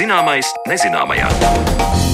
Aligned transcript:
Zināmais 0.00 0.48
nezināmajā. 0.64 2.09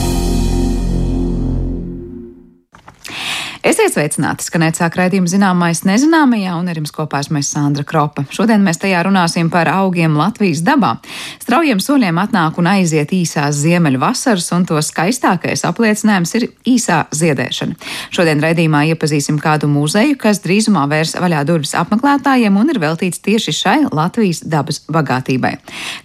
Esiet 3.87 4.16
sveicināti, 4.16 4.43
skanēt 4.43 4.80
sāk 4.80 4.96
raidījuma 4.98 5.30
zināmais 5.30 5.84
nezināmajā, 5.86 6.57
un 6.59 6.66
ar 6.66 6.79
jums 6.80 6.91
kopā 6.91 7.21
esmu 7.23 7.39
Sandra 7.46 7.85
Kropa. 7.86 8.25
Šodien 8.35 8.64
mēs 8.66 8.80
tajā 8.82 9.05
runāsim 9.07 9.46
par 9.46 9.68
augiem 9.71 10.16
Latvijas 10.18 10.64
dabā. 10.66 10.96
Straujiem 11.39 11.79
soļiem 11.79 12.18
atnāk 12.18 12.59
un 12.59 12.67
aiziet 12.67 13.14
īsās 13.14 13.61
ziemeļu 13.61 14.00
vasaras, 14.03 14.49
un 14.57 14.64
to 14.67 14.80
skaistākais 14.82 15.62
apliecinājums 15.68 16.35
ir 16.35 16.49
īsā 16.67 17.04
ziedēšana. 17.14 17.76
Šodien 18.11 18.43
raidījumā 18.43 18.81
iepazīsim 18.90 19.39
kādu 19.39 19.71
muzeju, 19.71 20.18
kas 20.18 20.43
drīzumā 20.43 20.82
vērs 20.90 21.14
vaļā 21.23 21.45
durvis 21.46 21.76
apmeklētājiem 21.79 22.59
un 22.59 22.75
ir 22.75 22.82
veltīts 22.82 23.23
tieši 23.23 23.54
šai 23.61 23.76
Latvijas 23.95 24.43
dabas 24.43 24.82
bagātībai. 24.90 25.54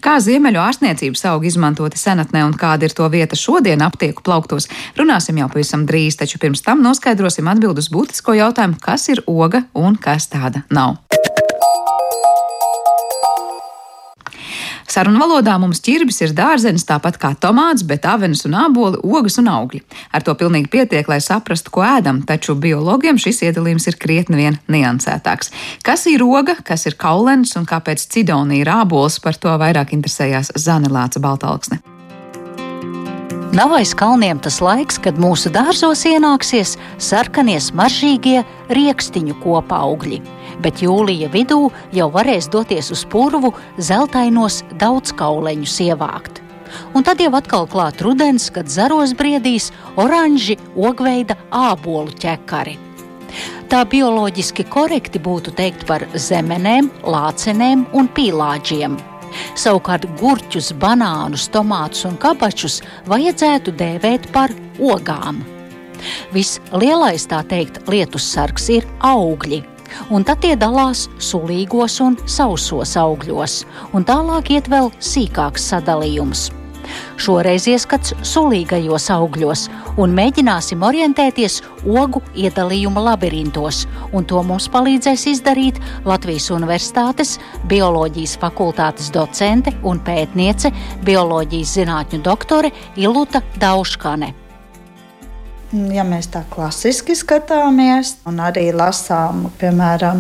Kā 0.06 0.20
ziemeļu 0.22 0.62
ārstniecības 0.68 1.26
augi 1.34 1.50
izmantoti 1.50 1.98
senatnē 1.98 2.46
un 2.46 2.54
kāda 2.54 2.86
ir 2.86 2.94
to 2.94 3.10
vieta 3.10 3.34
šodien 3.34 3.82
aptieku 3.82 4.22
plauktos, 4.22 4.70
runāsim 5.02 5.42
jau 5.42 5.50
pavisam 5.50 5.90
drīz, 5.90 6.22
taču 6.22 6.38
pirms 6.46 6.62
tam 6.62 6.86
noskaidrosim 6.86 7.50
atbild 7.72 7.80
uz 7.80 7.92
būtisko 7.92 8.36
jautājumu, 8.36 8.80
kas 8.82 9.10
ir 9.10 9.24
oga 9.28 9.64
un 9.74 9.96
kas 9.96 10.28
tāda 10.28 10.64
nav. 10.70 11.00
Sarunu 14.92 15.22
valodā 15.22 15.54
mums 15.56 15.80
ķirbis 15.80 16.18
ir 16.20 16.34
dārzenis, 16.36 16.84
tāpat 16.84 17.16
kā 17.16 17.30
tomāts, 17.40 17.86
bet 17.88 18.04
avenes 18.04 18.44
un 18.44 18.58
āboli, 18.60 19.00
ogas 19.00 19.40
un 19.40 19.48
augļi. 19.48 19.80
Ar 20.12 20.26
to 20.26 20.36
pilnīgi 20.36 20.68
pietiek, 20.68 21.08
lai 21.08 21.22
saprastu, 21.24 21.72
ko 21.72 21.86
ēdam, 21.88 22.20
taču 22.28 22.58
biologiem 22.60 23.16
šis 23.16 23.40
iedalījums 23.48 23.88
ir 23.88 23.96
krietni 23.96 24.42
vien 24.42 24.60
niansētāks. 24.68 25.54
Kas 25.88 26.04
ir 26.12 26.26
oga, 26.28 26.58
kas 26.60 26.84
ir 26.92 27.00
kaulens 27.00 27.56
un 27.56 27.70
kāpēc 27.70 28.04
cidonija 28.04 28.66
ir 28.66 28.74
ābols, 28.82 29.22
par 29.24 29.40
to 29.40 29.56
vairāk 29.64 29.96
interesējās 29.96 30.52
Zanelāca 30.60 31.24
Baltalksne. 31.24 31.80
Nav 33.52 33.74
aiz 33.76 33.90
kalniem 33.92 34.40
tas 34.40 34.62
laiks, 34.64 34.96
kad 35.04 35.18
mūsu 35.20 35.50
dārzos 35.52 36.06
ienāksies 36.08 36.78
sarkanie 37.04 37.58
smaržīgie 37.60 38.46
rīkstiņu 38.72 39.36
kopaugļi, 39.42 40.22
bet 40.64 40.80
jūlija 40.80 41.28
vidū 41.34 41.66
jau 41.92 42.08
varēs 42.14 42.48
doties 42.54 42.94
uz 42.96 43.04
purvu 43.12 43.52
zeltainos 43.76 44.62
daudzkauleņus 44.80 45.76
ievākt. 45.84 46.40
Un 46.96 47.04
tad 47.04 47.20
jau 47.20 47.34
atkal 47.36 47.68
klāt 47.68 48.00
rudens, 48.00 48.48
kad 48.56 48.72
zaros 48.72 49.12
briedīs 49.20 49.74
oranži 50.00 50.56
ogveida 50.80 51.36
ābolu 51.52 52.16
ķekari. 52.24 52.80
Tā 53.68 53.84
bioloģiski 53.84 54.64
korekti 54.72 55.20
būtu 55.20 55.52
teikt 55.60 55.84
par 55.92 56.08
zemenēm, 56.16 56.88
lācenēm 57.04 57.90
un 57.92 58.08
pīlāģiem. 58.16 59.11
Savukārt 59.60 60.08
gurķus, 60.20 60.72
banānus, 60.82 61.48
tomātus 61.54 62.06
un 62.10 62.18
kabačus 62.22 62.82
vajadzētu 63.12 63.74
dēvēt 63.80 64.30
par 64.36 64.54
ogām. 64.80 65.42
Vislielais 66.34 67.28
tā 67.30 67.42
teikt 67.48 67.82
lietus 67.92 68.26
sargs 68.34 68.70
ir 68.74 68.88
augļi. 69.06 69.62
Un 70.12 70.24
tad 70.24 70.40
tie 70.44 70.56
dalās 70.56 71.10
sulīgos 71.20 72.00
un 72.04 72.16
sausos 72.24 72.96
augļos, 72.98 73.62
un 73.92 74.08
tālāk 74.08 74.54
iet 74.56 74.72
vēl 74.72 74.88
sīkāks 75.04 75.68
sadalījums. 75.74 76.48
Šoreiz 77.22 77.68
ieskats 77.72 78.16
sulīgajos 78.26 79.10
augļos 79.14 79.68
un 80.02 80.16
mēģināsim 80.18 80.84
orientēties 80.88 81.60
ogu 81.86 82.24
iedalījuma 82.36 83.04
labirintos, 83.12 83.86
un 84.12 84.28
to 84.28 84.42
mums 84.44 84.70
palīdzēs 84.74 85.28
izdarīt 85.36 85.82
Latvijas 86.08 86.50
Universitātes 86.54 87.38
bioloģijas 87.72 88.38
fakultātes 88.42 89.12
docente 89.14 89.76
un 89.84 90.02
pētniece, 90.06 90.74
bioloģijas 91.08 91.78
zinātņu 91.80 92.24
doktore 92.26 92.74
Iluta 93.00 93.44
Dauškane. 93.62 94.41
Ja 95.72 96.04
mēs 96.04 96.28
tā 96.34 96.42
klasiski 96.52 97.14
skatāmies 97.16 98.18
un 98.28 98.42
arī 98.44 98.66
lasām, 98.76 99.46
piemēram, 99.56 100.20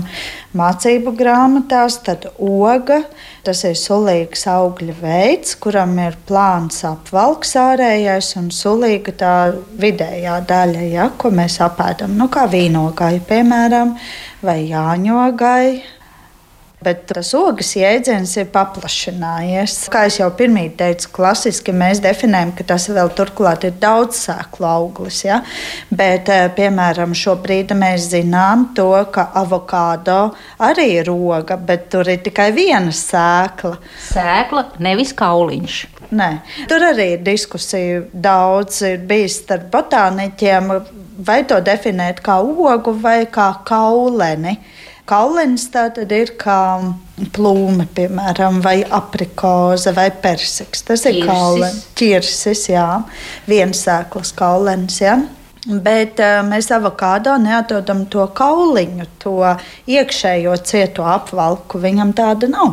mācību 0.55 1.11
grāmatās, 1.19 1.97
tad 2.05 2.29
oga 2.39 3.01
tas 3.43 3.65
ir 3.67 3.75
sulīgs 3.75 4.45
augļa 4.47 4.95
veids, 5.01 5.57
kuram 5.59 5.97
ir 5.99 6.15
plāns 6.29 6.85
apvalks 6.87 7.57
ārējais 7.59 8.31
un 8.39 8.47
sulīga 8.55 9.15
tā 9.19 9.35
vidējā 9.81 10.39
daļa, 10.47 10.85
ja, 10.87 11.09
ko 11.19 11.33
mēs 11.35 11.59
apēdam, 11.67 12.15
nu 12.15 12.29
kā 12.31 12.47
vīnogai, 12.51 13.17
piemēram, 13.27 13.97
vai 14.47 14.61
jāņogai 14.69 15.65
Bet 16.81 17.03
tas 17.11 17.29
ogas 17.37 17.75
jēdziens 17.77 18.31
ir 18.41 18.47
paplašinājies. 18.49 19.75
Kā 19.93 20.07
jau 20.09 20.31
pirmie 20.33 20.65
teicu, 20.73 21.11
klasiski 21.13 21.75
mēs 21.77 22.01
definējam, 22.01 22.55
ka 22.57 22.65
tas 22.71 22.87
vēl 22.89 23.11
turklāt 23.17 23.67
ir 23.69 23.75
daudz 23.81 24.23
sēklu 24.23 24.65
auglis. 24.65 25.19
Ja? 25.27 25.43
Bet, 25.93 26.31
eh, 26.33 26.47
piemēram, 26.57 27.13
šobrīd 27.13 27.75
mēs 27.77 28.09
zinām 28.15 28.71
to, 28.73 28.89
ka 29.13 29.27
avokādo 29.43 30.33
arī 30.57 30.87
ir 31.03 31.13
oga, 31.13 31.57
bet 31.57 31.91
tur 31.93 32.09
ir 32.09 32.23
tikai 32.25 32.49
viena 32.55 32.89
sēkla. 32.89 33.77
Sēkla, 34.09 34.65
nevis 34.81 35.13
kauliņš. 35.13 35.79
Nē. 36.11 36.31
Tur 36.67 36.83
arī 36.89 37.11
ir 37.13 37.21
diskusija 37.23 38.01
daudz 38.11 38.81
ir 38.89 38.97
bijis 39.07 39.37
starp 39.45 39.69
botāniķiem, 39.71 40.73
vai 41.23 41.43
to 41.47 41.61
definēt 41.63 42.19
kā 42.25 42.41
ogu 42.41 42.97
vai 42.99 43.25
kā 43.31 43.51
kauleni. 43.67 44.57
Kaulens 45.11 45.65
tā 45.73 45.89
tad 45.91 46.11
ir 46.15 46.29
kā 46.39 46.79
plūme, 47.35 47.83
piemēram, 47.95 48.61
vai 48.63 48.77
aprikoze 48.87 49.91
vai 49.95 50.07
persiks. 50.23 50.85
Tas 50.87 51.03
ir 51.09 51.19
kaulens, 51.27 51.83
ķirsis, 51.99 52.69
jā, 52.71 52.87
viensēklas 53.51 54.31
kaulens. 54.39 55.01
Jā. 55.03 55.17
Bet 55.67 56.21
uh, 56.23 56.39
mēs 56.47 56.71
avokādo 56.73 57.35
neatrodam 57.43 58.05
to 58.09 58.23
kauliņu, 58.37 59.09
to 59.21 59.35
iekšējo 59.91 60.55
cieto 60.65 61.05
apvalku. 61.05 61.83
Viņam 61.83 62.15
tāda 62.17 62.49
nav. 62.49 62.71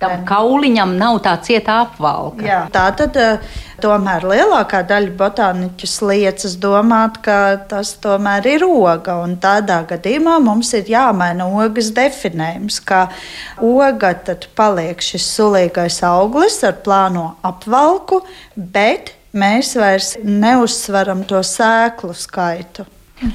Tam 0.00 0.22
kauliņam 0.24 0.94
nav 0.96 1.18
tā 1.24 1.34
cieta 1.44 1.82
apvalka. 1.84 2.44
Jā, 2.46 2.60
tā 2.72 2.86
tad 2.96 3.16
eh, 3.20 3.42
tomēr 3.82 4.24
lielākā 4.30 4.80
daļa 4.88 5.12
botāniķu 5.18 5.88
liecas 6.08 6.54
domāt, 6.62 7.18
ka 7.24 7.36
tas 7.68 7.92
tomēr 8.00 8.48
ir 8.48 8.64
oga. 8.64 9.18
Tādā 9.42 9.82
gadījumā 9.90 10.38
mums 10.44 10.72
ir 10.78 10.88
jāmaina 10.88 11.50
ogas 11.52 11.90
definējums, 11.96 12.80
ka 12.88 13.06
oga 13.60 14.14
tad 14.24 14.48
paliek 14.56 15.04
šis 15.04 15.26
sulīgais 15.36 16.00
auglis 16.08 16.62
ar 16.64 16.80
plāno 16.84 17.34
apvalku, 17.44 18.22
bet 18.56 19.12
mēs 19.36 19.74
vairs 19.76 20.14
neuzsveram 20.24 21.26
to 21.28 21.44
sēklu 21.44 22.16
skaitu. 22.16 22.88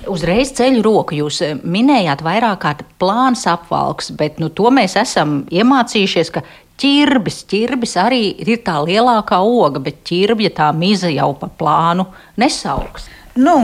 Uzreiz 0.10 0.50
ceļu 0.58 0.82
roku 0.86 1.18
jūs 1.18 1.42
eh, 1.46 1.58
minējāt 1.62 2.24
vairāk 2.26 2.62
kārt 2.64 2.86
plāns 3.02 3.46
apvalks, 3.50 4.10
bet 4.18 4.40
nu, 4.42 4.50
to 4.50 4.72
mēs 4.74 4.96
esam 4.98 5.44
iemācījušies, 5.54 6.32
ka 6.34 6.42
ķirbis, 6.82 7.44
ķirbis 7.52 7.94
arī 8.02 8.24
ir 8.42 8.64
tā 8.66 8.80
lielākā 8.82 9.40
oga, 9.46 9.84
bet 9.86 10.02
ķirbja 10.08 10.56
tā 10.58 10.72
miza 10.76 11.12
jau 11.14 11.32
pa 11.38 11.52
plānu 11.60 12.08
nesauks. 12.42 13.06
Nu, 13.36 13.56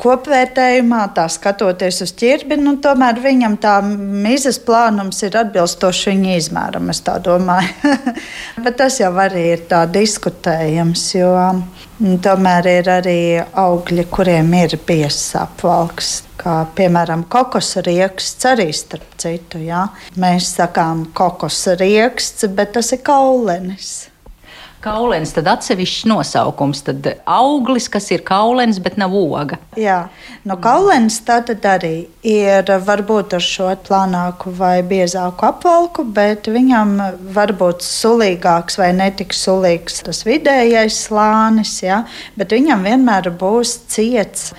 kopvērtējumā, 0.00 1.02
tā 1.12 1.26
skatoties 1.28 1.98
uz 2.06 2.12
ķirbi, 2.16 2.56
nu, 2.56 2.78
tomēr 2.80 3.18
viņam 3.20 3.58
tā 3.60 3.74
mizas 3.84 4.56
plānums 4.64 5.18
ir 5.26 5.36
atbilstoši 5.36 6.14
viņa 6.14 6.36
izmēram. 6.38 6.88
Es 6.88 7.02
tā 7.04 7.18
domāju. 7.20 7.92
Bet 8.64 8.78
tas 8.80 8.96
jau 9.02 9.12
arī 9.20 9.42
ir 9.58 9.66
tā 9.68 9.82
diskutējams, 9.92 11.04
jo 11.18 11.34
mm, 11.36 12.16
tomēr 12.24 12.70
ir 12.72 12.88
arī 12.94 13.20
augļi, 13.44 14.06
kuriem 14.08 14.54
ir 14.62 14.78
biezs 14.88 15.34
apvalks. 15.36 16.14
Kā 16.40 16.62
piemēram, 16.72 17.26
kokosa 17.28 17.82
rieksts 17.84 18.48
arī 18.48 18.70
starp 18.72 19.18
citu. 19.20 19.60
Jā. 19.60 19.84
Mēs 20.16 20.54
sakām, 20.56 21.10
kokosa 21.12 21.76
rieksts, 21.76 22.48
bet 22.56 22.72
tas 22.78 22.94
ir 22.96 23.04
kaulenis. 23.04 24.09
Kaulens, 24.80 25.34
tad 25.36 25.48
atsevišķs 25.50 26.06
nosaukums, 26.08 26.80
tad 26.86 27.04
auglis, 27.28 27.84
kas 27.92 28.06
ir 28.14 28.22
kaulens, 28.24 28.78
bet 28.80 28.96
nav 29.00 29.12
oga. 29.12 29.58
Jā, 29.76 30.06
no 30.48 30.56
kaulens 30.62 31.18
tātad 31.26 31.66
arī 31.68 32.06
ir 32.24 32.72
varbūt 32.86 33.36
ar 33.36 33.44
šo 33.44 33.68
plānāku 33.84 34.54
vai 34.56 34.78
biezāku 34.86 35.44
apvalku, 35.50 36.06
bet 36.16 36.48
viņam 36.48 36.94
var 37.36 37.52
būt 37.60 37.84
sulīgāks 37.84 38.80
vai 38.80 38.94
netik 38.96 39.36
sulīgs 39.36 40.00
tas 40.06 40.24
vidējais 40.24 41.02
slānis, 41.10 41.74
jā, 41.84 42.00
bet 42.40 42.56
viņam 42.56 42.88
vienmēr 42.88 43.28
būs 43.36 43.82
ciets 43.92 44.54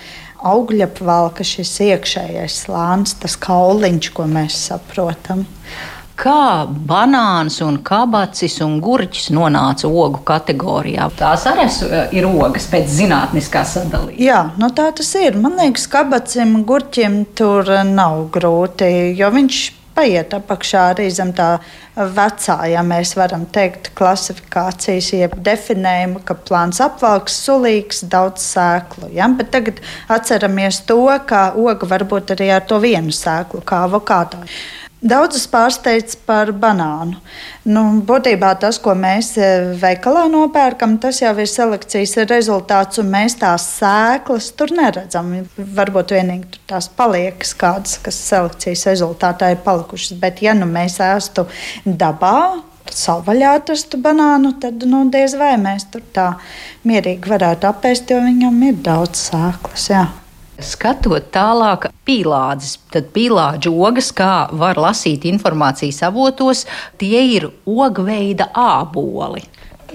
augļapvalka 0.46 1.46
šis 1.46 1.74
iekšējais 1.88 2.62
slānis, 2.68 3.18
tas 3.22 3.34
kauliņš, 3.42 4.14
ko 4.14 4.30
mēs 4.30 4.68
saprotam 4.70 5.48
kā 6.22 6.68
banāns, 6.70 7.60
un 7.66 7.80
kabacis 7.86 8.60
un 8.66 8.78
gurķis 8.84 9.32
nonāca 9.34 9.90
ogu 9.90 10.22
kategorijā. 10.28 11.10
Tās 11.18 11.48
arī 11.50 11.68
ir 12.18 12.30
ogas 12.30 12.70
pēc 12.72 12.90
zinātniskā 13.00 13.66
sadalījuma. 13.68 14.22
Jā, 14.22 14.42
nu 14.62 14.72
tā 14.78 14.92
tas 14.98 15.12
ir. 15.20 15.38
Man 15.42 15.58
liekas, 15.60 15.88
kabacim, 15.92 16.62
gurķim 16.68 17.24
tur 17.38 17.70
nav 17.90 18.28
grūti, 18.34 18.92
jo 19.18 19.32
viņš 19.34 19.62
paiet 19.96 20.34
apakšā 20.36 20.84
arī 20.94 21.08
zem 21.12 21.34
tā 21.36 21.50
vecā, 21.96 22.58
ja 22.72 22.84
mēs 22.86 23.14
varam 23.20 23.44
teikt, 23.54 23.92
klasifikācijas, 23.98 25.10
jeb 25.18 25.34
definējuma, 25.46 26.22
ka 26.28 26.38
plāns 26.48 26.80
apvalks, 26.84 27.36
sulīgs, 27.46 28.06
daudz 28.12 28.46
sēklu. 28.54 29.12
Ja? 29.16 29.28
Bet 29.36 29.52
tagad 29.56 29.82
atceramies 30.12 30.84
to, 30.88 31.04
ka 31.28 31.50
oga 31.60 31.90
var 31.92 32.08
būt 32.08 32.38
arī 32.38 32.54
ar 32.56 32.64
to 32.68 32.80
vienu 32.84 33.14
sēklu, 33.16 33.66
kā 33.68 33.84
avokādā. 33.90 34.46
Daudzus 35.01 35.48
pārsteidz 35.50 36.13
par 36.27 36.51
banānu. 36.53 37.15
Nu, 37.65 37.81
būtībā 38.06 38.51
tas, 38.62 38.77
ko 38.77 38.94
mēs 38.94 39.31
e, 39.42 39.48
veikalā 39.81 40.27
nopērkam, 40.30 41.00
tas 41.01 41.24
jau 41.24 41.31
ir 41.42 41.50
selekcijas 41.50 42.13
rezultāts, 42.30 43.01
un 43.01 43.09
mēs 43.09 43.39
tās 43.42 43.65
sēklas 43.80 44.51
tur 44.53 44.69
neredzam. 44.77 45.33
Varbūt 45.57 46.13
vienīgi 46.13 46.62
tās 46.69 46.86
paliekas 46.94 47.56
kādas, 47.57 47.98
kas 48.06 48.21
selekcijas 48.30 48.86
rezultātā 48.92 49.56
ir 49.56 49.65
palikušas. 49.65 50.19
Bet, 50.21 50.45
ja 50.45 50.53
nu 50.53 50.69
mēs 50.69 51.01
ēstu 51.01 51.48
dabā, 51.86 52.62
savvaļā 52.94 53.57
atrastu 53.57 53.98
banānu, 54.06 54.53
tad 54.62 54.86
nu, 54.86 55.07
diez 55.09 55.33
vai 55.39 55.56
mēs 55.57 55.89
tur 55.89 56.06
tā 56.13 56.36
mierīgi 56.86 57.33
varētu 57.33 57.74
apēst, 57.74 58.13
jo 58.13 58.21
viņam 58.21 58.68
ir 58.69 58.81
daudz 58.86 59.31
sēklas. 59.31 59.89
Jā. 59.95 60.06
Skatot 60.62 61.31
tālāk, 61.34 61.90
pīlādes, 62.06 62.75
tad 62.94 63.10
pīlāģu 63.16 63.74
ogas, 63.88 64.12
kā 64.13 64.48
var 64.54 64.78
lasīt 64.81 65.25
informācijas 65.30 66.04
avotos, 66.08 66.68
tie 67.02 67.25
ir 67.38 67.50
ogveida 67.66 68.52
āboli. 68.54 69.44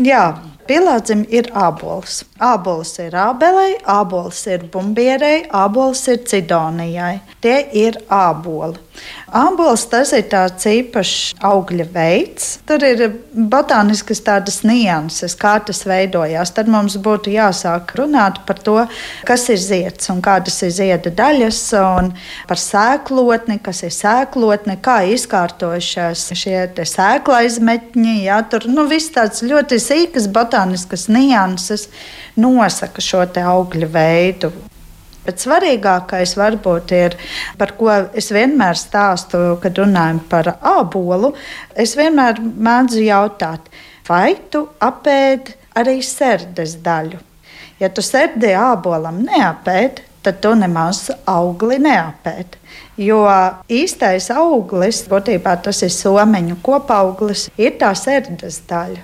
Jā, 0.02 0.34
Pilādzim 0.66 1.20
ir 1.30 1.46
ābols. 1.54 2.24
Ābols 2.42 2.96
ir 2.98 3.14
ābelei, 3.14 3.76
ābols 3.86 4.40
ir 4.50 4.64
bumbierei, 4.72 5.44
ābols 5.54 6.02
ir 6.10 6.24
cidonijai. 6.26 7.20
Tie 7.38 7.60
ir 7.86 8.00
āboli. 8.10 8.74
Ābols 9.36 9.84
tas 9.90 10.12
ir 10.14 10.28
tāds 10.30 10.66
īpašs 10.70 11.40
augļa 11.44 11.86
veids. 11.92 12.46
Tur 12.68 12.84
ir 12.86 13.02
botāniskas 13.34 14.22
tādas 14.24 14.60
nianses, 14.66 15.34
kā 15.38 15.56
tas 15.66 15.82
veidojās. 15.88 16.52
Tad 16.56 16.70
mums 16.72 16.94
būtu 17.02 17.32
jāsāk 17.34 17.96
runāt 17.98 18.38
par 18.46 18.60
to, 18.62 18.76
kas 19.26 19.48
ir 19.52 19.58
zieds 19.62 20.12
un 20.14 20.22
kādas 20.24 20.60
ir 20.66 20.72
zieda 20.76 21.10
daļas, 21.10 21.62
un 21.80 22.12
par 22.48 22.62
sēklotni, 22.62 23.58
kas 23.64 23.82
ir 23.86 23.94
sēklotne, 23.94 24.78
kā 24.82 25.00
izkārtojušās 25.16 26.28
šie 26.38 26.62
sēklaizmetņi. 26.86 28.16
Jā, 28.28 28.40
tur 28.50 28.68
nu, 28.70 28.86
viss 28.90 29.12
tāds 29.14 29.42
ļoti 29.46 29.80
sīkas 29.82 30.30
botāniskas 30.32 31.08
nianses 31.12 31.88
nosaka 32.38 33.02
šo 33.02 33.26
augļa 33.26 33.90
veidu. 33.90 34.54
Bet 35.26 35.42
svarīgākais 35.42 36.36
varbūt 36.38 36.92
ir, 36.94 37.16
par 37.58 37.74
ko 37.78 37.90
es 38.14 38.30
vienmēr 38.34 38.78
stāstu, 38.78 39.56
kad 39.62 39.78
runājam 39.80 40.20
par 40.30 40.52
ābolu. 40.60 41.32
Es 41.74 41.96
vienmēr 41.98 42.38
mēdzu 42.40 43.02
jautāt, 43.08 43.66
vai 44.06 44.36
tu 44.50 44.68
apēdi 44.78 45.56
arī 45.76 45.98
sērdes 46.06 46.78
daļu? 46.84 47.18
Ja 47.82 47.90
tu 47.92 48.04
sēdi 48.06 48.54
ābolam 48.56 49.18
neapēdi, 49.26 50.06
tad 50.24 50.38
tu 50.42 50.54
nemaz 50.56 51.10
augli 51.28 51.76
neapēdi. 51.82 52.62
Jo 53.02 53.20
īstais 53.68 54.30
auglis, 54.32 55.02
būtībā 55.10 55.58
tas 55.66 55.82
ir 55.84 55.92
someņu 55.92 56.56
kopauglis, 56.64 57.48
ir 57.58 57.76
tā 57.82 57.92
sērdes 57.98 58.62
daļa. 58.70 59.02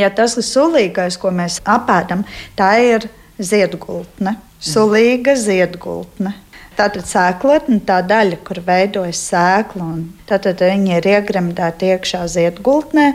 Ja 0.00 0.10
tas 0.12 0.34
ir 0.40 0.44
sulīgais, 0.44 1.20
ko 1.20 1.30
mēs 1.32 1.60
apēdam, 1.64 2.24
tā 2.58 2.74
ir 2.84 3.08
ziedgultne 3.38 4.36
sulīga 4.60 5.36
ziedgultne. 5.38 6.34
Tātad 6.78 7.08
sēklotne 7.10 7.80
tā 7.82 7.96
daļa, 8.06 8.36
kur 8.46 8.60
veidojas 8.62 9.18
sēkla, 9.32 9.82
un 9.82 10.02
tad 10.28 10.46
viņi 10.60 10.92
ir 11.00 11.08
iegremdēti 11.10 11.88
iekšā 11.90 12.20
ziedgultnē. 12.30 13.08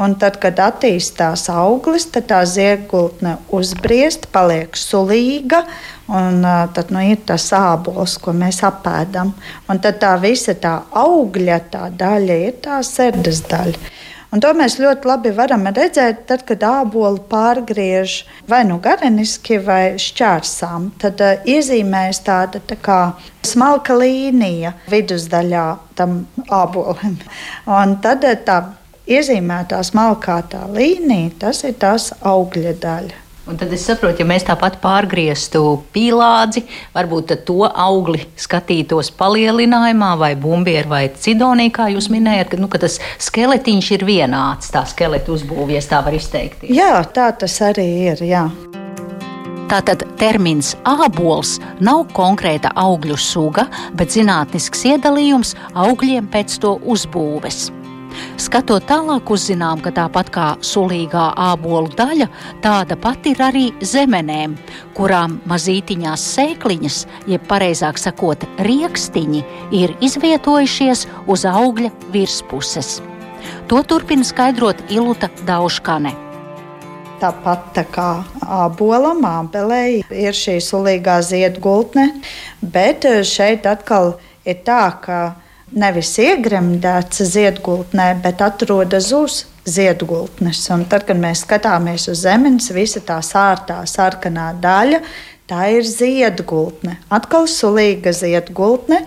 Un 0.00 0.14
tad, 0.16 0.38
kad 0.40 0.56
attīstās 0.64 1.42
auglis, 1.52 2.06
tad 2.08 2.30
tā 2.30 2.38
ziedgultne 2.48 3.34
uzbriest, 3.52 4.30
paliek 4.32 4.72
sulīga, 4.72 5.66
un 6.08 6.40
tad 6.72 6.94
nu, 6.94 7.02
ir 7.12 7.20
tas 7.28 7.50
ābols, 7.52 8.16
ko 8.24 8.32
mēs 8.32 8.62
apēdam. 8.64 9.34
Un 9.68 9.82
tad 9.84 10.00
tā 10.00 10.14
visa 10.22 10.56
tā 10.56 10.78
augļa 10.96 11.60
tā 11.74 11.90
daļa 12.00 12.40
ir 12.46 12.56
tā 12.64 12.80
sērdes 12.86 13.44
daļa. 13.52 13.92
Un 14.30 14.38
to 14.42 14.50
mēs 14.54 14.76
ļoti 14.78 15.08
labi 15.10 15.32
varam 15.34 15.64
redzēt, 15.74 16.22
tad, 16.28 16.44
kad 16.46 16.62
ābolu 16.62 17.18
pārgriež 17.30 18.20
vai 18.50 18.60
nu 18.68 18.78
gareniski, 18.82 19.58
vai 19.66 19.96
šķērsām. 19.98 20.92
Tad 21.02 21.22
uh, 21.24 21.48
iezīmēs 21.50 22.22
tāda 22.26 22.62
tā 22.62 22.78
kā 22.78 23.00
smalka 23.46 23.96
līnija 23.98 24.76
vidusdaļā 24.92 25.64
tam 25.98 26.20
ābolim. 26.46 27.18
Un 27.80 27.96
tad 28.04 28.28
uh, 28.28 28.38
tā 28.46 28.60
iezīmētā 29.10 29.82
smalkā 29.90 30.38
tā 30.52 30.62
līnija, 30.70 31.34
tas 31.46 31.64
ir 31.66 31.74
tās 31.82 32.12
augļa 32.22 32.76
daļa. 32.86 33.18
Un 33.50 33.58
tad 33.58 33.72
es 33.74 33.82
saprotu, 33.82 34.22
ja 34.22 34.28
mēs 34.30 34.44
tāpat 34.46 34.76
pārgrieztu 34.78 35.60
pīlādzi, 35.90 36.62
varbūt 36.94 37.32
to 37.48 37.64
augli 37.66 38.20
skatītos 38.38 39.10
palielinājumā, 39.18 40.12
vai 40.20 40.36
bumbieru, 40.38 40.92
vai 40.92 41.00
cidonī, 41.10 41.66
kā 41.74 41.88
jūs 41.90 42.06
minējat, 42.14 42.52
ka, 42.52 42.60
nu, 42.62 42.68
ka 42.70 42.78
tas 42.84 43.00
skeletiņš 43.18 43.88
ir 43.96 44.04
vienāds, 44.06 44.70
tā 44.70 44.84
skeleta 44.86 45.34
uzbūvies, 45.34 45.90
tā 45.90 45.98
var 46.06 46.14
izteikties. 46.14 46.70
Jā, 46.78 46.92
tā 47.10 47.32
tas 47.42 47.58
arī 47.66 47.88
ir. 48.12 48.22
Jā. 48.22 48.44
Tātad 49.70 50.06
termins 50.18 50.76
ābols 50.86 51.56
nav 51.82 52.06
konkrēta 52.14 52.70
augļu 52.78 53.18
suga, 53.18 53.66
bet 53.98 54.14
zinātnisks 54.14 54.86
iedalījums 54.94 55.56
augļiem 55.74 56.30
pēc 56.30 56.58
to 56.62 56.76
uzbūves. 56.86 57.68
Skatot 58.40 58.86
tālāk, 58.88 59.30
uzzinām, 59.30 59.82
ka 59.84 59.92
tāpat 59.94 60.30
kā 60.32 60.46
sulīgā 60.64 61.26
ābolu 61.50 61.92
daļa, 61.98 62.28
tāda 62.64 62.96
pati 62.96 63.34
ir 63.34 63.42
arī 63.44 63.66
zemenēm, 63.84 64.56
kurām 64.96 65.38
mazītiņās 65.50 66.24
sēkliņas, 66.36 67.02
jeb 67.30 67.44
pareizāk 67.50 68.00
sakot, 68.00 68.46
riekstiņi, 68.64 69.44
ir 69.76 69.94
izvietojušies 70.00 71.06
uz 71.30 71.46
augļa 71.48 71.92
virspuses. 72.14 72.98
To 73.68 73.82
turpina 73.86 74.26
skaidrot 74.26 74.82
Iluta 74.90 75.30
Dauškane. 75.46 76.12
Tāpat 77.20 77.66
tā 77.76 77.84
kā 77.92 78.08
ābolam, 78.40 79.20
ābelē 79.28 79.82
ir 80.08 80.36
šī 80.36 80.56
sulīgā 80.64 81.18
ziedgultne, 81.20 82.06
bet 82.64 83.04
šeit 83.28 83.68
atkal 83.68 84.14
ir 84.48 84.62
tā, 84.64 84.86
ka 85.04 85.20
nevis 85.72 86.12
iegremdēts 86.20 87.22
ziedgultnē, 87.30 88.12
bet 88.22 88.42
atrodas 88.44 89.10
uz 89.16 89.44
ziedgultnes. 89.68 90.62
Un 90.74 90.86
tad, 90.90 91.06
kad 91.08 91.20
mēs 91.20 91.44
skatāmies 91.46 92.08
uz 92.10 92.24
zemes, 92.24 92.70
visa 92.74 93.02
tā 93.04 93.20
sārtā 93.24 93.82
sarkanā 93.88 94.50
daļa, 94.62 95.02
tā 95.50 95.68
ir 95.76 95.86
ziedgultne. 95.86 96.98
Atkal 97.12 97.48
sulīga 97.50 98.14
ziedgultne, 98.16 99.04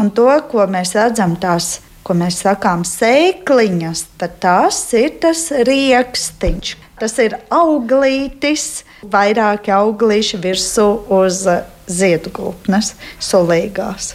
un 0.00 0.10
to, 0.14 0.28
ko 0.50 0.66
mēs 0.70 0.94
redzam, 0.98 1.36
tās 1.40 1.78
ko 2.06 2.16
mēs 2.16 2.40
sakām, 2.44 2.84
sēkliņas, 2.86 4.04
tad 4.20 4.38
tas 4.42 4.78
ir 4.98 5.18
tas 5.22 5.48
rīkstiņš. 5.68 6.76
Tas 7.00 7.16
ir 7.22 7.36
auglītis, 7.54 8.84
vairāki 9.08 9.72
auglīši 9.72 10.40
virsū 10.42 10.88
uz 11.20 11.44
ziedgultnes, 11.88 12.94
sulīgās. 13.24 14.14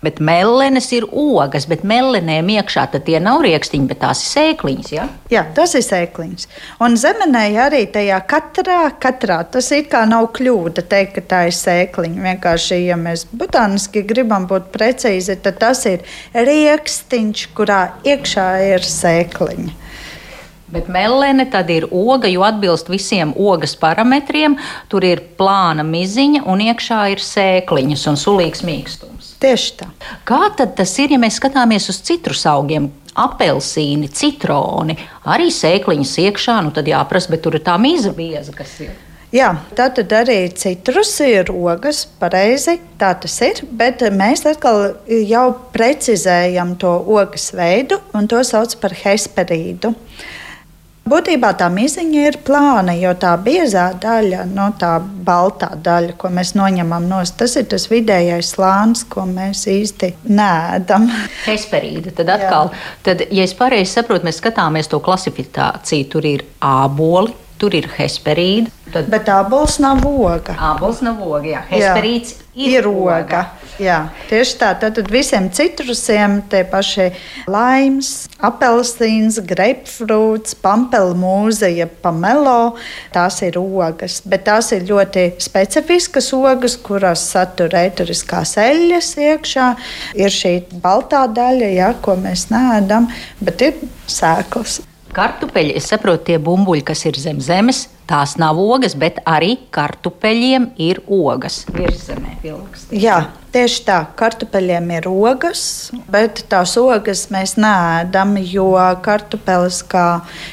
Bet 0.00 0.20
mellenes 0.24 0.86
ir 0.96 1.04
ogas, 1.12 1.66
bet 1.68 1.82
mellenēm 1.84 2.48
iekšā 2.54 2.86
tie 2.96 3.18
nav 3.20 3.42
rīkstiņi, 3.44 3.88
bet 3.90 4.00
tās 4.00 4.22
ir 4.24 4.30
sēkliņas. 4.30 4.92
Ja? 4.94 5.04
Jā, 5.32 5.42
tas 5.56 5.74
ir 5.76 5.84
sēkliņas. 5.84 6.48
Un 6.80 6.96
zemenē 7.00 7.44
arī 7.66 7.82
tajā 7.92 8.22
katrā, 8.30 8.78
katrā 9.02 9.42
tas 9.52 9.68
it 9.76 9.90
kā 9.92 10.06
nav 10.08 10.30
kļūda 10.38 10.86
teikt, 10.88 11.18
ka 11.18 11.26
tā 11.34 11.42
ir 11.50 11.56
sēkliņa. 11.58 12.24
Vienkārši, 12.30 12.80
ja 12.86 12.96
mēs 13.00 13.26
botāniski 13.28 14.06
gribam 14.08 14.48
būt 14.48 14.72
precīzi, 14.72 15.36
tad 15.44 15.60
tas 15.60 15.84
ir 15.90 16.00
rīkstiņš, 16.32 17.46
kurā 17.56 17.82
iekšā 18.08 18.48
ir 18.72 18.88
sēkliņa. 18.88 19.76
Bet 20.70 20.86
melene 20.92 21.48
tad 21.50 21.70
ir 21.74 21.88
oga, 21.90 22.28
jo 22.30 22.44
atbilst 22.46 22.90
visiem 22.92 23.32
ogas 23.34 23.74
parametriem. 23.78 24.54
Tur 24.90 25.06
ir 25.06 25.22
plāna 25.38 25.82
miziņa 25.86 26.44
un 26.50 26.62
iekšā 26.68 27.00
ir 27.14 27.24
sēkliņas 27.24 28.06
un 28.12 28.20
sulīgs 28.20 28.62
mīkstums. 28.66 29.34
Tieši 29.42 29.76
tā. 29.80 29.90
Kā 30.28 30.50
tad 30.56 30.76
tas 30.78 30.94
ir, 31.02 31.14
ja 31.16 31.20
mēs 31.20 31.40
skatāmies 31.40 31.90
uz 31.90 32.00
citrus 32.06 32.46
augiem? 32.46 32.90
Apelsīni, 33.20 34.06
citroni, 34.14 34.94
arī 35.26 35.50
sēkliņas 35.50 36.16
iekšā, 36.24 36.60
nu 36.62 36.70
tad 36.76 36.86
jāprasa, 36.88 37.32
bet 37.32 37.42
tur 37.42 37.58
ir 37.58 37.64
tā 37.66 37.74
mīza 37.80 38.14
bieza, 38.14 38.54
kas 38.54 38.76
ir. 38.84 38.92
Jā, 39.30 39.52
tā 39.78 39.84
tad 39.94 40.10
arī 40.10 40.48
citrus 40.58 41.12
ir 41.22 41.52
ogas, 41.54 42.02
pareizi 42.18 42.80
tā 42.98 43.12
tas 43.22 43.36
ir, 43.46 43.60
bet 43.78 44.02
mēs 44.10 44.42
atkal 44.50 44.96
jau 45.06 45.44
precizējam 45.70 46.72
to 46.82 46.90
ogas 47.14 47.52
veidu, 47.54 48.00
un 48.10 48.26
to 48.30 48.42
sauc 48.46 48.74
par 48.82 48.96
hesperīdu. 49.04 49.92
Būtībā 51.10 51.50
tā 51.58 51.66
miziņa 51.72 52.24
ir 52.28 52.36
plāna, 52.46 52.94
jo 52.94 53.10
tā 53.18 53.32
biezā 53.42 53.88
daļa, 53.98 54.44
no 54.54 54.68
tā 54.78 54.92
baltā 55.00 55.72
daļa, 55.74 56.14
ko 56.20 56.30
mēs 56.34 56.52
noņemam 56.58 57.08
no 57.10 57.18
tas 57.40 57.56
ir 57.58 57.66
tas 57.72 57.88
vidējais 57.90 58.52
slānis, 58.54 59.02
ko 59.10 59.24
mēs 59.26 59.64
īsti 59.70 60.12
nēdam. 60.30 61.08
Hesperīda. 61.48 62.14
Tad 62.20 62.30
atkal, 62.36 62.70
Jā. 62.70 62.82
tad, 63.08 63.24
ja 63.34 63.46
es 63.48 63.56
pareizi 63.58 63.96
saprotu, 63.96 64.28
mēs 64.28 64.38
skatāmies 64.42 64.90
to 64.92 65.00
klasifikāciju, 65.02 66.10
tur 66.12 66.28
ir 66.30 66.46
āboli, 66.62 67.34
tur 67.60 67.76
ir 67.76 67.88
hesperīda. 67.98 68.72
Tad... 68.90 69.06
Bet 69.12 69.28
ābols 69.30 69.78
nav 69.82 70.02
oga. 70.08 70.56
Ābols 70.72 71.02
nav 71.04 71.20
oga, 71.22 71.46
jā. 71.46 71.60
Hesperīds 71.70 72.32
jā, 72.34 72.80
ir 72.80 72.88
oga. 72.90 73.44
Jā, 73.80 73.98
tieši 74.28 74.56
tā. 74.60 74.72
Tad 74.80 74.98
visiem 75.12 75.46
citrusiem, 75.54 76.40
tie 76.50 76.64
paši 76.68 77.06
laims, 77.50 78.10
apelsīns, 78.44 79.38
grapefruits, 79.46 80.56
pampelmūze, 80.60 81.70
pamelo, 82.02 82.74
tās 83.14 83.40
ir 83.46 83.60
ogas. 83.62 84.20
Bet 84.26 84.44
tās 84.50 84.72
ir 84.76 84.84
ļoti 84.90 85.28
specifiskas 85.40 86.32
ogas, 86.36 86.76
kurās 86.82 87.24
satur 87.30 87.78
eturiskās 87.78 88.56
eļļas 88.60 89.14
iekšā. 89.30 89.70
Ir 90.18 90.34
šī 90.34 90.54
baltā 90.82 91.24
daļa, 91.30 91.72
jā, 91.78 91.94
ko 92.02 92.18
mēs 92.20 92.48
neēdam, 92.52 93.08
bet 93.40 93.68
ir 93.70 93.84
sēklas. 94.10 94.80
Kartupeļi, 95.10 95.74
es 95.74 95.88
saprotu, 95.90 96.28
tie 96.28 96.36
bumbuļi, 96.38 96.84
kas 96.86 97.02
ir 97.08 97.16
zem 97.18 97.40
zemes, 97.42 97.88
tās 98.10 98.36
nav 98.38 98.58
ogas, 98.62 98.94
bet 98.98 99.18
arī 99.26 99.56
kartupeļiem 99.74 100.68
ir 100.78 101.00
ogas 101.10 101.64
virsmē. 101.74 102.36
Jā, 102.94 103.16
tieši 103.54 103.82
tā, 103.88 103.98
kartupeļiem 104.18 104.86
ir 105.00 105.08
ogas, 105.10 105.64
bet 106.10 106.44
tās 106.52 106.76
ogas 106.78 107.26
mēs 107.34 107.56
neēdam, 107.58 108.36
jo 108.52 108.70
kartupelis 109.02 109.82
kā 109.90 110.06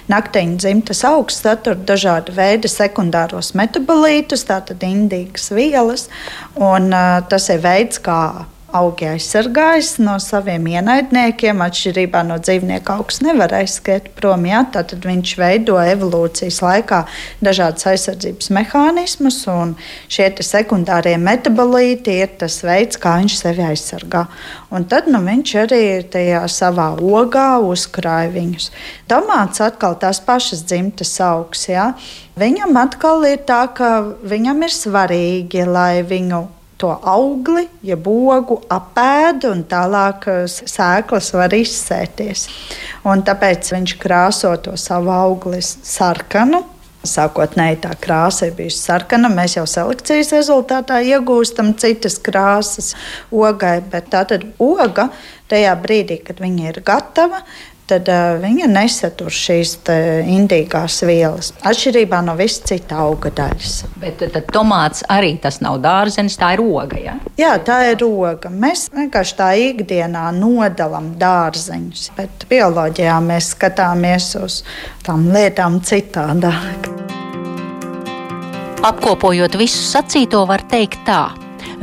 nakteņa 0.10 0.62
dzimtas 0.66 1.06
augsts 1.08 1.46
satur 1.46 1.78
dažādu 1.78 2.34
veidu 2.38 2.72
sekundāros 2.72 3.54
metabolītus, 3.58 4.48
tātad 4.50 4.82
indīgas 4.90 5.52
vielas, 5.54 6.10
un 6.58 6.90
uh, 6.90 7.20
tas 7.30 7.50
ir 7.54 7.62
veids, 7.62 8.02
kā 8.02 8.20
augi 8.76 9.08
aizsargājas 9.08 9.94
no 10.04 10.18
saviem 10.20 10.66
ienaidniekiem. 10.68 11.62
Atšķirībā 11.64 12.24
no 12.28 12.38
dzīvnieka 12.42 12.98
augs 13.00 13.22
nevar 13.24 13.54
aizskriet 13.62 14.10
prom. 14.18 14.46
Ja? 14.50 14.64
Tad 14.74 14.92
viņš 15.06 15.34
veido 15.40 15.78
evolūcijas 15.80 16.60
laikā 16.66 17.04
dažādas 17.44 17.88
aizsardzības 17.94 18.52
mehānismus, 18.58 19.40
un 19.52 19.76
šie 20.12 20.30
sekundārie 20.44 21.16
metabolīti 21.22 22.18
ir 22.24 22.34
tas 22.42 22.60
veids, 22.68 23.00
kā 23.00 23.18
viņš 23.22 23.38
sevi 23.40 23.66
aizsargā. 23.70 24.26
Un 24.76 24.88
tad 24.92 25.08
nu, 25.08 25.22
viņš 25.24 25.56
arī 25.64 25.84
tajā 26.12 26.44
savā 26.52 26.90
ogā 27.00 27.50
uzkrāja 27.64 28.34
viņus. 28.36 28.70
Tomāts 29.08 29.64
atkal 29.64 29.96
tās 30.02 30.20
pašas 30.24 30.66
dzimtas 30.68 31.16
augs. 31.24 31.70
Ja? 31.72 31.94
Viņam 32.38 32.76
atkal 32.84 33.24
ir 33.32 33.42
tā, 33.48 33.64
ka 33.74 34.04
viņam 34.28 34.68
ir 34.68 34.76
svarīgi, 34.76 35.64
lai 35.66 36.04
viņu 36.06 36.44
to 36.78 36.92
augli, 37.04 37.66
ja 37.84 37.98
bogu 37.98 38.60
apēda 38.70 39.52
un 39.54 39.64
tālāk 39.70 40.28
eh, 40.32 40.40
sēklas 40.48 41.34
var 41.36 41.54
izsēties. 41.58 42.48
Un 43.08 43.24
tāpēc 43.26 43.72
viņš 43.74 43.96
krāso 44.02 44.54
to 44.62 44.78
savu 44.80 45.14
augli 45.14 45.62
sarkanu. 45.64 46.64
Sākotnēji 47.08 47.78
tā 47.86 47.94
krāsa 48.02 48.50
ir 48.50 48.56
bijusi 48.58 48.82
sarkana. 48.82 49.30
Mēs 49.32 49.56
jau 49.56 49.64
selekcijas 49.70 50.34
rezultātā 50.36 51.00
iegūstam 51.08 51.72
citas 51.80 52.18
krāsas 52.20 52.94
ogai, 53.32 53.78
bet 53.94 54.10
tā 54.12 54.26
tad 54.28 54.44
oga 54.60 55.08
tajā 55.48 55.72
brīdī, 55.80 56.20
kad 56.26 56.42
viņa 56.44 56.72
ir 56.74 56.82
gatava, 56.86 57.46
tad 57.88 58.10
uh, 58.12 58.38
viņa 58.42 58.68
nesatur 58.72 59.32
šīs 59.34 59.78
indīgās 60.28 61.00
vielas. 61.08 61.54
Atšķirībā 61.68 62.20
no 62.26 62.36
visas 62.40 62.64
citas 62.68 62.98
auga 62.98 63.32
daļas. 63.38 63.78
Bet 64.02 64.22
tad 64.22 64.52
tomāts 64.54 65.06
arī 65.14 65.36
tas 65.42 65.62
nav 65.64 65.80
dārzenis, 65.84 66.38
tā 66.40 66.54
ir 66.58 66.64
oga. 66.64 67.00
Ja? 67.02 67.16
Jā, 67.40 67.56
tā 67.64 67.80
ir 67.94 68.04
oga. 68.08 68.52
Mēs 68.52 68.88
vienkārši 68.94 69.38
tā 69.40 69.50
ikdienā 69.70 70.28
nodalām 70.36 71.14
dārzeņus, 71.22 72.12
bet 72.18 72.48
bioloģijā 72.52 73.18
mēs 73.24 73.54
skatāmies 73.56 74.34
uz 74.42 74.62
tām 75.08 75.30
lietām 75.34 75.82
citādāk. 75.86 76.92
Apkopojot 78.88 79.58
visu 79.58 79.82
sacīto, 79.84 80.44
var 80.48 80.62
teikt 80.72 81.02
tā. 81.08 81.32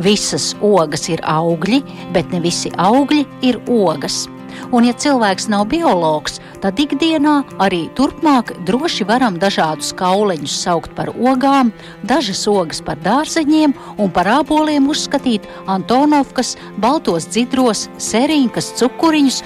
Visas 0.03 0.53
ogas 0.65 1.09
ir 1.11 1.21
augļi, 1.27 1.83
bet 2.15 2.31
ne 2.35 2.41
visi 2.43 2.73
augļi 2.81 3.25
ir 3.47 3.61
ogas. 3.71 4.25
Un, 4.73 4.87
ja 4.89 4.95
cilvēks 4.95 5.49
nav 5.53 5.67
biologs, 5.73 6.41
tad 6.63 6.81
ikdienā 6.81 7.37
arī 7.63 7.85
turpmāk 7.99 8.55
droši 8.69 9.07
varam 9.09 9.39
dažādus 9.41 9.93
kauleņus 9.99 10.57
saukt 10.65 10.95
par 10.97 11.13
ogām, 11.15 11.73
dažas 12.03 12.45
ogas 12.51 12.83
par 12.85 13.01
dārzeņiem 13.05 13.75
un 13.99 14.15
par 14.15 14.31
āboliem 14.41 14.89
uzskatīt 14.91 15.49
Antonovkas, 15.71 16.55
baltos 16.79 17.29
dzidros, 17.31 17.89
serīnkas, 17.99 18.73
cukuriņus 18.81 19.43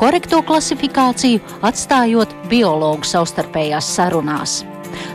korekto 0.00 0.40
klasifikāciju 0.48 1.42
atstājot 1.66 2.32
biologu 2.52 3.08
savstarpējās 3.08 3.90
sarunās. 3.98 4.60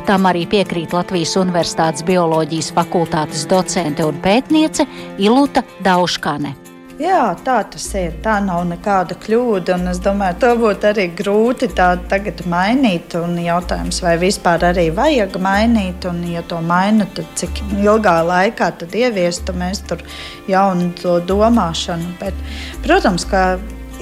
Tam 0.08 0.28
arī 0.30 0.46
piekrīt 0.50 0.94
Latvijas 0.96 1.36
Universitātes 1.42 2.06
bioloģijas 2.08 2.72
fakultātes 2.76 3.48
docente 3.50 4.06
un 4.06 4.22
pētniece 4.24 4.88
Iluta 5.18 5.66
Dauškane. 5.84 6.65
Jā, 6.96 7.34
tā 7.44 7.58
tas 7.68 7.86
ir. 8.00 8.14
Tā 8.24 8.38
nav 8.40 8.62
nekāda 8.70 9.18
kļūda. 9.20 9.76
Es 9.92 9.98
domāju, 10.00 10.38
to 10.40 10.52
būtu 10.62 10.88
arī 10.94 11.10
grūti 11.12 11.68
tagad 11.76 12.40
mainīt. 12.48 13.18
Un 13.20 13.36
jautājums, 13.44 14.00
vai 14.06 14.14
vispār 14.22 14.64
arī 14.70 14.86
vajag 14.96 15.36
mainīt, 15.44 16.08
un, 16.08 16.22
ja 16.32 16.44
to 16.48 16.62
maina, 16.64 17.08
tad 17.18 17.28
cik 17.36 17.60
ilgā 17.82 18.16
laikā 18.30 18.72
ieviestu 18.96 19.58
mēs 19.60 19.84
tur 19.90 20.06
jaunu 20.48 21.20
domāšanu. 21.28 22.16
Bet, 22.24 22.40
protams, 22.88 23.28
ka 23.28 23.44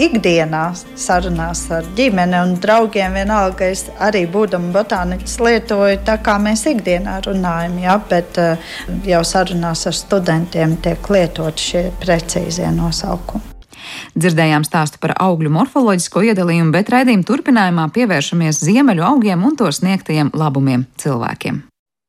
ikdienā 0.02 0.64
sarunās 1.00 1.66
ar 1.74 1.88
ģimeni 1.98 2.40
un 2.40 2.56
draugiem. 2.62 3.18
Vienalga, 3.18 3.70
es 3.74 3.86
arī 4.02 4.26
būdama 4.32 4.72
botāniķis 4.74 5.40
lietoju 5.44 6.02
tā, 6.08 6.18
kā 6.24 6.38
mēs 6.42 6.66
ikdienā 6.72 7.20
runājam, 7.28 7.80
ja, 7.84 7.98
bet 8.10 8.40
eh, 8.42 8.76
jau 9.08 9.24
sarunās 9.28 9.88
ar 9.90 9.98
studentiem 9.98 10.78
tiek 10.84 11.10
lietot 11.14 11.60
šie 11.60 11.90
precīzie 12.04 12.70
nosaukumi. 12.74 13.52
Dzirdējām 14.16 14.64
stāstu 14.68 15.02
par 15.04 15.16
augļu 15.22 15.52
morfoloģisko 15.54 16.24
iedalījumu, 16.30 16.72
bet 16.76 16.92
raidījuma 16.94 17.28
turpinājumā 17.28 17.90
pievēršamies 17.96 18.64
ziemeļu 18.64 19.06
augiem 19.10 19.44
un 19.44 19.60
to 19.60 19.70
sniegtajiem 19.74 20.32
labumiem 20.38 20.88
cilvēkiem. 21.02 21.62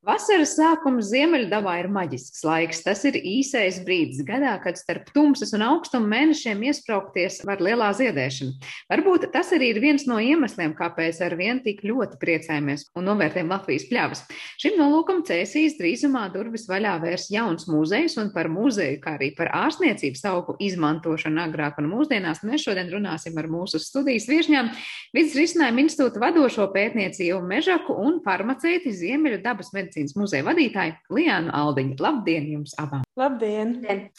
Vasaras 0.04 0.50
sākums 0.58 1.06
Ziemeļdabā 1.08 1.78
ir 1.80 1.86
maģisks 1.88 2.42
laiks. 2.44 2.82
Tas 2.84 3.06
ir 3.08 3.16
īsais 3.16 3.78
brīdis 3.86 4.20
gadā, 4.28 4.52
kad 4.60 4.76
starp 4.76 5.06
tumsas 5.14 5.54
un 5.56 5.62
augstuma 5.64 6.04
mēnešiem 6.10 6.60
iesprāgties 6.68 7.38
var 7.48 7.62
lielā 7.64 7.88
ziedēšana. 7.96 8.52
Varbūt 8.92 9.24
tas 9.32 9.54
arī 9.56 9.70
ir 9.72 9.80
viens 9.80 10.04
no 10.04 10.18
iemesliem, 10.20 10.74
kāpēc 10.76 11.22
ar 11.24 11.36
vien 11.40 11.62
tik 11.64 11.80
ļoti 11.88 12.18
priecājamies 12.20 12.84
un 13.00 13.08
novērtējam 13.08 13.54
Latvijas 13.54 13.86
pļavas. 13.88 14.22
Šim 14.60 14.76
nolūkam 14.82 15.22
cēsīs 15.24 15.78
drīzumā 15.78 16.26
durvis 16.34 16.68
vaļā 16.68 16.98
vērs 17.06 17.30
jauns 17.32 17.64
muzejs 17.72 18.18
un 18.20 18.28
par 18.36 18.50
muzeju, 18.52 19.00
kā 19.00 19.16
arī 19.16 19.30
par 19.38 19.54
ārstniecības 19.56 20.26
augu 20.34 20.58
izmantošanu 20.68 21.46
agrāk 21.46 21.80
un 21.80 21.88
mūsdienās. 21.94 22.44
Mēs 22.44 22.68
šodien 22.68 22.92
runāsim 22.92 23.40
ar 23.40 23.48
mūsu 23.48 23.80
studijas 23.80 24.28
viešņām 24.28 24.68
Vides 25.14 25.36
risinājuma 25.38 25.84
institūta 25.86 26.20
vadošo 26.20 26.68
pētniecību 26.74 27.40
Mežaku 27.48 27.94
un 28.04 28.20
farmaceiti 28.24 28.92
Ziemeļu 28.92 29.40
dabas 29.44 29.72
medicīnas 29.72 29.93
medicīnas 29.94 30.16
muzeja 30.18 30.44
vadītāja 30.44 30.96
Liāna 31.10 31.52
Aldiņa. 31.54 31.96
Labdien 32.00 32.50
jums 32.50 32.74
abām! 32.78 33.04
Labdien! 33.16 34.10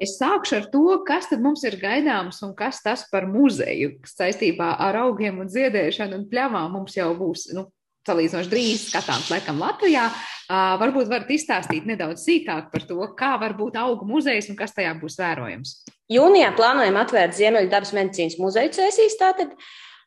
Es 0.00 0.16
sākšu 0.18 0.56
ar 0.56 0.66
to, 0.72 0.86
kas 1.06 1.28
tad 1.30 1.42
mums 1.44 1.62
ir 1.64 1.76
gaidāms 1.78 2.40
un 2.42 2.54
kas 2.56 2.80
tas 2.82 3.04
par 3.10 3.28
muzeju 3.28 4.00
saistībā 4.08 4.74
ar 4.80 4.96
augiem 5.04 5.38
un 5.38 5.50
ziedēšanu 5.52 6.16
un 6.16 6.26
pļavām 6.30 6.72
mums 6.72 6.96
jau 6.96 7.12
būs. 7.14 7.52
Nu, 7.54 7.68
Salīdzinoši 8.02 8.50
drīz 8.50 8.88
skatāms, 8.88 9.28
laikam, 9.30 9.60
Latvijā. 9.62 10.08
Uh, 10.50 10.72
varbūt 10.80 11.06
varat 11.06 11.28
izstāstīt 11.30 11.84
nedaudz 11.86 12.24
sīkāk 12.24 12.72
par 12.72 12.82
to, 12.88 12.98
kā 13.14 13.36
var 13.38 13.54
būt 13.54 13.78
augu 13.78 14.08
muzejs 14.08 14.50
un 14.50 14.58
kas 14.58 14.74
tajā 14.74 14.96
būs 14.98 15.20
vērojams. 15.20 15.76
Jūnijā 16.10 16.48
plānojam 16.58 16.98
atvērt 16.98 17.38
Ziemeļu 17.38 17.70
dabas 17.70 17.94
medicīnas 17.94 18.40
muzeju 18.42 18.74
cēsīs. 18.74 19.14
Tātad 19.20 19.54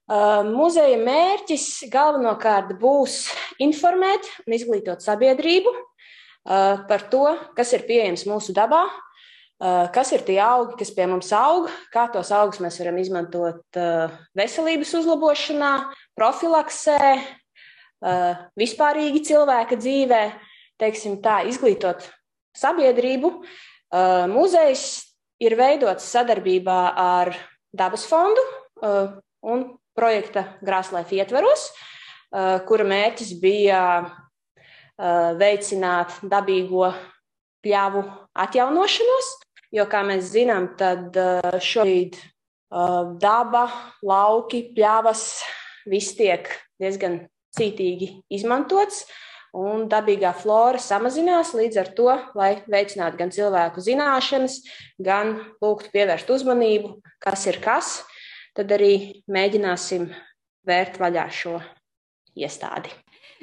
Muzeja 0.06 1.00
mērķis 1.02 1.88
galvenokārt 1.90 2.76
būs 2.78 3.24
informēt 3.58 4.28
un 4.46 4.54
izglītot 4.54 5.02
sabiedrību 5.02 5.72
par 6.46 7.08
to, 7.10 7.26
kas 7.58 7.72
ir 7.74 7.88
pieejams 7.88 8.28
mūsu 8.30 8.54
dabā, 8.54 8.84
kas 9.96 10.12
ir 10.14 10.22
tie 10.28 10.38
augi, 10.46 10.76
kas 10.78 10.92
pie 10.94 11.08
mums 11.10 11.32
aug, 11.34 11.72
kā 11.90 12.06
tos 12.14 12.30
augus 12.30 12.62
mēs 12.62 12.78
varam 12.78 13.00
izmantot 13.02 13.80
veselības 14.38 14.94
uzlabošanā, 15.00 15.72
profilaksē, 16.14 17.00
vispārīgi 18.62 19.24
cilvēka 19.26 19.80
dzīvē, 19.80 20.22
teiksim 20.78 21.18
tā, 21.24 21.40
izglītot 21.50 22.06
sabiedrību. 22.54 23.32
Muzejs 24.30 24.86
ir 25.42 25.58
veidots 25.58 26.06
sadarbībā 26.14 26.78
ar 26.94 27.34
Dabas 27.76 28.06
fondu 28.06 28.46
un 29.42 29.66
projekta 29.96 30.46
Grāslēfa 30.66 31.22
ietveros. 31.22 31.70
kura 32.68 32.84
mērķis 32.84 33.34
bija 33.40 33.82
veicināt 35.40 36.18
dabīgo 36.24 36.90
pļavu 37.66 38.04
atjaunošanos, 38.46 39.30
jo, 39.76 39.86
kā 39.92 40.04
mēs 40.08 40.32
zinām, 40.34 40.74
tad 40.80 41.16
šobrīd 41.64 42.18
daba, 43.22 43.66
lauki, 44.04 44.66
pļavas, 44.76 45.44
viss 45.90 46.16
tiek 46.18 46.50
diezgan 46.82 47.22
cītīgi 47.56 48.12
izmantots. 48.36 49.06
Un 49.56 49.86
dabīgā 49.88 50.34
flora 50.36 50.82
samazinās 50.84 51.54
līdz 51.56 51.78
ar 51.80 51.90
to, 51.96 52.10
lai 52.36 52.50
veicinātu 52.68 53.22
gan 53.22 53.30
cilvēku 53.32 53.80
zināšanas, 53.80 54.58
gan 55.00 55.38
lūgtu 55.64 55.94
pievērst 55.94 56.34
uzmanību, 56.36 56.98
kas 57.24 57.46
ir 57.48 57.62
kas, 57.64 58.02
tad 58.56 58.72
arī 58.72 59.24
mēģināsim 59.32 60.08
vērt 60.66 61.00
vaļā 61.02 61.26
šo 61.34 61.60
iestādi. 62.36 62.92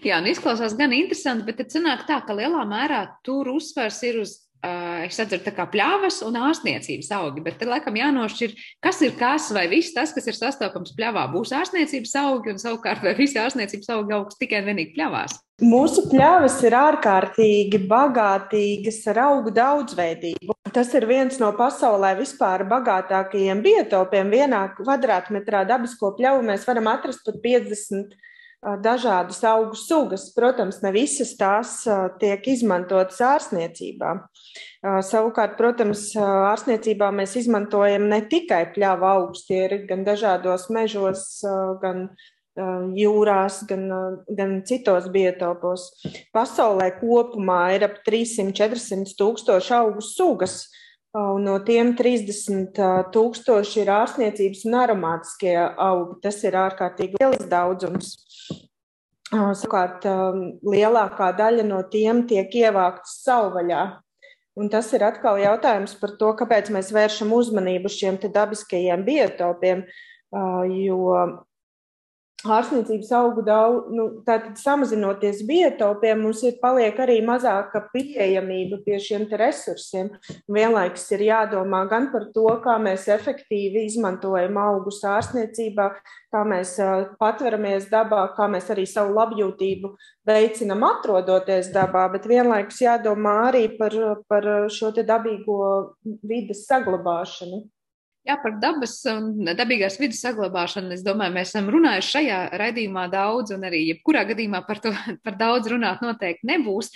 Jā, 0.03 0.19
nu 0.23 0.33
izklausās 0.33 0.75
gan 0.75 0.95
interesanti, 0.97 1.47
bet 1.47 1.61
tad 1.61 1.75
sanāk 1.75 2.07
tā, 2.09 2.19
ka 2.27 2.35
lielā 2.35 2.65
mērā 2.67 3.05
tur 3.27 3.53
uzsvers 3.53 4.01
ir 4.09 4.23
uz 4.25 4.42
es 4.63 5.19
atceru, 5.19 5.43
tā 5.43 5.53
kā 5.57 5.67
pļavas 5.71 6.21
un 6.27 6.37
ārstniecības 6.39 7.11
augi, 7.17 7.43
bet 7.43 7.59
tad 7.59 7.71
laikam 7.73 7.97
jānošķir, 7.99 8.55
kas 8.85 9.01
ir 9.03 9.17
kas, 9.19 9.49
vai 9.55 9.67
viss 9.71 9.95
tas, 9.97 10.13
kas 10.15 10.29
ir 10.31 10.39
sastopams 10.39 10.95
pļavā, 10.99 11.27
būs 11.33 11.55
ārstniecības 11.59 12.15
augi, 12.23 12.55
un 12.55 12.63
savukārt 12.63 13.03
vai 13.03 13.17
visi 13.19 13.41
ārstniecības 13.43 13.91
augi 13.97 14.17
augs 14.19 14.39
tikai 14.39 14.63
un 14.63 14.71
vienīgi 14.71 14.95
pļavās. 14.97 15.39
Mūsu 15.63 16.09
pļavas 16.11 16.57
ir 16.67 16.75
ārkārtīgi 16.75 17.83
bagātīgas 17.91 18.99
ar 19.13 19.21
augu 19.29 19.53
daudzveidību. 19.55 20.57
Tas 20.75 20.91
ir 20.97 21.07
viens 21.07 21.37
no 21.39 21.53
pasaulē 21.55 22.15
vispār 22.19 22.65
bagātākajiem 22.71 23.61
biotopiem. 23.63 24.33
Vienā 24.33 24.65
kvadrātmetrā 24.79 25.63
dabisko 25.69 26.15
pļavu 26.19 26.47
mēs 26.49 26.67
varam 26.67 26.91
atrast 26.91 27.23
pat 27.27 27.39
50 27.45 28.17
dažādas 28.63 29.43
augu 29.45 29.77
sugas. 29.79 30.29
Protams, 30.35 30.81
ne 30.85 30.93
visas 30.95 31.35
tās 31.39 31.81
tiek 32.23 32.47
izmantotas 32.53 33.19
ārstniecībā. 33.27 34.13
Savukārt, 35.07 35.57
protams, 35.59 36.11
ārstniecībā 36.19 37.11
mēs 37.15 37.35
izmantojam 37.43 38.07
ne 38.11 38.23
tikai 38.31 38.65
pļāvu 38.75 39.09
augus, 39.09 39.47
tie 39.49 39.65
ir 39.67 39.81
gan 39.91 40.07
dažādos 40.07 40.69
mežos, 40.75 41.27
gan 41.83 42.09
jūrās, 42.99 43.63
gan, 43.67 43.89
gan 44.29 44.61
citos 44.69 45.09
biotopos. 45.11 45.89
Pasaulē 46.35 46.93
kopumā 47.01 47.75
ir 47.77 47.89
ap 47.89 48.03
300-400 48.07 49.17
tūkstoši 49.19 49.75
augu 49.79 50.05
sugas. 50.05 50.67
Un 51.13 51.45
no 51.45 51.59
tiem 51.61 51.91
30 51.93 52.79
tūkstoši 53.13 53.83
ir 53.83 53.91
ārstniecības 53.93 54.63
un 54.69 54.77
aromātiskie 54.81 55.57
augi. 55.61 56.21
Tas 56.25 56.39
ir 56.45 56.57
ārkārtīgi 56.57 57.21
liels 57.21 57.49
daudzums. 57.51 58.15
Savukārt, 59.33 60.05
lielākā 60.69 61.31
daļa 61.39 61.65
no 61.65 61.81
tiem 61.89 62.27
tiek 62.29 62.53
ievāktas 62.53 63.23
savvaļā. 63.25 63.85
Un 64.61 64.69
tas 64.69 64.91
ir 64.93 65.05
atkal 65.07 65.39
jautājums 65.41 65.95
par 65.97 66.13
to, 66.21 66.35
kāpēc 66.37 66.69
mēs 66.75 66.91
vēršam 66.93 67.33
uzmanību 67.33 67.89
šiem 67.89 68.19
dabiskajiem 68.21 69.07
biotopiem, 69.07 69.87
jo 70.77 71.15
ārstniecības 72.49 73.11
augu 73.15 73.43
daudz, 73.47 73.91
nu, 73.95 74.07
tātad 74.27 74.57
samazinoties 74.59 75.43
biotopiem, 75.47 76.23
mums 76.25 76.43
ir 76.47 76.57
paliek 76.63 76.97
arī 77.03 77.21
mazāka 77.27 77.85
pieejamība 77.93 78.81
pie 78.87 78.99
šiem 79.03 79.27
resursiem. 79.39 80.11
Vienlaikus 80.51 81.05
ir 81.15 81.27
jādomā 81.29 81.85
gan 81.91 82.11
par 82.13 82.29
to, 82.35 82.47
kā 82.65 82.79
mēs 82.83 83.07
efektīvi 83.13 83.85
izmantojam 83.89 84.59
augus 84.63 85.03
ārstniecībā, 85.07 85.89
kā 86.33 86.43
mēs 86.49 86.75
patveramies 87.21 87.91
dabā, 87.93 88.25
kā 88.37 88.49
mēs 88.51 88.71
arī 88.75 88.87
savu 88.91 89.15
labjūtību 89.19 89.93
veicinam 90.27 90.83
atrodoties 90.89 91.71
dabā, 91.75 92.09
bet 92.15 92.27
vienlaikus 92.31 92.83
jādomā 92.83 93.37
arī 93.51 93.69
par, 93.79 93.95
par 94.31 94.49
šo 94.73 94.91
dabīgo 94.99 95.63
vides 96.27 96.67
saglabāšanu. 96.67 97.65
Jā, 98.23 98.37
par 98.39 98.53
dabas 98.63 98.93
un 99.11 99.49
dabīgās 99.59 99.97
vidas 99.99 100.21
saglabāšanu, 100.23 100.93
es 100.95 101.01
domāju, 101.03 101.35
mēs 101.35 101.51
esam 101.51 101.67
runājuši 101.75 102.13
šajā 102.13 102.37
raidījumā 102.61 103.09
daudz, 103.11 103.51
un 103.57 103.67
arī 103.67 103.81
jebkurā 103.89 104.23
gadījumā 104.29 104.61
par 104.69 104.79
to 104.85 104.93
par 105.27 105.35
daudz 105.41 105.67
runāt 105.73 106.05
noteikti 106.07 106.47
nebūs. 106.53 106.93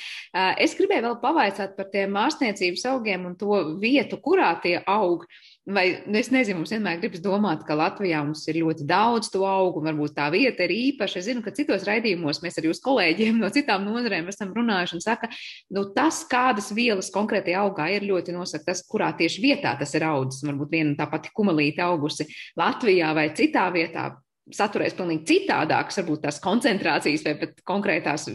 Es 0.63 0.77
gribēju 0.79 1.09
vēl 1.09 1.17
pavaicāt 1.25 1.75
par 1.75 1.91
tiem 1.91 2.15
ārstniecības 2.23 2.87
augiem 2.93 3.27
un 3.27 3.35
to 3.41 3.59
vietu, 3.83 4.21
kurā 4.23 4.53
tie 4.63 4.77
aug. 4.87 5.27
Vai 5.67 6.03
nu, 6.07 6.15
es 6.15 6.29
nezinu, 6.31 6.61
mums 6.61 6.71
vienmēr 6.71 7.01
gribas 7.03 7.19
domāt, 7.25 7.65
ka 7.67 7.75
Latvijā 7.75 8.21
mums 8.23 8.45
ir 8.47 8.61
ļoti 8.61 8.85
daudz 8.87 9.33
to 9.35 9.41
augu, 9.43 9.81
un 9.81 9.89
varbūt 9.89 10.13
tā 10.15 10.29
vieta 10.31 10.63
ir 10.63 10.71
īpaša. 10.71 11.19
Es 11.19 11.27
zinu, 11.27 11.41
ka 11.43 11.51
citos 11.57 11.83
raidījumos 11.89 12.39
mēs 12.45 12.61
ar 12.61 12.69
jūsu 12.69 12.85
kolēģiem 12.85 13.41
no 13.43 13.51
citām 13.51 13.83
nozarēm 13.83 14.31
esam 14.31 14.53
runājuši 14.55 14.95
un 14.95 15.03
saka, 15.03 15.31
nu, 15.75 15.89
tas, 15.97 16.21
kādas 16.31 16.71
vielas 16.77 17.11
konkrēti 17.11 17.57
augā 17.59 17.89
ir 17.97 18.07
ļoti 18.07 18.37
nosaka 18.37 18.69
tas, 18.71 18.85
kurā 18.87 19.11
tieši 19.19 19.43
vietā 19.43 19.75
tas 19.81 19.97
ir 19.99 20.07
audzis. 20.07 20.47
Varbūt 20.47 20.71
viena 20.71 20.95
tā 21.01 21.09
pati 21.11 21.35
kumelīte 21.35 21.83
augusi 21.83 22.29
Latvijā 22.63 23.11
vai 23.19 23.33
citā 23.35 23.67
vietā 23.75 24.13
saturēs 24.55 24.95
pilnīgi 24.95 25.27
citādākas, 25.27 25.99
varbūt 26.01 26.23
tās 26.23 26.39
koncentrācijas 26.43 27.25
vai 27.27 27.33
pat 27.41 27.57
konkrētās 27.67 28.29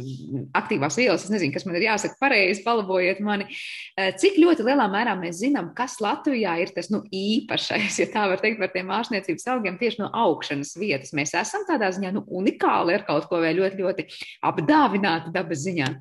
aktīvās 0.58 0.98
vielas. 1.00 1.24
Es 1.24 1.32
nezinu, 1.32 1.54
kas 1.56 1.66
man 1.68 1.78
ir 1.80 1.86
jāsaka 1.86 2.20
pareizi, 2.20 2.64
palabojiet 2.66 3.22
mani. 3.24 3.48
Eh, 3.96 4.12
cik 4.20 4.40
ļoti 4.42 4.66
lielā 4.68 4.90
mērā 4.92 5.16
mēs 5.20 5.40
zinām, 5.40 5.72
kas 5.78 6.00
Latvijā 6.04 6.58
ir 6.64 6.74
tas 6.76 6.92
nu, 6.92 7.04
īpašais, 7.16 8.02
ja 8.04 8.10
tā 8.12 8.28
var 8.32 8.44
teikt, 8.44 8.60
par 8.60 8.74
tiem 8.76 8.92
ārstniecības 8.92 9.48
augiem 9.56 9.80
tieši 9.80 10.04
no 10.04 10.12
augšanas 10.26 10.76
vietas. 10.80 11.16
Mēs 11.18 11.36
esam 11.40 11.64
tādā 11.70 11.94
ziņā 11.96 12.12
nu, 12.18 12.26
unikāli 12.28 12.98
ar 12.98 13.08
kaut 13.08 13.30
ko 13.32 13.40
vai 13.44 13.56
ļoti, 13.56 13.80
ļoti 13.80 14.08
apdāvināti 14.52 15.32
dabas 15.36 15.64
ziņā. 15.64 15.92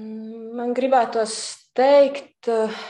Mm, 0.00 0.50
man 0.58 0.74
gribētos 0.74 1.36
teikt, 1.78 2.50
eh, 2.50 2.84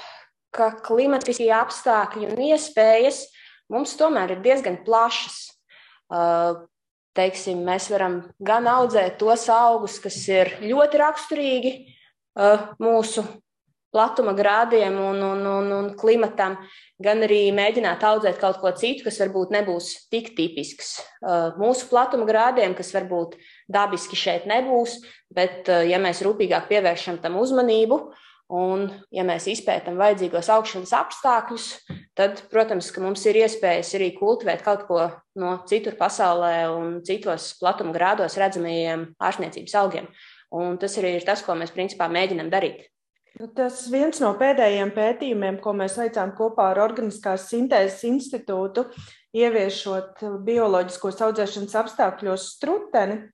ka 0.55 0.73
klimatiskie 0.81 1.53
apstākļi 1.53 2.31
un 2.33 2.47
iespējas 2.49 3.27
mums 3.69 3.99
tomēr 4.01 4.39
ir 4.39 4.41
diezgan 4.45 4.81
plašas 4.87 5.43
teiksim, 7.15 7.63
mēs 7.67 7.89
varam 7.93 8.21
gan 8.43 8.67
audzēt 8.71 9.19
tos 9.21 9.47
augus, 9.53 10.01
kas 10.03 10.19
ir 10.29 10.53
ļoti 10.65 11.01
raksturīgi 11.01 11.75
mūsu 12.83 13.25
platuma 13.95 14.33
grādiem 14.35 14.97
un, 14.99 15.21
un, 15.23 15.45
un, 15.47 15.69
un 15.71 15.91
klimatam, 15.95 16.57
gan 16.99 17.23
arī 17.23 17.47
mēģināt 17.55 18.03
audzēt 18.03 18.41
kaut 18.43 18.59
ko 18.63 18.73
citu, 18.75 19.05
kas 19.07 19.21
varbūt 19.23 19.55
nebūs 19.55 19.93
tik 20.11 20.33
tipisks. 20.35 20.97
Mūsu 21.61 21.87
platuma 21.93 22.27
grādiem, 22.27 22.75
kas 22.75 22.91
varbūt 22.97 23.39
dabiski 23.71 24.19
šeit 24.19 24.49
nebūs, 24.51 24.99
bet 25.35 25.71
ja 25.87 26.03
mēs 26.03 26.25
rūpīgāk 26.27 26.67
pievēršam 26.73 27.23
tam 27.23 27.39
uzmanību, 27.39 28.01
Un, 28.53 28.91
ja 29.15 29.25
mēs 29.25 29.47
izpētām 29.49 29.97
vajadzīgos 29.97 30.51
augšanas 30.53 30.93
apstākļus, 30.99 31.69
tad, 32.19 32.43
protams, 32.53 32.91
mums 33.01 33.25
ir 33.25 33.39
iespējas 33.41 33.95
arī 33.97 34.11
kultivēt 34.19 34.61
kaut 34.67 34.85
ko 34.89 35.07
no 35.41 35.55
citur 35.69 35.97
pasaulē 35.97 36.69
un 36.75 36.99
citos 37.09 37.55
platuma 37.57 37.95
grādos 37.97 38.37
redzamajiem 38.37 39.15
ārstniecības 39.17 39.77
augiem. 39.81 40.11
Un 40.55 40.77
tas 40.79 40.99
arī 41.01 41.17
ir 41.17 41.25
tas, 41.25 41.41
ko 41.43 41.57
mēs 41.57 41.73
principā 41.75 42.11
mēģinām 42.13 42.53
darīt. 42.53 42.85
Nu, 43.41 43.49
tas 43.51 43.89
viens 43.91 44.21
no 44.23 44.29
pēdējiem 44.39 44.93
pētījumiem, 44.95 45.57
ko 45.65 45.73
mēs 45.75 45.97
veicām 45.99 46.37
kopā 46.39 46.69
ar 46.71 46.85
Organiskās 46.85 47.49
sintēzes 47.51 48.05
institūtu, 48.07 48.85
ieviešot 49.35 50.23
bioloģiskos 50.47 51.19
audzēšanas 51.27 51.75
apstākļos 51.81 52.45
struteni 52.55 53.25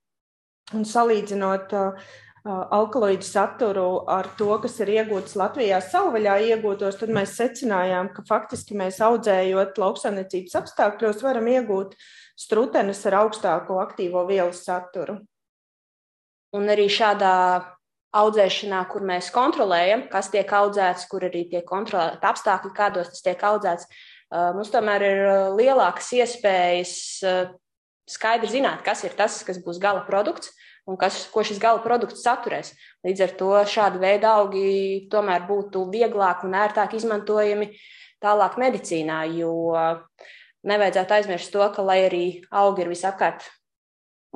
un 0.73 0.87
salīdzinot 0.89 1.75
uh, 1.77 2.09
alkaloīdu 2.45 3.27
saturu 3.27 4.05
ar 4.09 4.31
to, 4.39 4.49
kas 4.63 4.79
ir 4.81 4.93
iegūts 4.95 5.37
Latvijā 5.37 5.81
savvaļā 5.85 6.37
iegūtos, 6.55 6.97
tad 7.01 7.13
mēs 7.13 7.35
secinājām, 7.37 8.13
ka 8.15 8.25
faktiski 8.29 8.77
mēs 8.81 9.01
audzējot 9.05 9.81
lauksaimniecības 9.81 10.57
apstākļos 10.63 11.21
varam 11.25 11.51
iegūt 11.53 11.97
strutenes 12.41 13.03
ar 13.11 13.19
augstāko 13.25 13.81
aktīvo 13.83 14.25
vielu 14.29 14.55
saturu. 14.57 15.19
Un 16.57 16.73
arī 16.73 16.89
šādā 16.91 17.35
audzēšanā, 18.17 18.81
kur 18.91 19.05
mēs 19.07 19.29
kontrolējam, 19.35 20.09
kas 20.11 20.33
tiek 20.33 20.49
audzēts, 20.49 21.07
kur 21.11 21.29
arī 21.29 21.45
tiek 21.53 21.67
kontrolēti 21.69 22.27
apstākļi, 22.27 22.73
kādos 22.75 23.13
tas 23.13 23.23
tiek 23.23 23.45
audzēts, 23.47 23.87
mums 24.57 24.73
tomēr 24.73 25.05
ir 25.07 25.21
lielākas 25.61 26.09
iespējas 26.17 26.95
skaidri 28.11 28.51
zināt, 28.51 28.83
kas 28.83 29.05
ir 29.07 29.15
tas, 29.15 29.43
kas 29.47 29.61
būs 29.63 29.79
gala 29.79 30.03
produkts 30.09 30.51
un 30.89 30.99
kas, 31.01 31.23
ko 31.33 31.45
šis 31.47 31.61
gala 31.63 31.83
produkts 31.85 32.25
saturēs. 32.25 32.73
Līdz 33.07 33.25
ar 33.27 33.35
to 33.41 33.53
šāda 33.75 34.01
veida 34.03 34.35
augi 34.41 35.09
tomēr 35.13 35.47
būtu 35.49 35.87
vieglāk 35.93 36.45
un 36.47 36.57
ērtāk 36.59 36.97
izmantojami 36.99 37.71
tālāk 38.21 38.59
medicīnā, 38.61 39.23
jo 39.37 39.53
nevajadzētu 40.69 41.17
aizmirst 41.17 41.53
to, 41.55 41.65
ka, 41.75 41.85
lai 41.85 42.03
arī 42.09 42.25
augi 42.51 42.85
ir 42.85 42.93
visapkārt 42.93 43.47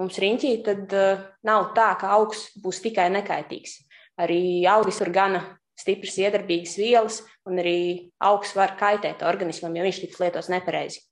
mums 0.00 0.18
riņķī, 0.18 0.52
tad 0.66 0.94
uh, 0.96 1.26
nav 1.46 1.72
tā, 1.76 1.92
ka 2.00 2.14
augs 2.16 2.48
būs 2.62 2.80
tikai 2.84 3.10
nekaitīgs. 3.14 3.82
Arī 4.20 4.64
augis 4.70 5.00
ir 5.02 5.10
gana 5.14 5.42
stipras 5.78 6.16
iedarbīgas 6.22 6.76
vielas, 6.78 7.20
un 7.48 7.58
arī 7.62 7.78
augs 8.22 8.54
var 8.56 8.76
kaitēt 8.78 9.24
organismam, 9.26 9.74
ja 9.74 9.86
viņš 9.86 10.00
tiks 10.04 10.22
lietots 10.22 10.50
nepareizi. 10.52 11.02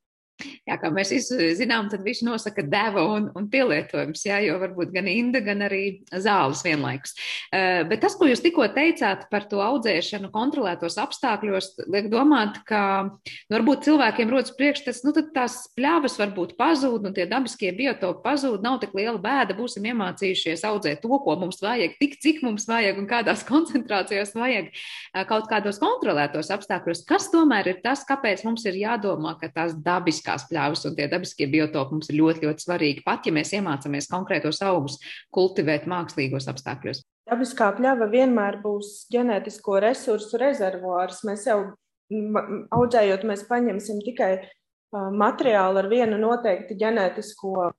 Jā, 0.40 0.76
kā 0.80 0.90
mēs 0.94 1.12
zinām, 1.58 1.88
tad 1.90 2.02
viņš 2.04 2.22
nosaka 2.26 2.64
deva 2.66 3.04
un, 3.14 3.28
un 3.36 3.46
pielietojums, 3.52 4.24
jā, 4.26 4.40
jo 4.46 4.56
varbūt 4.62 4.92
gan 4.94 5.08
inda, 5.10 5.42
gan 5.44 5.62
arī 5.66 5.82
zāles 6.10 6.62
vienlaikus. 6.66 7.14
Uh, 7.52 7.82
bet 7.90 8.02
tas, 8.02 8.16
ko 8.18 8.26
jūs 8.30 8.42
tikko 8.42 8.66
teicāt 8.74 9.26
par 9.30 9.46
to 9.50 9.60
audzēšanu 9.62 10.32
kontrolētos 10.34 10.98
apstākļos, 11.02 11.72
liek 11.92 12.08
domāt, 12.12 12.58
ka 12.68 12.82
nu, 13.06 13.18
varbūt 13.52 13.86
cilvēkiem 13.86 14.32
rodas 14.32 14.54
priekšstats, 14.58 15.02
nu 15.06 15.14
tad 15.16 15.30
tās 15.36 15.58
pļavas 15.78 16.18
varbūt 16.22 16.56
pazūd 16.58 17.06
un 17.10 17.16
tie 17.16 17.28
dabiskie 17.30 17.70
biotopi 17.76 18.24
pazūd, 18.24 18.64
nav 18.64 18.80
tik 18.82 18.96
liela 18.98 19.20
bēda, 19.22 19.56
būsim 19.58 19.86
iemācījušies 19.92 20.66
audzēt 20.68 21.04
to, 21.04 21.12
ko 21.22 21.36
mums 21.38 21.62
vajag, 21.62 21.98
tik 22.02 22.18
cik 22.24 22.42
mums 22.46 22.66
vajag 22.70 22.98
un 23.02 23.10
kādās 23.10 23.46
koncentrācijās 23.50 24.34
vajag 24.38 24.72
uh, 24.72 25.22
kaut 25.28 25.46
kādos 25.52 25.78
kontrolētos 25.82 26.50
apstākļos. 26.56 27.06
Kas 27.06 27.30
tomēr 27.34 27.74
ir 27.74 27.82
tas, 27.84 28.06
kāpēc 28.08 28.46
mums 28.48 28.66
ir 28.70 28.80
jādomā, 28.82 29.36
ka 29.38 29.52
tās 29.52 29.76
dabiskās 29.78 30.21
dabiskās 30.22 30.48
pļavas 30.48 30.86
un 30.86 30.96
tie 30.96 31.08
dabiskie 31.08 31.46
biotopi 31.50 31.96
mums 31.96 32.10
ir 32.10 32.18
ļoti, 32.20 32.46
ļoti 32.46 32.64
svarīgi, 32.64 33.04
pat 33.04 33.26
ja 33.26 33.32
mēs 33.32 33.52
iemācāmies 33.52 34.08
konkrētos 34.10 34.62
augus 34.62 34.98
kultivēt 35.32 35.86
mākslīgos 35.86 36.48
apstākļos. 36.48 37.02
Dabiskā 37.30 37.72
pļava 37.76 38.08
vienmēr 38.10 38.60
būs 38.62 39.08
ģenētisko 39.12 39.80
resursu 39.82 40.38
rezervuārs. 40.38 41.22
Mēs 41.24 41.46
jau 41.46 41.74
audzējot, 42.70 43.24
mēs 43.24 43.46
paņemsim 43.48 44.02
tikai 44.04 44.48
materiālu 44.92 45.78
ar 45.78 45.88
vienu 45.88 46.18
noteikti 46.18 46.76
ģenētisko 46.76 47.70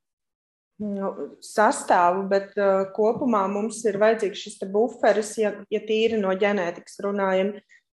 sastāvu, 1.43 2.23
bet 2.27 2.55
uh, 2.57 2.89
kopumā 2.95 3.45
mums 3.47 3.83
ir 3.85 3.99
vajadzīgs 4.01 4.41
šis 4.41 4.63
buferis, 4.73 5.35
ja, 5.37 5.53
ja 5.71 5.79
tīri 5.85 6.17
no 6.19 6.33
ģenētikas 6.33 6.97
runājam, 7.05 7.53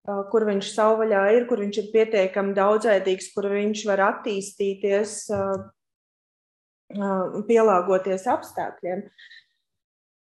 kur 0.04 0.46
viņš 0.50 0.72
savvaļā 0.74 1.24
ir, 1.38 1.46
kur 1.48 1.62
viņš 1.64 1.80
ir 1.80 1.92
pietiekami 1.94 2.56
daudzveidīgs, 2.58 3.30
kur 3.36 3.48
viņš 3.54 3.86
var 3.88 4.04
attīstīties, 4.10 5.22
pielāgoties 7.48 8.28
apstākļiem. 8.30 9.08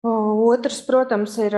Otrs, 0.07 0.79
protams, 0.87 1.35
ir 1.41 1.55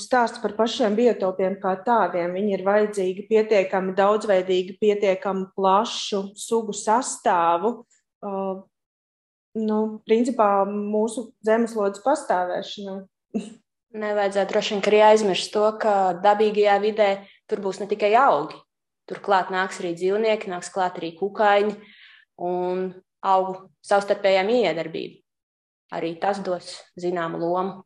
stāsts 0.00 0.40
par 0.42 0.54
pašiem 0.58 0.94
biotopiem 0.98 1.58
kā 1.62 1.76
tādiem. 1.86 2.32
Viņi 2.34 2.54
ir 2.56 2.64
vajadzīgi 2.66 3.26
pietiekami 3.28 3.94
daudzveidīgi, 3.94 4.78
pietiekami 4.80 5.48
plašu 5.56 6.22
sugu 6.38 6.74
sastāvu. 6.74 7.84
Nu, 9.52 9.78
principā 10.08 10.64
mūsu 10.68 11.28
zemeslodes 11.44 12.00
pastāvēšanai. 12.04 13.02
Nevajadzētu 13.92 14.54
droši 14.54 14.72
vien 14.72 14.82
arī 14.88 15.00
aizmirst 15.10 15.52
to, 15.52 15.66
ka 15.76 16.14
dabīgajā 16.24 16.78
vidē 16.80 17.08
tur 17.52 17.62
būs 17.64 17.82
ne 17.82 17.88
tikai 17.90 18.14
augi. 18.16 18.56
Turklāt 19.10 19.52
nāks 19.52 19.82
arī 19.82 19.92
dzīvnieki, 19.98 20.50
nāks 20.52 20.72
klāt 20.72 20.96
arī 21.00 21.12
kukaiņi 21.18 21.74
un 22.48 22.86
augu 23.22 23.68
savstarpējā 23.84 24.42
miedarbība. 24.48 25.20
Arī 25.92 26.14
tas 26.20 26.40
dos 26.40 26.78
zināmu 26.96 27.42
lomu. 27.42 27.82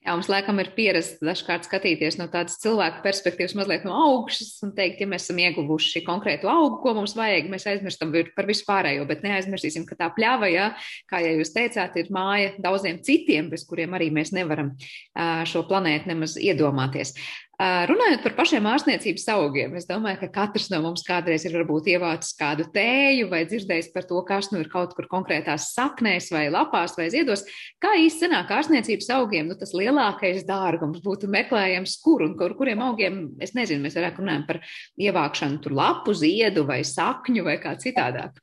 Jā, 0.00 0.14
mums 0.14 0.30
laikam 0.30 0.56
ir 0.62 0.70
pierasts 0.72 1.20
dažkārt 1.20 1.66
skatīties 1.66 2.16
no 2.16 2.24
tādas 2.32 2.56
cilvēka 2.62 3.02
perspektīvas, 3.04 3.52
mazliet 3.58 3.82
no 3.84 3.92
augšas 4.06 4.54
un 4.64 4.70
teikt, 4.76 5.02
ja 5.02 5.08
mēs 5.10 5.26
esam 5.26 5.42
ieguvuši 5.42 6.00
konkrētu 6.06 6.48
augu, 6.48 6.78
ko 6.80 6.94
mums 6.96 7.12
vajag, 7.18 7.50
mēs 7.52 7.66
aizmirstam 7.68 8.14
par 8.32 8.48
vispārējo, 8.48 9.04
bet 9.10 9.26
neaizmirsīsim, 9.26 9.84
ka 9.88 9.98
tā 10.00 10.08
pļava, 10.16 10.48
jā, 10.48 10.70
kā 11.10 11.20
jau 11.26 11.34
jūs 11.36 11.52
teicāt, 11.52 11.98
ir 12.00 12.08
māja 12.14 12.54
daudziem 12.64 13.02
citiem, 13.04 13.52
bez 13.52 13.66
kuriem 13.68 13.98
arī 13.98 14.08
mēs 14.14 14.32
nevaram 14.32 14.72
šo 15.50 15.66
planētu 15.68 16.14
nemaz 16.14 16.38
iedomāties. 16.40 17.12
Runājot 17.58 18.20
par 18.22 18.36
pašiem 18.38 18.66
ārstniecības 18.70 19.24
augiem, 19.34 19.72
es 19.74 19.86
domāju, 19.88 20.20
ka 20.20 20.28
katrs 20.30 20.68
no 20.70 20.78
mums 20.84 21.02
kādreiz 21.02 21.42
ir 21.42 21.56
varbūt 21.56 21.88
ievācis 21.90 22.36
kādu 22.38 22.68
tēju 22.70 23.26
vai 23.32 23.40
dzirdējis 23.50 23.88
par 23.90 24.04
to, 24.06 24.20
kas 24.28 24.52
nu 24.52 24.60
ir 24.62 24.68
kaut 24.70 24.92
kur 24.94 25.08
konkrētās 25.10 25.72
saknēs 25.74 26.30
vai 26.30 26.44
lapās 26.54 26.94
vai 26.94 27.08
ziedos. 27.10 27.42
Kā 27.82 27.96
īsti 27.98 28.28
sanāk 28.28 28.52
ārstniecības 28.54 29.10
augiem, 29.16 29.50
nu 29.50 29.56
tas 29.58 29.74
lielākais 29.74 30.46
dārgums 30.46 31.02
būtu 31.02 31.26
meklējams, 31.34 31.96
kur 32.04 32.22
un 32.28 32.36
kur, 32.38 32.54
kuriem 32.60 32.84
augiem, 32.92 33.18
es 33.42 33.56
nezinu, 33.58 33.82
mēs 33.88 33.98
varētu 33.98 34.22
runāt 34.22 34.46
par 34.46 34.62
ievākšanu 34.94 35.58
tur 35.66 35.74
lapu, 35.80 36.14
ziedu 36.14 36.62
vai 36.68 36.84
sakņu 36.86 37.42
vai 37.50 37.58
kā 37.58 37.74
citādāk. 37.74 38.38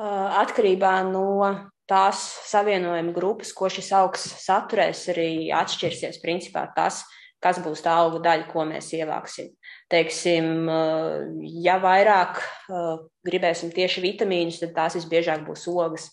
Atkarībā 0.00 1.02
no 1.12 1.52
tās 1.84 2.24
savienojuma 2.48 3.12
grupas, 3.12 3.52
ko 3.52 3.68
šis 3.68 3.92
augs 4.00 4.24
saturēs, 4.40 5.04
arī 5.12 5.30
atšķirsies 5.52 6.22
principā 6.24 6.64
tas, 6.72 7.04
kas 7.44 7.60
būs 7.62 7.82
tā 7.84 7.94
auga 8.02 8.20
daļa, 8.24 8.46
ko 8.50 8.64
mēs 8.68 8.90
ievāksim. 8.98 9.50
Teiksim, 9.92 10.68
eh, 10.68 11.26
ja 11.64 11.78
vairāk 11.82 12.40
eh, 12.42 13.04
gribēsim 13.26 13.70
tieši 13.74 14.02
vitamīnus, 14.04 14.60
tad 14.62 14.74
tās 14.76 14.98
visbiežāk 14.98 15.44
būs 15.46 15.68
ogas, 15.70 16.10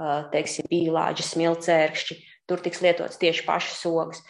eh, 0.00 0.24
teiksim, 0.32 0.66
pīlāģi, 0.72 1.28
smilcērkšķi. 1.30 2.18
Tur 2.46 2.62
tiks 2.62 2.82
lietots 2.82 3.18
tieši 3.22 3.46
pašas 3.46 3.86
ogas. 3.90 4.20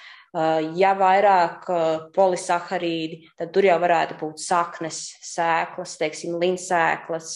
Ja 0.77 0.91
vairāk 0.99 1.65
polisaharīdi, 2.13 3.23
tad 3.39 3.55
tur 3.55 3.65
jau 3.65 3.77
varētu 3.81 4.19
būt 4.21 4.43
saknes, 4.43 4.99
sēklas, 5.25 5.95
teiksim, 5.97 6.35
linsēklas, 6.43 7.31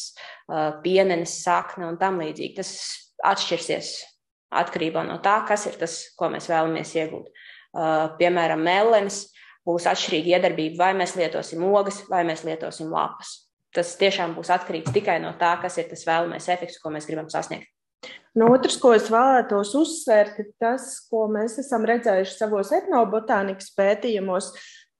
pienenes 0.84 1.38
sakne 1.40 1.86
un 1.88 1.96
tam 2.00 2.18
līdzīgi. 2.20 2.58
Tas 2.58 2.74
atšķirsies 3.24 3.92
atkarībā 4.52 5.06
no 5.06 5.16
tā, 5.24 5.38
kas 5.48 5.64
ir 5.70 5.78
tas, 5.80 5.96
ko 6.18 6.28
mēs 6.34 6.50
vēlamies 6.52 6.92
iegūt 6.98 7.30
piemēram, 7.72 8.62
mellenes, 8.64 9.24
būs 9.66 9.86
atšķirīga 9.90 10.36
iedarbība, 10.36 10.84
vai 10.84 10.92
mēs 11.02 11.16
lietosim 11.18 11.64
ogas, 11.68 12.02
vai 12.10 12.24
mēs 12.28 12.44
lietosim 12.46 12.90
lapas. 12.92 13.36
Tas 13.74 13.92
tiešām 14.00 14.34
būs 14.34 14.50
atkarīgs 14.50 14.94
tikai 14.94 15.20
no 15.22 15.30
tā, 15.38 15.52
kas 15.62 15.78
ir 15.78 15.86
tas 15.90 16.02
vēlamais 16.08 16.48
efekts, 16.50 16.80
ko 16.82 16.90
mēs 16.90 17.06
gribam 17.06 17.30
sasniegt. 17.30 17.70
No 18.34 18.48
otras, 18.54 18.78
ko 18.80 18.92
es 18.94 19.08
vēlētos 19.12 19.74
uzsvērt, 19.76 20.38
ir 20.40 20.52
tas, 20.62 20.94
ko 21.10 21.26
mēs 21.30 21.58
esam 21.60 21.84
redzējuši 21.86 22.36
savos 22.38 22.70
etnobotānikas 22.74 23.72
pētījumos, 23.76 24.52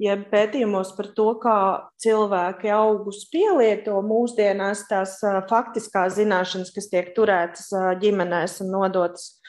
jeb 0.03 0.27
pētījumos 0.33 0.93
par 0.97 1.11
to, 1.17 1.29
kā 1.43 1.59
cilvēki 2.03 2.73
augus 2.75 3.25
pielieto 3.33 3.99
mūsdienās 4.05 4.85
tās 4.91 5.19
faktiskās 5.51 6.19
zināšanas, 6.19 6.73
kas 6.75 6.91
tiek 6.93 7.13
turētas 7.17 7.71
ģimenēs 8.03 8.61
un 8.65 8.75
nodotas 8.75 9.40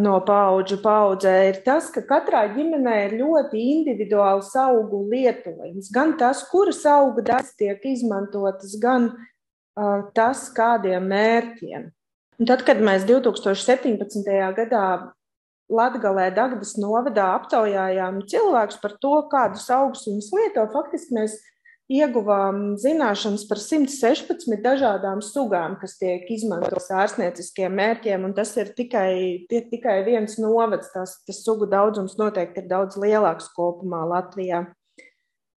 no 0.00 0.14
paudžu 0.24 0.78
paudzē, 0.82 1.34
ir 1.50 1.58
tas, 1.66 1.90
ka 1.92 2.02
katrā 2.08 2.44
ģimenē 2.54 2.94
ir 3.06 3.16
ļoti 3.20 3.60
individuāls 3.74 4.54
augu 4.56 5.02
lietojums. 5.10 5.90
Gan 5.92 6.16
tas, 6.20 6.44
kuras 6.48 6.80
auga 6.88 7.24
daļas 7.26 7.52
tiek 7.60 7.84
izmantotas, 7.92 8.78
gan 8.80 9.10
uh, 9.12 10.06
tas, 10.16 10.46
kādiem 10.56 11.10
mērķiem. 11.12 11.90
Un 12.40 12.48
tad, 12.50 12.64
kad 12.66 12.80
mēs 12.82 13.04
2017. 13.06 14.24
gadā 14.56 14.86
Latvijā, 15.74 16.28
Dagdas 16.34 16.74
novadā 16.80 17.30
aptaujājām 17.38 18.24
cilvēkus 18.28 18.80
par 18.82 18.96
to, 19.00 19.14
kādus 19.32 19.68
augus 19.72 20.04
viņas 20.08 20.32
lieto, 20.36 20.64
faktiski 20.72 21.16
mēs 21.16 21.38
ieguvām 21.92 22.76
zināšanas 22.80 23.44
par 23.48 23.60
116 23.60 24.62
dažādām 24.64 25.20
sugām, 25.24 25.76
kas 25.80 25.98
tiek 26.00 26.24
izmantotas 26.32 26.88
ārstnieciskiem 26.94 27.74
mērķiem, 27.76 28.24
un 28.24 28.32
tas 28.36 28.54
ir 28.56 28.72
tikai, 28.76 29.44
tie, 29.50 29.60
tikai 29.68 29.98
viens 30.06 30.38
novads. 30.40 30.90
Tas, 30.94 31.18
tas 31.26 31.42
sugu 31.44 31.68
daudzums 31.68 32.16
noteikti 32.20 32.64
ir 32.64 32.70
daudz 32.70 32.96
lielāks 33.00 33.50
kopumā 33.56 34.04
Latvijā. 34.08 34.64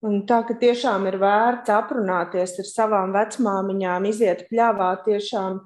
Un 0.05 0.21
tā 0.29 0.43
ka 0.45 0.53
tiešām 0.59 1.07
ir 1.09 1.17
vērts 1.17 1.71
aprunāties 1.73 2.59
ar 2.61 2.67
savām 2.69 3.15
vecmāmiņām, 3.15 4.05
iziet 4.11 4.45
pļāvā, 4.51 4.91
tiešām 5.07 5.63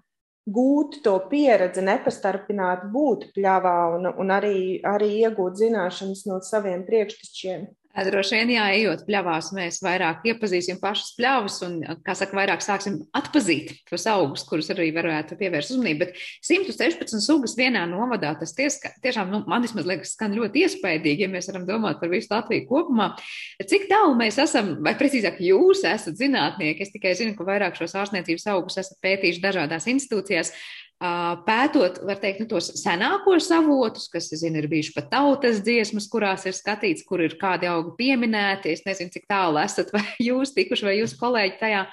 gūt 0.47 1.02
to 1.04 1.17
pieredzi, 1.30 1.84
nepastarpināt 1.84 2.88
būt 2.93 3.28
pļāvā 3.36 3.76
un, 3.97 4.08
un 4.24 4.34
arī, 4.34 4.80
arī 4.88 5.12
iegūt 5.26 5.60
zināšanas 5.60 6.24
no 6.30 6.39
saviem 6.45 6.86
priekštečiem. 6.88 7.67
Droši 7.91 8.38
vien, 8.38 8.51
jā, 8.56 8.65
ejot 8.77 9.01
pļavās, 9.04 9.49
mēs 9.56 9.82
vairāk 9.84 10.23
iepazīsim 10.32 10.77
pašas 10.80 11.12
pļavas 11.17 11.58
un, 11.67 11.73
kā 12.06 12.13
saka, 12.15 12.38
vairāk 12.39 12.63
sāksim 12.63 13.01
atpazīt 13.17 13.73
tos 13.89 14.06
augus, 14.08 14.45
kurus 14.47 14.71
arī 14.71 14.88
varētu 14.95 15.36
pievērst 15.39 15.73
uzmanību. 15.75 16.06
Bet 16.06 16.21
116 16.47 17.19
sugas 17.25 17.58
vienā 17.60 17.84
novadā, 17.91 18.32
tas 18.39 18.56
ties, 18.56 18.80
tiešām, 19.04 19.34
nu, 19.34 19.41
man 19.51 19.65
vismaz 19.65 19.89
liekas, 19.89 20.15
skan 20.15 20.38
ļoti 20.38 20.63
iespaidīgi, 20.63 21.25
ja 21.25 21.32
mēs 21.32 21.51
varam 21.51 21.67
domāt 21.67 21.99
par 21.99 22.13
visu 22.13 22.32
Latviju 22.32 22.67
kopumā. 22.69 23.12
Cik 23.60 23.89
tālu 23.91 24.15
mēs 24.19 24.39
esam, 24.39 24.77
vai 24.86 24.95
precīzāk 24.99 25.41
jūs 25.43 25.84
esat 25.88 26.15
zinātnieki, 26.21 26.88
es 26.88 26.95
tikai 26.95 27.12
zinu, 27.19 27.36
ka 27.36 27.47
vairāk 27.49 27.75
šos 27.80 27.97
ārstniecības 27.99 28.47
augus 28.56 28.80
esat 28.80 29.04
pētījuši 29.04 29.43
dažādās 29.43 29.91
institūcijās 29.91 30.56
pētot, 31.01 31.97
var 32.05 32.19
teikt, 32.21 32.43
nu, 32.43 32.47
tos 32.51 32.67
senākos 32.77 33.47
avotus, 33.55 34.05
kas, 34.11 34.27
zinu, 34.37 34.59
ir 34.61 34.67
bijuši 34.69 34.93
pat 34.93 35.07
tautas 35.09 35.61
dziesmas, 35.65 36.05
kurās 36.11 36.45
ir 36.45 36.53
skatīts, 36.53 37.05
kur 37.07 37.23
ir 37.25 37.37
kādi 37.41 37.69
augi 37.69 37.95
pieminēti. 37.97 38.75
Es 38.75 38.85
nezinu, 38.85 39.13
cik 39.13 39.25
tālu 39.31 39.57
esat 39.63 39.89
vai 39.95 40.03
jūs 40.21 40.53
tikuši, 40.57 40.87
vai 40.87 40.97
jūsu 40.99 41.17
kolēģi 41.21 41.57
tajā 41.61 41.85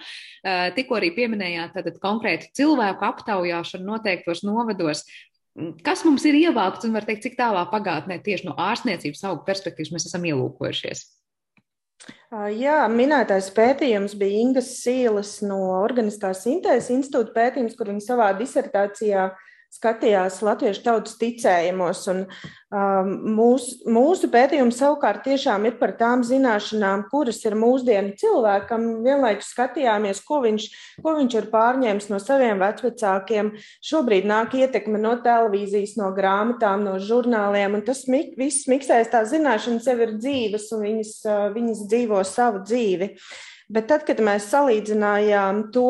tikko 0.77 0.99
arī 0.99 1.13
pieminējāt, 1.17 1.73
tātad 1.79 1.97
konkrēti 2.03 2.53
cilvēku 2.59 3.09
aptaujāšanu 3.09 3.89
noteiktos 3.89 4.45
novados. 4.47 5.07
Kas 5.83 6.05
mums 6.07 6.23
ir 6.29 6.37
ievākts 6.39 6.87
un 6.87 6.95
var 6.95 7.09
teikt, 7.09 7.25
cik 7.25 7.39
tālā 7.41 7.65
pagātnē 7.73 8.21
tieši 8.23 8.47
no 8.47 8.55
ārstniecības 8.61 9.25
augu 9.27 9.43
perspektīvas 9.49 9.95
mēs 9.97 10.07
esam 10.11 10.29
ielūkojušies? 10.29 11.09
Jā, 12.55 12.83
minētais 12.93 13.49
pētījums 13.57 14.15
bija 14.21 14.43
Ingas 14.45 14.71
Sīles 14.83 15.39
no 15.43 15.59
Organiskās 15.81 16.45
sintēzes 16.45 16.93
institūta 16.95 17.35
pētījums, 17.35 17.77
kur 17.79 17.89
viņa 17.91 18.05
savā 18.05 18.29
disertācijā 18.39 19.31
uh, 19.31 19.48
skatījās 19.75 20.41
latviešu 20.45 20.83
tautas 20.85 21.17
ticējumos. 21.21 22.01
Un, 22.11 22.23
um, 22.75 23.11
mūs, 23.37 23.67
mūsu 23.89 24.31
pētījums 24.33 24.81
savukārt 24.81 25.23
tiešām 25.27 25.67
ir 25.69 25.77
par 25.81 25.95
tām 26.01 26.25
zināšanām, 26.27 27.05
kuras 27.13 27.41
ir 27.47 27.57
mūsdienu 27.59 28.15
cilvēkam. 28.21 28.89
Vienlaikus 29.05 29.53
skatījāmies, 29.55 30.23
ko 30.27 30.41
viņš, 30.47 30.69
ko 31.05 31.15
viņš 31.19 31.39
ir 31.41 31.51
pārņēmis 31.53 32.09
no 32.13 32.21
saviem 32.23 32.63
vecvecākiem. 32.65 33.53
Šobrīd 33.91 34.29
nāk 34.29 34.57
ietekme 34.59 35.01
no 35.03 35.15
televīzijas, 35.25 35.99
no 36.01 36.11
grāmatām, 36.17 36.87
no 36.89 36.97
žurnāliem, 37.03 37.79
un 37.79 37.85
tas 37.87 38.07
mik, 38.11 38.35
viss 38.41 38.69
miksēs, 38.71 39.13
tās 39.13 39.31
zināšanas 39.35 39.87
jau 39.91 39.99
ir 40.07 40.17
dzīves, 40.19 40.73
un 40.75 40.89
viņas, 40.89 41.15
uh, 41.29 41.47
viņas 41.55 41.87
dzīvo 41.93 42.25
savu 42.27 42.65
dzīvi. 42.67 43.15
Bet 43.69 43.91
tad, 43.91 44.07
kad 44.09 44.21
mēs 44.25 44.47
salīdzinājām 44.49 45.67
to, 45.75 45.89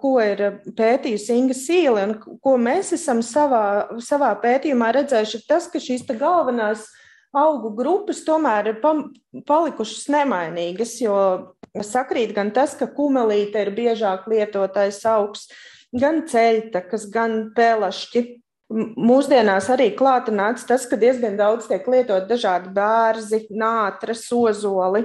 ko 0.00 0.12
ir 0.24 0.40
pētījusi 0.72 1.34
Inga 1.36 1.56
Sīle 1.58 2.04
un 2.06 2.14
ko 2.40 2.54
mēs 2.56 2.94
esam 2.96 3.20
savā, 3.20 3.64
savā 4.00 4.30
pētījumā 4.40 4.88
redzējuši, 4.96 5.36
ir 5.36 5.48
tas, 5.50 5.66
ka 5.68 5.82
šīs 5.84 6.06
galvenās 6.16 6.86
augu 7.36 7.74
grupas 7.76 8.22
tomēr 8.24 8.70
ir 8.72 8.78
palikušas 8.80 10.06
nemainīgas, 10.14 10.94
jo 11.02 11.18
sakrīt 11.84 12.32
gan 12.36 12.54
tas, 12.56 12.72
ka 12.78 12.88
kumelīte 12.88 13.66
ir 13.66 13.74
biežāk 13.76 14.24
lietotais 14.30 15.02
augs, 15.10 15.50
gan 15.92 16.22
ceļtakas, 16.30 17.04
gan 17.12 17.50
pelašķi. 17.56 18.24
Mūsdienās 18.96 19.68
arī 19.74 19.90
klāta 19.98 20.32
nāca 20.32 20.70
tas, 20.72 20.88
ka 20.88 20.96
diezgan 20.96 21.36
daudz 21.36 21.68
tiek 21.68 21.84
lietot 21.84 22.24
dažādi 22.30 22.72
bērzi, 22.74 23.44
nātras, 23.52 24.24
ozoli. 24.32 25.04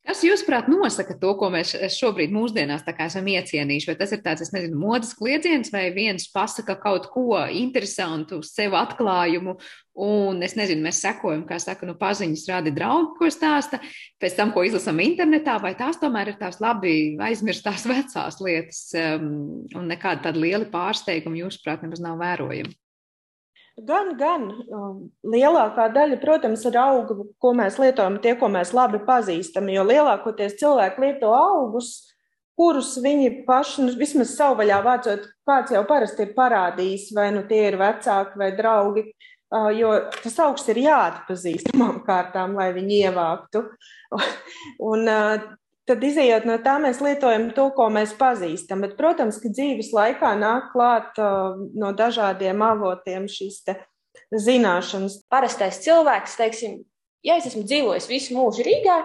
Kas, 0.00 0.22
jūsuprāt, 0.24 0.64
nosaka 0.72 1.12
to, 1.20 1.34
ko 1.36 1.50
mēs 1.52 1.74
šobrīd 1.92 2.32
mūsdienās 2.32 2.86
esam 3.04 3.26
iecienījuši? 3.28 3.88
Vai 3.90 3.96
tas 4.00 4.14
ir 4.16 4.22
tāds, 4.24 4.40
es 4.46 4.50
nezinu, 4.54 4.78
modes 4.80 5.12
kliedziens, 5.18 5.68
vai 5.74 5.90
viens 5.92 6.24
pasaka 6.32 6.78
kaut 6.80 7.10
ko 7.12 7.36
interesantu, 7.44 8.40
sev 8.40 8.78
atklājumu, 8.80 9.58
un 10.00 10.40
es 10.40 10.56
nezinu, 10.56 10.86
mēs 10.88 11.02
sekojam, 11.04 11.44
kā 11.44 11.60
saka, 11.60 11.84
nu, 11.84 11.98
paziņas 12.00 12.48
rādi 12.48 12.72
draugi, 12.72 13.12
ko 13.20 13.28
stāsta, 13.28 13.82
pēc 14.22 14.40
tam, 14.40 14.54
ko 14.56 14.64
izlasam 14.64 15.04
internetā, 15.04 15.60
vai 15.60 15.76
tās 15.76 16.00
tomēr 16.00 16.32
ir 16.32 16.40
tās 16.40 16.62
labi 16.64 17.18
aizmirstās 17.20 17.84
vecās 17.92 18.40
lietas, 18.40 18.86
um, 18.96 19.32
un 19.76 19.92
nekāda 19.92 20.30
tāda 20.30 20.40
liela 20.40 20.64
pārsteiguma, 20.72 21.44
jūsuprāt, 21.44 21.84
nemaz 21.84 22.00
nav 22.00 22.16
vērojama? 22.24 22.79
Gan, 23.86 24.14
gan. 24.18 24.46
Um, 24.68 24.96
lielākā 25.24 25.88
daļa, 25.94 26.18
protams, 26.20 26.64
ir 26.68 26.76
auga, 26.80 27.16
ko 27.40 27.52
mēs 27.56 27.78
lietojam, 27.80 28.18
tie, 28.22 28.34
ko 28.38 28.50
mēs 28.52 28.74
labi 28.76 29.00
pazīstam. 29.06 29.70
Jo 29.72 29.84
lielākoties 29.88 30.58
cilvēki 30.60 31.04
lieto 31.04 31.30
augus, 31.36 32.10
kurus 32.58 32.92
viņi 33.00 33.44
paši, 33.46 33.86
nu, 33.86 33.94
vismaz 34.00 34.34
savvaļā 34.36 34.80
vācot, 34.84 35.28
kāds 35.48 35.72
jau 35.74 35.84
parasti 35.88 36.26
ir 36.26 36.34
parādījis, 36.36 37.08
vai 37.16 37.30
nu 37.36 37.44
tie 37.48 37.66
ir 37.70 37.78
vecāki 37.80 38.40
vai 38.40 38.50
draugi. 38.58 39.06
Uh, 39.50 39.70
jo 39.74 39.94
tas 40.20 40.36
augsts 40.44 40.70
ir 40.70 40.78
jāatpazīst 40.84 41.72
pirmām 41.72 42.04
kārtām, 42.06 42.52
lai 42.58 42.68
viņi 42.76 43.00
ievāktu. 43.08 43.64
Un, 44.90 45.08
uh, 45.10 45.48
tad 45.90 46.04
izējot 46.06 46.46
no 46.46 46.56
tā, 46.62 46.76
mēs 46.82 47.00
lietojam 47.02 47.48
to, 47.56 47.66
ko 47.74 47.88
mēs 47.92 48.14
pazīstam. 48.18 48.84
Bet, 48.84 48.96
protams, 48.98 49.40
ka 49.42 49.50
dzīves 49.50 49.90
laikā 49.96 50.32
nāk 50.38 50.70
klāt 50.74 51.18
uh, 51.18 51.58
no 51.74 51.90
dažādiem 51.96 52.62
avotiem 52.64 53.26
šīs 53.30 53.64
zināšanas. 54.30 55.20
Parastais 55.30 55.80
cilvēks, 55.84 56.36
teiksim, 56.38 56.80
ja 57.26 57.38
es 57.40 57.48
esmu 57.50 57.64
dzīvojis 57.66 58.08
visu 58.10 58.36
mūžu 58.38 58.66
Rīgā 58.66 59.00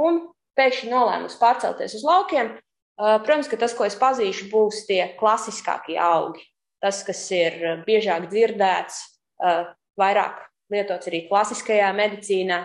un 0.00 0.22
pēkšņi 0.58 0.92
nolēmu 0.92 1.28
pārcelties 1.40 1.98
uz 2.00 2.06
laukiem, 2.08 2.54
uh, 2.56 3.18
protams, 3.24 3.50
ka 3.52 3.60
tas, 3.60 3.76
ko 3.76 3.88
es 3.88 3.98
pazīšu, 4.00 4.48
būs 4.52 4.86
tie 4.88 5.04
klasiskākie 5.20 6.00
augi. 6.00 6.44
Tas, 6.82 7.04
kas 7.06 7.20
ir 7.30 7.84
biežāk 7.86 8.26
dzirdēts, 8.32 9.04
uh, 9.44 9.68
vairāk 10.00 10.40
lietots 10.72 11.08
arī 11.10 11.26
klasiskajā 11.28 11.92
medicīnā, 11.94 12.64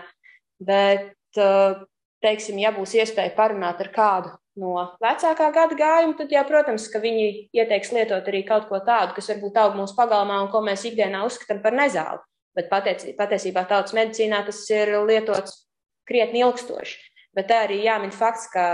bet 0.64 1.38
uh, 1.38 1.84
teiksim, 2.24 2.58
ja 2.62 2.72
būs 2.74 2.94
iespēja 2.98 3.34
parunāt 3.36 3.80
ar 3.82 3.90
kādu 3.94 4.34
no 4.58 4.74
vecākā 5.02 5.50
gada 5.54 5.76
gājuma, 5.78 6.16
tad, 6.18 6.32
jā, 6.34 6.42
protams, 6.46 6.88
ka 6.90 7.00
viņi 7.02 7.48
ieteiks 7.54 7.92
lietot 7.94 8.26
arī 8.30 8.42
kaut 8.46 8.66
ko 8.70 8.80
tādu, 8.84 9.14
kas 9.16 9.30
varbūt 9.30 9.60
aug 9.62 9.78
mūsu 9.78 9.94
pagalmā 9.98 10.40
un 10.42 10.50
ko 10.52 10.62
mēs 10.66 10.84
ikdienā 10.88 11.22
uzskatām 11.28 11.62
par 11.62 11.76
nezāli. 11.78 12.18
Bet 12.58 12.70
patiesībā 12.72 13.62
tautas 13.70 13.94
medicīnā 13.94 14.42
tas 14.48 14.64
ir 14.74 14.96
lietots 15.06 15.60
krietni 16.08 16.42
ilgstoši. 16.42 16.96
Bet 17.36 17.46
tā 17.52 17.62
arī 17.68 17.84
jāmin 17.84 18.10
fakts, 18.10 18.48
ka 18.50 18.64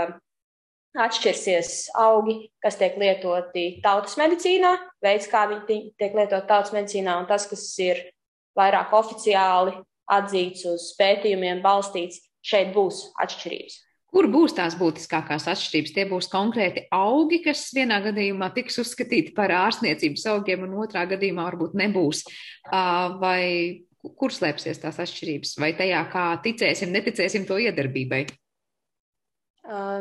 atšķirsies 1.05 1.91
augi, 1.99 2.47
kas 2.63 2.79
tiek 2.79 2.95
lietoti 2.97 3.65
tautas 3.83 4.15
medicīnā, 4.17 4.71
veids, 5.03 5.27
kā 5.29 5.43
viņi 5.51 5.91
tiek 5.99 6.15
lietoti 6.15 6.47
tautas 6.49 6.73
medicīnā, 6.73 7.19
un 7.19 7.27
tas, 7.29 7.45
kas 7.51 7.67
ir 7.83 8.01
vairāk 8.57 8.95
oficiāli 8.95 9.75
atzīts 10.15 10.65
uz 10.71 10.87
pētījumiem 10.97 11.61
balstīts, 11.65 12.23
šeit 12.45 12.71
būs 12.75 13.09
atšķirības. 13.25 13.81
Kur 14.15 14.29
būs 14.31 14.53
tās 14.55 14.77
būtiskākās 14.79 15.47
atšķirības? 15.51 15.91
Tie 15.91 16.05
būs 16.07 16.29
konkrēti 16.31 16.85
augi, 16.95 17.41
kas 17.43 17.65
vienā 17.75 17.97
gadījumā 18.05 18.47
tiks 18.55 18.79
uzskatīti 18.79 19.33
par 19.35 19.51
ārstniecības 19.51 20.23
augiem, 20.31 20.63
un 20.63 20.77
otrā 20.85 21.03
gadījumā 21.09 21.49
varbūt 21.49 21.75
nebūs. 21.81 22.21
Vai 23.19 23.83
kur 24.05 24.31
slēpsies 24.31 24.79
tās 24.85 25.01
atšķirības? 25.03 25.57
Vai 25.59 25.73
tajā, 25.75 26.05
kā 26.13 26.29
ticēsim, 26.45 26.93
neticēsim 26.95 27.43
to 27.49 27.57
iedarbībai? 27.65 28.23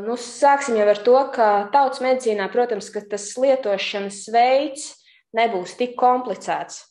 Nu, 0.04 0.14
sāksim 0.20 0.76
jau 0.76 0.86
ar 0.92 1.00
to, 1.02 1.16
ka 1.34 1.48
tautas 1.72 2.04
medicīnā, 2.04 2.46
protams, 2.52 2.92
ka 2.92 3.00
tas 3.08 3.30
lietošanas 3.40 4.20
veids 4.30 4.90
nebūs 5.34 5.74
tik 5.80 5.96
komplicēts. 5.98 6.84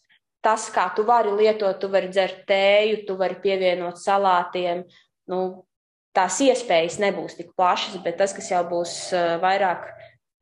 Tas, 0.44 0.66
kā 0.74 0.90
tu 0.98 1.06
vari 1.08 1.32
lietot, 1.38 1.78
tu 1.80 1.88
vari 1.94 2.10
dzert 2.12 2.44
tēju, 2.50 3.06
tu 3.08 3.16
vari 3.16 3.38
pievienot 3.40 4.02
salātiem, 4.02 4.82
nu, 5.32 5.40
tās 6.16 6.40
iespējas 6.46 7.00
nebūs 7.02 7.38
tik 7.40 7.54
plašas, 7.58 8.00
bet 8.06 8.20
tas, 8.22 8.36
kas 8.36 8.52
jau 8.54 8.62
būs 8.70 8.96
eh, 9.16 9.36
vairāk 9.42 9.90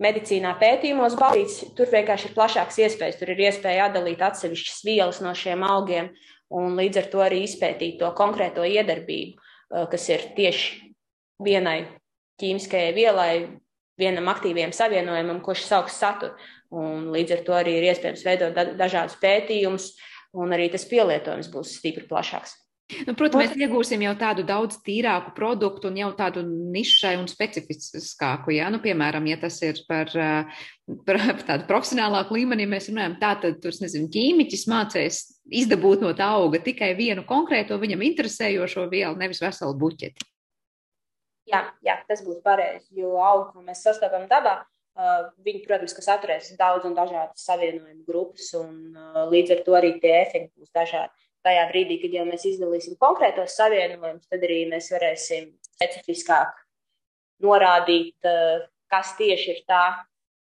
medicīnā 0.02 0.56
pētījumos 0.62 1.16
balstīts, 1.20 1.62
tur 1.78 1.92
vienkārši 1.92 2.30
ir 2.30 2.36
plašāks 2.36 2.80
iespējas. 2.82 3.20
Tur 3.20 3.34
ir 3.34 3.44
iespēja 3.48 3.88
atdalīt 3.90 4.22
atsevišķas 4.26 4.84
vielas 4.88 5.22
no 5.24 5.34
šiem 5.38 5.64
augiem 5.68 6.12
un 6.52 6.76
līdz 6.80 7.04
ar 7.04 7.10
to 7.14 7.24
arī 7.24 7.44
izpētīt 7.46 8.00
to 8.02 8.12
konkrēto 8.18 8.66
iedarbību, 8.68 9.36
eh, 9.38 9.90
kas 9.92 10.10
ir 10.10 10.32
tieši 10.38 10.94
vienai 11.42 11.80
ķīmiskajai 12.42 12.96
vielai, 12.96 13.34
vienam 14.02 14.30
aktīviem 14.32 14.74
savienojumam, 14.74 15.42
ko 15.46 15.54
šis 15.54 15.76
augsts 15.78 16.02
satur. 16.02 16.34
Un 16.72 17.10
līdz 17.12 17.36
ar 17.36 17.44
to 17.46 17.54
arī 17.54 17.76
ir 17.78 17.90
iespējams 17.92 18.24
veidot 18.26 18.78
dažādus 18.80 19.18
pētījumus, 19.22 19.92
un 20.34 20.56
arī 20.56 20.70
tas 20.72 20.88
pielietojums 20.88 21.52
būs 21.52 21.76
stipri 21.78 22.08
plašāks. 22.08 22.56
Nu, 23.08 23.14
protams, 23.18 23.52
mēs 23.52 23.62
iegūsim 23.66 24.04
jau 24.06 24.14
tādu 24.20 24.44
daudz 24.48 24.80
tīrāku 24.86 25.34
produktu 25.38 25.90
un 25.90 26.00
jau 26.00 26.10
tādu 26.18 26.44
nišai 26.46 27.14
un 27.20 27.28
specifiskāku. 27.30 28.54
Ja? 28.56 28.70
Nu, 28.74 28.82
piemēram, 28.84 29.28
ja 29.32 29.38
tas 29.42 29.60
ir 29.66 29.80
par, 29.90 30.12
par 31.08 31.22
tādu 31.48 31.68
profesionālāku 31.70 32.38
līmeni, 32.40 32.70
mēs 32.70 32.90
runājam, 32.92 33.18
tā 33.22 33.36
tad 33.44 33.62
tur, 33.64 33.76
nezinu, 33.84 34.10
ķīmiķis 34.14 34.68
mācīs 34.72 35.22
izdabūt 35.62 36.04
no 36.06 36.12
tā 36.18 36.32
auga 36.40 36.62
tikai 36.64 36.94
vienu 37.00 37.26
konkrēto 37.28 37.80
viņam 37.82 38.04
interesējošo 38.12 38.88
vielu, 38.92 39.16
nevis 39.20 39.42
veselu 39.44 39.78
buķeti. 39.82 40.28
Jā, 41.52 41.66
jā, 41.84 41.98
tas 42.08 42.22
būtu 42.24 42.44
pareizi, 42.46 42.94
jo 43.02 43.18
augu, 43.20 43.50
ko 43.56 43.66
mēs 43.66 43.82
sastopam 43.84 44.28
dabā, 44.30 44.62
viņi, 45.42 45.64
protams, 45.66 45.96
ka 45.96 46.04
saturēs 46.06 46.52
daudz 46.60 46.86
un 46.88 46.96
dažādas 46.96 47.44
savienojumu 47.48 48.06
grupas, 48.08 48.52
un 48.60 48.96
līdz 49.32 49.56
ar 49.56 49.66
to 49.66 49.76
arī 49.80 49.96
tie 50.04 50.14
efekti 50.22 50.62
būs 50.62 50.72
dažādi 50.76 51.21
tajā 51.46 51.66
brīdī, 51.72 51.98
kad 52.02 52.16
jau 52.16 52.26
mēs 52.28 52.46
izdalīsim 52.50 52.98
konkrētos 53.02 53.56
savienojumus, 53.58 54.30
tad 54.30 54.46
arī 54.46 54.64
mēs 54.72 54.92
varēsim 54.94 55.52
specifiskāk 55.72 56.54
norādīt, 57.42 58.16
eh, 58.24 58.68
kas 58.92 59.16
tieši 59.18 59.56
ir 59.56 59.62
tā 59.70 59.84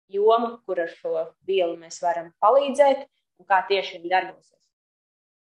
joma, 0.09 0.57
kur 0.65 0.81
ar 0.81 0.91
šo 0.91 1.27
vielu 1.47 1.77
mēs 1.77 2.01
varam 2.01 2.31
palīdzēt 2.43 3.05
un 3.39 3.45
kā 3.45 3.63
tieši 3.67 3.99
viņi 3.99 4.09
darbosies. 4.11 4.55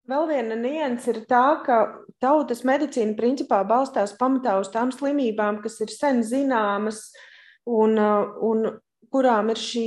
Vēl 0.08 0.26
viena 0.28 0.56
nianses 0.56 1.08
ir 1.08 1.24
tā, 1.28 1.62
ka 1.64 2.04
tautas 2.20 2.62
medicīna 2.64 3.16
principā 3.16 3.60
balstās 3.68 4.16
pamatā 4.16 4.58
uz 4.60 4.70
tām 4.72 4.92
slimībām, 4.94 5.62
kas 5.62 5.80
ir 5.84 5.92
sen 5.92 6.22
zināmas 6.22 7.10
un, 7.66 7.98
eh, 7.98 8.26
un 8.40 8.80
kurām 9.12 9.50
ir 9.52 9.60
šī 9.60 9.86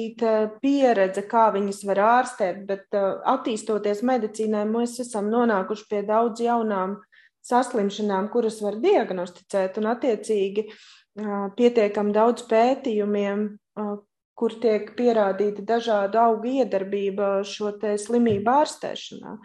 pieredze, 0.63 1.23
kā 1.29 1.47
viņas 1.55 1.81
var 1.89 2.03
ārstēt, 2.07 2.61
bet 2.69 2.97
uh, 2.97 3.21
attīstoties 3.33 4.03
medicīnai, 4.07 4.65
mēs 4.69 4.99
esam 5.03 5.29
nonākuši 5.33 5.87
pie 5.89 6.03
daudz 6.07 6.43
jaunām 6.43 6.99
saslimšanām, 7.45 8.29
kuras 8.33 8.61
var 8.61 8.77
diagnosticēt, 8.81 9.81
un 9.81 9.91
attiecīgi 9.95 10.67
uh, 10.69 11.49
pietiekam 11.57 12.13
daudz 12.15 12.45
pētījumiem, 12.49 13.45
uh, 13.81 13.97
kur 14.41 14.55
tiek 14.61 14.93
pierādīta 14.97 15.61
dažādu 15.67 16.17
augu 16.17 16.55
iedarbība 16.61 17.41
šo 17.45 17.75
slimību 17.77 18.49
ārstēšanā. 18.49 19.35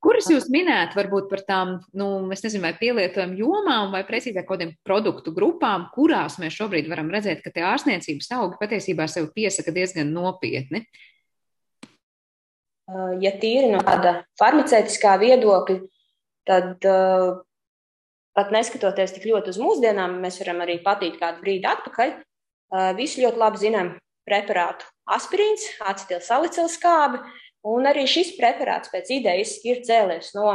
Kuras 0.00 0.28
jūs 0.30 0.48
minējat 0.52 0.94
varbūt 0.96 1.28
par 1.30 1.42
tām, 1.46 1.74
nu, 1.96 2.08
es 2.34 2.42
nezinu, 2.44 2.62
vai 2.64 2.72
pielietojumu 2.78 3.38
jomām 3.40 3.92
vai 3.94 4.02
precīzāk 4.08 4.46
kādiem 4.48 4.72
produktu 4.86 5.34
grupām, 5.36 5.88
kurās 5.94 6.38
mēs 6.40 6.56
šobrīd 6.56 6.88
varam 6.90 7.10
redzēt, 7.12 7.42
ka 7.44 7.52
tie 7.54 7.66
ārstniecības 7.68 8.30
augi 8.38 8.60
patiesībā 8.60 9.06
sev 9.10 9.30
piesaka 9.36 9.74
diezgan 9.76 10.12
nopietni? 10.14 10.86
Uh, 12.90 13.14
ja 13.22 13.30
tīri 13.38 13.70
no 13.70 13.82
tāda 13.86 14.20
farmaceitiskā 14.40 15.14
viedokļa, 15.20 15.78
tad 16.48 16.88
uh, 16.90 17.42
pat 18.34 18.50
neskatoties 18.54 19.14
tik 19.14 19.28
ļoti 19.30 19.52
uz 19.52 19.60
mūsdienām, 19.62 20.16
mēs 20.24 20.40
varam 20.42 20.64
arī 20.64 20.80
patīt 20.82 21.20
kādu 21.20 21.44
brīdi 21.44 21.70
atpakaļ. 21.70 22.16
Uh, 22.70 22.90
visi 22.98 23.22
ļoti 23.22 23.38
labi 23.38 23.60
zinām 23.62 23.92
preparātu 24.26 24.88
aspirīns, 25.10 25.66
acetilsalicilskābi, 25.90 27.20
Un 27.68 27.88
arī 27.88 28.06
šis 28.08 28.32
preparāts 28.38 28.88
pēc 28.92 29.10
idejas 29.18 29.58
ir 29.68 29.82
cēlies 29.84 30.32
no 30.36 30.48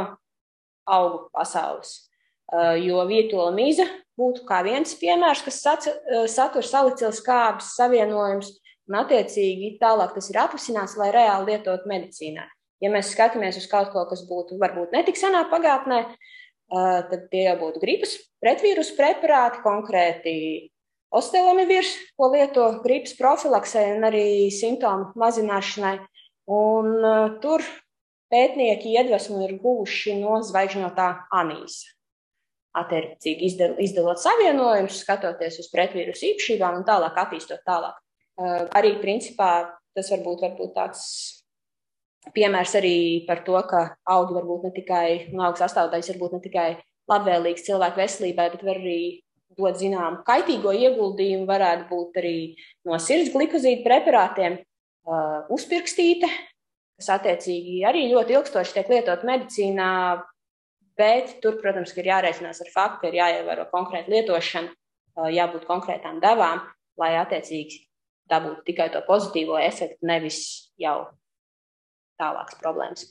augu 0.86 1.26
pasaules. 1.34 2.02
Uh, 2.46 2.76
jo 2.78 3.02
vietola 3.08 3.50
mīza 3.54 3.86
būtu 4.18 4.44
kā 4.46 4.60
viens 4.66 4.94
piemērs, 4.98 5.42
kas 5.46 5.58
uh, 5.66 6.26
satur 6.30 6.66
salicils 6.66 7.18
kāpes 7.26 7.72
savienojums, 7.74 8.52
un 8.86 8.98
attiecīgi 9.00 9.76
tālāk 9.80 10.14
tas 10.14 10.30
ir 10.30 10.38
atrisināts, 10.44 10.94
lai 10.98 11.10
reāli 11.14 11.54
lietot 11.54 11.88
medicīnā. 11.90 12.46
Ja 12.82 12.92
mēs 12.92 13.10
skatāmies 13.14 13.58
uz 13.58 13.66
kaut 13.70 13.90
ko, 13.90 14.04
kas 14.06 14.22
būtu 14.28 14.60
varbūt 14.62 14.94
netik 14.94 15.18
senā 15.18 15.42
pagātnē, 15.50 16.04
uh, 16.06 17.02
tad 17.10 17.26
tie 17.32 17.48
jau 17.48 17.56
būtu 17.64 17.82
gripas 17.82 18.14
pretvīrus 18.42 18.92
preparāti, 18.98 19.62
konkrēti 19.64 20.36
osteomivirs, 21.16 21.96
ko 22.18 22.30
lieto 22.34 22.68
gripas 22.84 23.14
profilaksē 23.18 23.88
un 23.96 24.06
arī 24.06 24.26
simptomu 24.54 25.10
mazināšanai. 25.18 25.98
Un 26.46 26.92
uh, 27.02 27.36
tur 27.42 27.64
pētnieki 28.30 28.94
iedvesmu 28.94 29.42
ir 29.46 29.56
guvuši 29.62 30.18
no 30.20 30.40
zvaigžņotā 30.46 31.08
anīsa. 31.34 31.94
Attiecīgi 32.76 33.54
izdalot 33.80 34.20
savienojumus, 34.20 35.00
skatoties 35.00 35.62
uz 35.62 35.70
pretvīrusu 35.72 36.28
īpašībām 36.34 36.82
un 36.82 36.84
tālāk 36.86 37.16
attīstot 37.22 37.64
tālāk. 37.66 37.96
Uh, 38.36 38.66
arī 38.76 38.98
principā 39.00 39.50
tas 39.96 40.12
var 40.12 40.22
būt 40.26 40.44
tāds 40.76 41.06
piemērs 42.34 42.74
arī 42.78 42.96
par 43.26 43.42
to, 43.46 43.56
ka 43.70 43.82
augi 44.12 44.36
var 44.36 44.46
būt 44.48 44.66
ne 44.66 44.72
tikai, 44.76 45.08
un 45.32 45.44
auga 45.46 45.62
sastāvdaļas 45.62 46.10
var 46.12 46.20
būt 46.22 46.36
ne 46.36 46.42
tikai 46.46 46.68
labvēlīgs 47.10 47.66
cilvēku 47.68 48.02
veselībai, 48.02 48.50
bet 48.54 48.64
var 48.66 48.80
arī 48.80 49.00
dot 49.56 49.78
zinām 49.80 50.20
kaitīgo 50.26 50.72
ieguldījumu, 50.74 51.46
varētu 51.48 51.86
būt 51.90 52.18
arī 52.20 52.38
no 52.88 52.98
sirds 53.02 53.32
glikozīdu 53.34 53.86
preparātiem, 53.86 54.58
uzpirkstīte, 55.52 56.28
kas 56.98 57.10
attiecīgi 57.18 57.82
arī 57.86 58.06
ļoti 58.10 58.36
ilgstoši 58.36 58.78
tiek 58.78 58.90
lietot 58.90 59.24
medicīnā, 59.28 59.90
bet 60.98 61.36
tur, 61.44 61.58
protams, 61.62 61.92
ir 61.96 62.10
jārēķinās 62.10 62.62
ar 62.64 62.72
faktu, 62.72 63.02
ka 63.02 63.10
ir 63.10 63.18
jāievēro 63.20 63.66
konkrēta 63.72 64.12
lietošana, 64.12 64.72
uh, 64.72 65.28
jābūt 65.32 65.66
konkrētām 65.68 66.20
devām, 66.24 66.62
lai 67.00 67.12
attiecīgi 67.20 67.84
dabūtu 68.30 68.64
tikai 68.66 68.88
to 68.94 69.02
pozitīvo 69.06 69.58
efektu, 69.60 70.00
nevis 70.08 70.40
jau 70.80 71.04
tālākas 72.20 72.58
problēmas. 72.62 73.10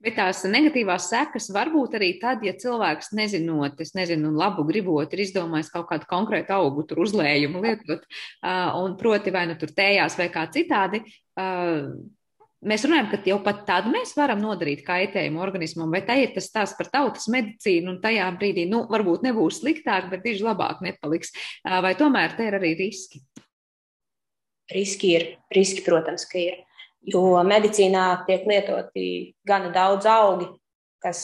Bet 0.00 0.14
tās 0.16 0.38
negatīvās 0.48 1.10
sekas 1.10 1.50
var 1.52 1.68
būt 1.68 1.98
arī 1.98 2.14
tad, 2.22 2.40
ja 2.46 2.54
cilvēks 2.56 3.10
nezinot, 3.16 3.80
es 3.84 3.92
nezinu, 3.92 4.30
labu 4.32 4.64
gribot, 4.64 5.12
ir 5.12 5.26
izdomājis 5.26 5.68
kaut 5.74 5.90
kādu 5.90 6.08
konkrētu 6.08 6.54
augu, 6.56 6.86
tur 6.88 7.02
uzlējumu 7.04 7.60
lietot, 7.60 8.06
un 8.80 8.94
proti 9.00 9.34
vai 9.34 9.44
nu 9.50 9.58
tur 9.60 9.74
tējās 9.76 10.16
vai 10.16 10.30
kā 10.32 10.46
citādi. 10.54 11.02
Mēs 12.60 12.82
runājam, 12.84 13.10
ka 13.12 13.20
jau 13.28 13.38
pat 13.44 13.60
tad 13.68 13.86
mēs 13.92 14.14
varam 14.16 14.40
nodarīt 14.40 14.82
kaitējumu 14.84 15.40
organismam, 15.40 15.92
vai 15.92 16.00
tā 16.08 16.16
ir 16.20 16.32
tas 16.32 16.48
stāsts 16.48 16.76
par 16.80 16.88
tautas 16.92 17.28
medicīnu, 17.32 17.94
un 17.94 18.00
tajā 18.00 18.26
brīdī, 18.40 18.66
nu, 18.72 18.82
varbūt 18.88 19.24
nebūs 19.28 19.60
sliktāk, 19.60 20.08
bet 20.12 20.24
diži 20.24 20.44
labāk 20.44 20.80
nepaliks. 20.84 21.32
Vai 21.64 21.92
tomēr 21.96 22.36
te 22.36 22.48
ir 22.48 22.56
arī 22.56 22.72
riski? 22.80 23.20
Riski 24.72 25.14
ir, 25.16 25.28
riski, 25.56 25.84
protams, 25.84 26.28
ka 26.28 26.40
ir 26.40 26.60
jo 27.08 27.22
medicīnā 27.46 28.24
tiek 28.26 28.46
lietoti 28.48 29.06
gana 29.46 29.70
daudz 29.74 30.08
augi, 30.10 30.48
kas 31.00 31.20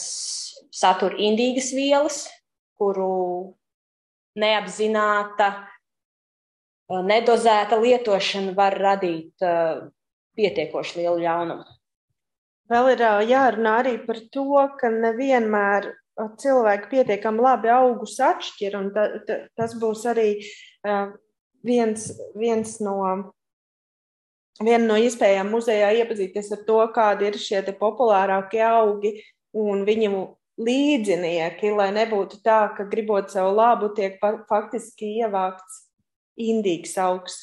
satur 0.73 1.15
indīgas 1.17 1.71
vielas, 1.75 2.23
kuru 2.77 3.53
neapzināta, 4.37 5.51
nedozēta 6.87 7.79
lietošana 7.81 8.53
var 8.57 8.77
radīt 8.79 9.45
pietiekoši 10.37 11.01
lielu 11.01 11.23
ļaunumu. 11.25 11.65
Vēl 12.67 12.91
ir 12.93 13.03
jārunā 13.29 13.77
arī 13.81 13.95
par 14.03 14.19
to, 14.31 14.49
ka 14.79 14.91
nevienmēr 14.91 15.93
cilvēki 16.41 16.89
pietiekami 16.91 17.43
labi 17.45 17.71
augus 17.71 18.17
atšķir, 18.23 18.75
un 18.79 18.89
ta, 18.95 19.07
ta, 19.27 19.39
tas 19.55 19.75
būs 19.79 20.03
arī 20.09 20.29
viens, 21.65 22.09
viens 22.35 22.77
no 22.83 22.97
viena 24.63 24.83
no 24.85 24.97
iespējām 24.99 25.51
muzejā 25.53 25.91
iepazīties 26.01 26.51
ar 26.55 26.63
to, 26.67 26.79
kādi 26.95 27.29
ir 27.29 27.37
šie 27.41 27.61
populārākie 27.79 28.63
augi 28.65 29.17
un 29.57 29.83
viņu 29.87 30.23
līdzinieki, 30.57 31.71
lai 31.77 31.91
nebūtu 31.93 32.41
tā, 32.45 32.63
ka 32.77 32.87
gribot 32.89 33.29
sev 33.33 33.51
labu, 33.53 33.91
tiek 33.97 34.17
faktiski 34.49 35.17
ievākts 35.21 35.83
indīgs 36.37 36.97
augs. 37.01 37.37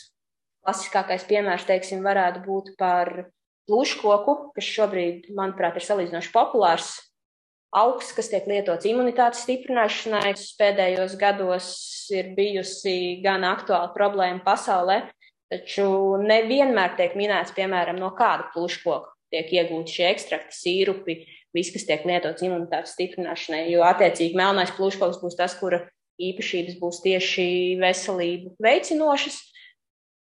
Klasiskākais 0.64 1.27
piemērs, 1.29 1.66
teiksim, 1.68 2.03
varētu 2.07 2.42
būt 2.46 2.70
par 2.81 3.29
plūškoku, 3.68 4.37
kas 4.57 4.70
šobrīd, 4.77 5.29
manuprāt, 5.37 5.77
ir 5.77 5.87
salīdzinoši 5.87 6.33
populārs 6.35 6.94
augs, 7.74 8.12
kas 8.16 8.31
tiek 8.33 8.46
lietots 8.48 8.87
imunitātes 8.88 9.44
stiprināšanai. 9.44 10.33
Pēdējos 10.59 11.18
gados 11.20 11.68
ir 12.14 12.33
bijusi 12.37 13.20
gan 13.24 13.44
aktuāla 13.48 13.92
problēma 13.94 14.42
pasaulē, 14.46 15.03
Taču 15.55 15.87
nevienmēr 16.19 16.97
tiek 16.99 17.12
minēts, 17.14 17.53
piemēram, 17.55 18.01
no 18.01 18.11
kāda 18.19 18.49
plūškoka 18.51 19.12
tiek 19.35 19.53
iegūti 19.55 19.93
šie 19.99 20.07
ekstrakti, 20.09 20.57
sīrupi, 20.57 21.14
viss, 21.55 21.71
kas 21.75 21.87
tiek 21.87 22.03
lietots 22.09 22.43
imunitātes 22.43 22.95
stiprināšanai. 22.97 23.69
Jo, 23.71 23.85
attiecīgi, 23.87 24.35
melnais 24.38 24.73
plūškoks 24.75 25.21
būs 25.23 25.38
tas, 25.38 25.55
kura 25.59 25.85
īpašības 26.23 26.79
būs 26.83 27.01
tieši 27.05 27.47
veselību 27.83 28.55
veicinošas. 28.62 29.38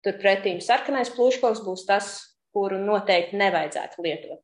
Turpretī 0.03 0.57
sarkanais 0.63 1.11
plūškoks 1.15 1.63
būs 1.63 1.87
tas, 1.87 2.13
kuru 2.55 2.79
noteikti 2.81 3.39
nevajadzētu 3.39 4.03
lietot. 4.03 4.43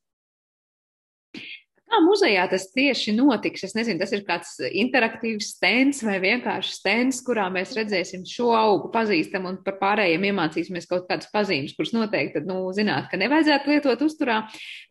Kā 1.88 2.02
muzejā 2.04 2.43
tas 2.52 2.65
tieši 2.76 3.13
notiks? 3.15 3.62
Es 3.63 3.71
nezinu, 3.78 4.02
tas 4.02 4.12
ir 4.12 4.26
kāds 4.28 4.58
interaktīvs 4.60 5.54
stends 5.54 6.02
vai 6.04 6.17
vienkārši 6.19 6.73
stends, 6.76 7.21
kurā 7.23 7.45
mēs 7.54 7.71
redzēsim 7.78 8.26
šo 8.28 8.50
augu, 8.58 8.89
pazīstam 8.91 9.45
un 9.47 9.60
par 9.63 9.78
pārējiem 9.80 10.26
iemācīsimies 10.28 10.89
kaut 10.89 11.06
kādas 11.08 11.30
pazīmes, 11.32 11.78
kuras 11.78 11.93
noteikti, 11.95 12.41
nu, 12.47 12.60
zināt, 12.76 13.08
ka 13.08 13.19
nevajadzētu 13.21 13.71
lietot 13.71 14.04
uzturā, 14.04 14.41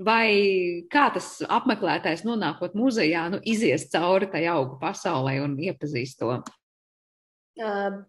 vai 0.01 0.29
kā 0.93 1.11
tas 1.13 1.35
apmeklētājs 1.45 2.25
nonākot 2.25 2.79
muzejā, 2.79 3.27
nu, 3.35 3.43
izies 3.45 3.91
cauri 3.93 4.31
tai 4.33 4.47
augu 4.55 4.79
pasaulē 4.81 5.37
un 5.45 5.59
iepazīst 5.69 6.23
to? 6.23 6.39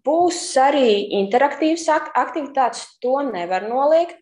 Būs 0.08 0.40
arī 0.64 1.10
interaktīvas 1.20 1.90
aktivitātes, 1.92 2.86
to 3.04 3.20
nevar 3.34 3.68
noliegt. 3.68 4.16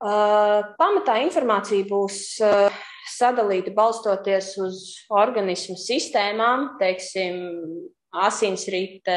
Pamatā 0.00 1.16
informācija 1.24 1.88
būs 1.88 2.20
sadalīti 3.06 3.74
balstoties 3.74 4.54
uz 4.62 4.80
organismu 5.12 5.76
sistēmām, 5.80 6.72
teiksim, 6.80 7.38
asinsrite, 8.16 9.16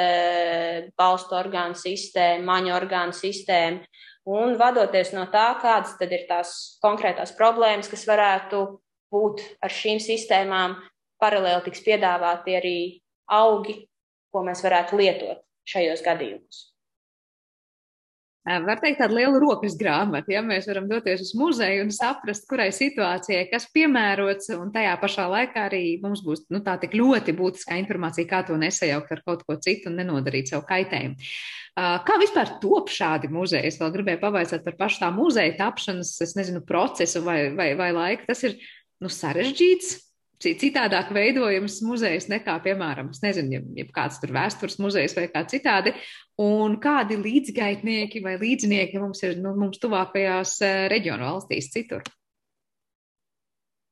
balstu 0.99 1.37
orgānu 1.39 1.77
sistēma, 1.79 2.45
maņu 2.49 2.75
orgānu 2.75 3.15
sistēma, 3.15 3.83
un 4.29 4.57
vadoties 4.59 5.13
no 5.15 5.25
tā, 5.33 5.53
kādas 5.61 5.95
tad 5.99 6.13
ir 6.15 6.25
tās 6.29 6.79
konkrētās 6.83 7.33
problēmas, 7.37 7.89
kas 7.91 8.05
varētu 8.09 8.63
būt 9.13 9.43
ar 9.63 9.73
šīm 9.73 10.01
sistēmām, 10.03 10.77
paralēli 11.19 11.65
tiks 11.67 11.83
piedāvāti 11.85 12.57
arī 12.59 12.79
augi, 13.39 13.81
ko 14.33 14.43
mēs 14.45 14.63
varētu 14.65 14.99
lietot 14.99 15.41
šajos 15.69 16.03
gadījumos. 16.05 16.68
Var 18.47 18.79
teikt, 18.79 19.01
tāda 19.01 19.13
liela 19.17 19.39
rokas 19.41 19.75
grāmata, 19.77 20.31
ja 20.31 20.39
mēs 20.41 20.65
varam 20.69 20.87
doties 20.87 21.25
uz 21.25 21.33
muzeju 21.37 21.83
un 21.83 21.91
saprast, 21.93 22.45
kurai 22.49 22.69
situācijai 22.73 23.43
kas 23.51 23.67
piemērots, 23.75 24.47
un 24.55 24.71
tajā 24.73 24.93
pašā 25.01 25.25
laikā 25.29 25.65
arī 25.67 25.83
mums 26.01 26.23
būs 26.25 26.45
nu, 26.49 26.61
tā 26.65 26.77
tik 26.79 26.95
ļoti 26.95 27.35
būtiskā 27.35 27.77
informācija, 27.83 28.29
kā 28.29 28.41
to 28.47 28.55
nesajaukt 28.57 29.11
ar 29.11 29.21
kaut 29.27 29.43
ko 29.45 29.59
citu 29.59 29.91
un 29.91 29.99
nenodarīt 29.99 30.53
sev 30.53 30.63
kaitējumu. 30.71 31.19
Kā 32.07 32.15
vispār 32.19 32.55
top 32.63 32.89
šādi 32.91 33.29
muzeji? 33.31 33.69
Es 33.69 33.77
vēl 33.79 33.91
gribēju 33.93 34.23
pavaicāt 34.23 34.63
par 34.65 34.79
pašu 34.79 35.03
tā 35.03 35.11
muzeja 35.15 35.53
tapšanas, 35.59 36.15
es 36.23 36.35
nezinu, 36.39 36.63
procesu 36.67 37.21
vai, 37.27 37.41
vai, 37.55 37.73
vai 37.79 37.91
laiku. 37.95 38.25
Tas 38.27 38.41
ir 38.47 38.57
nu, 39.03 39.11
sarežģīts, 39.13 39.93
citādāk 40.39 41.11
veidojams 41.15 41.79
muzejs 41.83 42.29
nekā, 42.31 42.55
piemēram, 42.63 43.11
nezinu, 43.23 43.51
ja, 43.57 43.61
ja 43.81 43.87
kāds 43.95 44.21
tur 44.21 44.31
vēstures 44.35 44.79
muzejs 44.79 45.15
vai 45.17 45.27
kā 45.31 45.43
citādi, 45.49 45.93
un 46.39 46.77
kādi 46.79 47.19
līdzgaitnieki 47.19 48.23
vai 48.23 48.37
līdznieki 48.39 49.01
mums 49.01 49.23
ir 49.27 49.35
nu, 49.43 49.51
mums 49.59 49.81
tuvākajās 49.83 50.59
reģionu 50.93 51.27
valstīs 51.27 51.71
citur. 51.73 52.05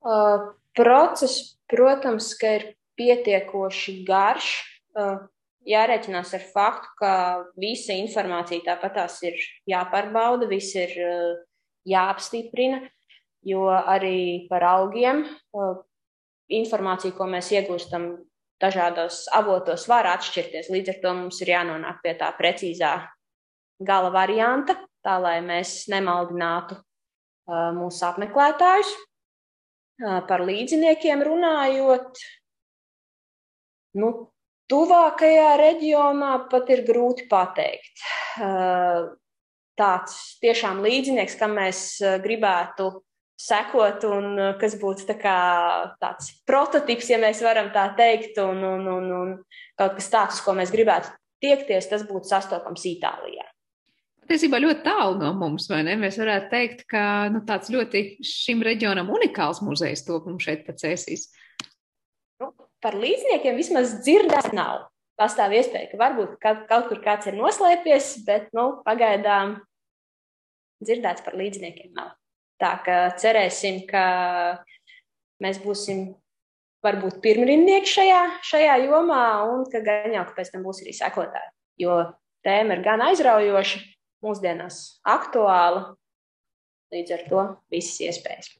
Uh, 0.08 0.54
process, 0.78 1.58
protams, 1.68 2.32
ka 2.40 2.54
ir 2.60 2.70
pietiekoši 3.00 3.98
garš. 4.08 4.52
Uh, 4.98 5.26
jārēķinās 5.68 6.32
ar 6.38 6.46
faktu, 6.54 6.94
ka 7.02 7.12
visa 7.60 7.96
informācija 7.98 8.64
tāpat 8.70 8.96
tās 9.02 9.18
ir 9.28 9.36
jāpārbauda, 9.68 10.48
viss 10.48 10.78
ir 10.80 10.94
uh, 11.04 11.34
jāapstiprina, 11.88 12.86
jo 13.48 13.68
arī 13.68 14.48
par 14.48 14.64
augiem 14.70 15.26
uh, 15.28 15.76
informācija, 16.54 17.16
ko 17.18 17.28
mēs 17.30 17.52
iegūstam 17.56 18.10
dažādos 18.62 19.26
avotos, 19.36 19.86
var 19.90 20.08
atšķirties. 20.16 20.72
Līdz 20.74 20.94
ar 20.94 21.02
to 21.04 21.14
mums 21.20 21.42
ir 21.44 21.54
jānonāk 21.54 22.02
pie 22.04 22.16
tā 22.20 22.32
precīzā 22.38 22.94
gala 23.84 24.10
varianta, 24.14 24.78
tā 25.06 25.18
lai 25.22 25.38
mēs 25.46 25.84
nemaldinātu 25.92 26.80
uh, 26.80 27.70
mūsu 27.78 28.08
apmeklētājus. 28.10 28.96
Par 29.98 30.44
līdziniekiem 30.46 31.24
runājot, 31.26 32.20
nu, 33.98 34.10
tuvākajā 34.70 35.56
reģionā 35.58 36.34
pat 36.52 36.70
ir 36.70 36.84
grūti 36.86 37.26
pateikt. 37.32 38.04
Tāds 39.78 40.20
tiešām 40.44 40.84
līdzinieks, 40.86 41.38
kam 41.40 41.58
mēs 41.58 41.82
gribētu 42.22 42.92
sekot, 43.38 44.06
un 44.10 44.40
kas 44.62 44.78
būtu 44.82 45.06
tā 45.10 45.18
kā 45.20 45.38
tāds 46.02 46.32
prototyps, 46.50 47.12
ja 47.14 47.20
mēs 47.22 47.44
varam 47.46 47.70
tā 47.76 47.90
teikt, 47.98 48.40
un, 48.42 48.64
un, 48.66 48.88
un, 48.96 49.12
un 49.20 49.36
kaut 49.78 50.00
kas 50.00 50.10
tāds, 50.14 50.40
uz 50.40 50.46
ko 50.46 50.58
mēs 50.58 50.74
gribētu 50.74 51.14
tiekties, 51.44 51.92
tas 51.92 52.08
būtu 52.08 52.32
sastopams 52.32 52.88
Itālijā 52.90 53.46
patiesībā 54.28 54.60
ļoti 54.60 54.84
tālu 54.84 55.16
no 55.22 55.32
mums, 55.40 55.70
vai 55.72 55.84
ne? 55.88 55.96
Mēs 56.00 56.20
varētu 56.20 56.52
teikt, 56.52 56.84
ka 56.92 57.02
nu, 57.32 57.42
tāds 57.48 57.72
ļoti 57.72 58.04
šim 58.26 58.64
reģionam 58.66 59.10
unikāls 59.14 59.62
muzejs 59.64 60.04
top 60.08 60.28
mums 60.28 60.44
šeit 60.44 60.66
pēc 60.68 60.84
ēsīs. 60.92 61.30
Nu, 62.44 62.52
par 62.84 62.98
līdzniekiem 63.00 63.56
vismaz 63.58 63.98
dzirdēts 64.04 64.52
nav. 64.58 64.90
Pastāv 65.18 65.56
iespēja, 65.58 65.90
ka 65.90 65.98
varbūt 65.98 66.36
kaut, 66.44 66.68
kaut 66.70 66.92
kur 66.92 67.00
kāds 67.02 67.30
ir 67.30 67.38
noslēpies, 67.40 68.12
bet 68.28 68.52
nu, 68.54 68.84
pagaidām 68.86 69.56
dzirdēts 70.84 71.24
par 71.26 71.40
līdzniekiem 71.40 71.96
nav. 71.96 72.12
Tā 72.62 72.72
kā 72.86 73.02
cerēsim, 73.22 73.84
ka 73.90 74.06
mēs 75.44 75.60
būsim 75.62 76.08
varbūt 76.86 77.20
pirmrindnieki 77.22 77.92
šajā, 77.92 78.22
šajā 78.50 78.78
jomā 78.88 79.26
un 79.52 79.66
ka 79.70 79.82
gan 79.86 80.16
jau, 80.16 80.26
pēc 80.38 80.54
tam 80.54 80.66
būs 80.66 80.82
arī 80.82 80.96
sekotāji. 80.98 81.54
Jo 81.84 82.00
tēma 82.46 82.78
ir 82.78 82.84
gan 82.86 83.04
aizraujoša, 83.10 83.84
mūsdienās 84.26 84.80
aktuāla. 85.06 85.92
Līdz 86.94 87.14
ar 87.14 87.24
to 87.28 87.44
visas 87.74 88.00
iespējas. 88.08 88.54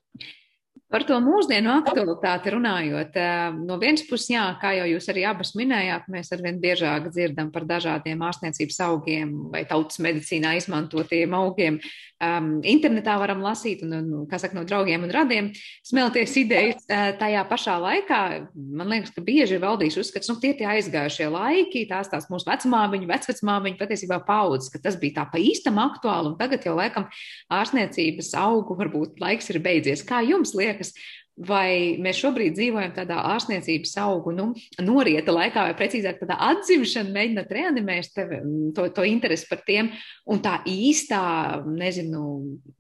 Par 0.88 1.04
to 1.04 1.18
mūsdienu 1.20 1.68
aktualitāti 1.82 2.52
runājot, 2.54 3.18
eh, 3.20 3.56
no 3.60 3.76
vienas 3.76 4.06
puses, 4.08 4.30
jā, 4.32 4.46
kā 4.62 4.72
jau 4.78 4.86
jūs 4.88 5.10
arī 5.12 5.26
abas 5.28 5.52
minējāt, 5.60 6.06
mēs 6.08 6.32
arvien 6.32 6.62
biežāk 6.64 7.10
dzirdam 7.12 7.52
par 7.52 7.66
dažādiem 7.68 8.24
ārstniecības 8.24 8.80
augiem 8.86 9.34
vai 9.52 9.66
tautas 9.68 10.00
medicīnā 10.00 10.56
izmantotiem 10.56 11.34
augiem. 11.36 11.82
Um, 12.18 12.64
internetā 12.66 13.14
varam 13.20 13.44
lasīt, 13.46 13.84
un, 13.86 13.92
un, 13.94 14.24
kā 14.26 14.40
saka, 14.42 14.56
no 14.58 14.64
draugiem 14.66 15.04
un 15.06 15.12
radiem 15.14 15.52
smelties 15.86 16.32
idejas. 16.40 16.80
Uh, 16.88 17.12
tajā 17.20 17.44
pašā 17.46 17.76
laikā 17.84 18.22
man 18.56 18.90
liekas, 18.90 19.12
ka 19.14 19.22
bieži 19.22 19.60
ir 19.60 19.62
valdījis 19.62 20.00
uzskats, 20.02 20.32
nu, 20.32 20.40
tie 20.42 20.56
tie 20.58 20.66
aizgājušie 20.72 21.28
laiki, 21.30 21.84
tās 21.92 22.10
tās 22.10 22.26
mūsu 22.32 22.48
vecmāmiņu, 22.50 23.12
vecvecmāmiņu 23.12 23.78
patiesībā 23.78 24.22
paudzes, 24.26 24.72
ka 24.74 24.82
tas 24.82 24.98
bija 24.98 25.20
tā 25.20 25.28
pa 25.30 25.38
īstam 25.38 25.78
aktuāli, 25.84 26.32
un 26.32 26.40
tagad 26.40 26.66
jau 26.66 26.74
laikam 26.80 27.06
ārstniecības 27.54 28.34
augu 28.40 28.80
varbūt 28.80 29.22
laiks 29.22 29.52
ir 29.54 29.62
beidzies. 29.62 30.02
Kā 30.08 30.24
jums 30.26 30.56
liekas? 30.58 30.77
Liekas, 30.78 30.94
vai 31.38 31.98
mēs 32.02 32.18
šobrīd 32.22 32.56
dzīvojam 32.58 32.94
tādā 32.96 33.20
ārstniecības 33.34 33.94
augu 34.02 34.34
nu, 34.34 34.48
norieta 34.82 35.34
laikā, 35.34 35.68
vai 35.70 35.76
precīzāk 35.78 36.22
tādā 36.22 36.38
atzimšana, 36.50 37.14
mēģinot 37.14 37.52
reanimēt 37.54 38.14
tevi, 38.16 38.40
to, 38.78 38.88
to 38.94 39.06
interesi 39.06 39.50
par 39.50 39.62
tiem, 39.66 39.92
un 40.30 40.42
tā 40.42 40.60
īstā, 40.70 41.24
nezinu, 41.68 42.24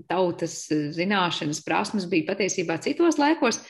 tautas 0.09 0.63
zināšanas 0.97 1.61
prasmes 1.65 2.07
bija 2.09 2.31
patiesībā 2.31 2.79
citos 2.81 3.19
laikos, 3.21 3.61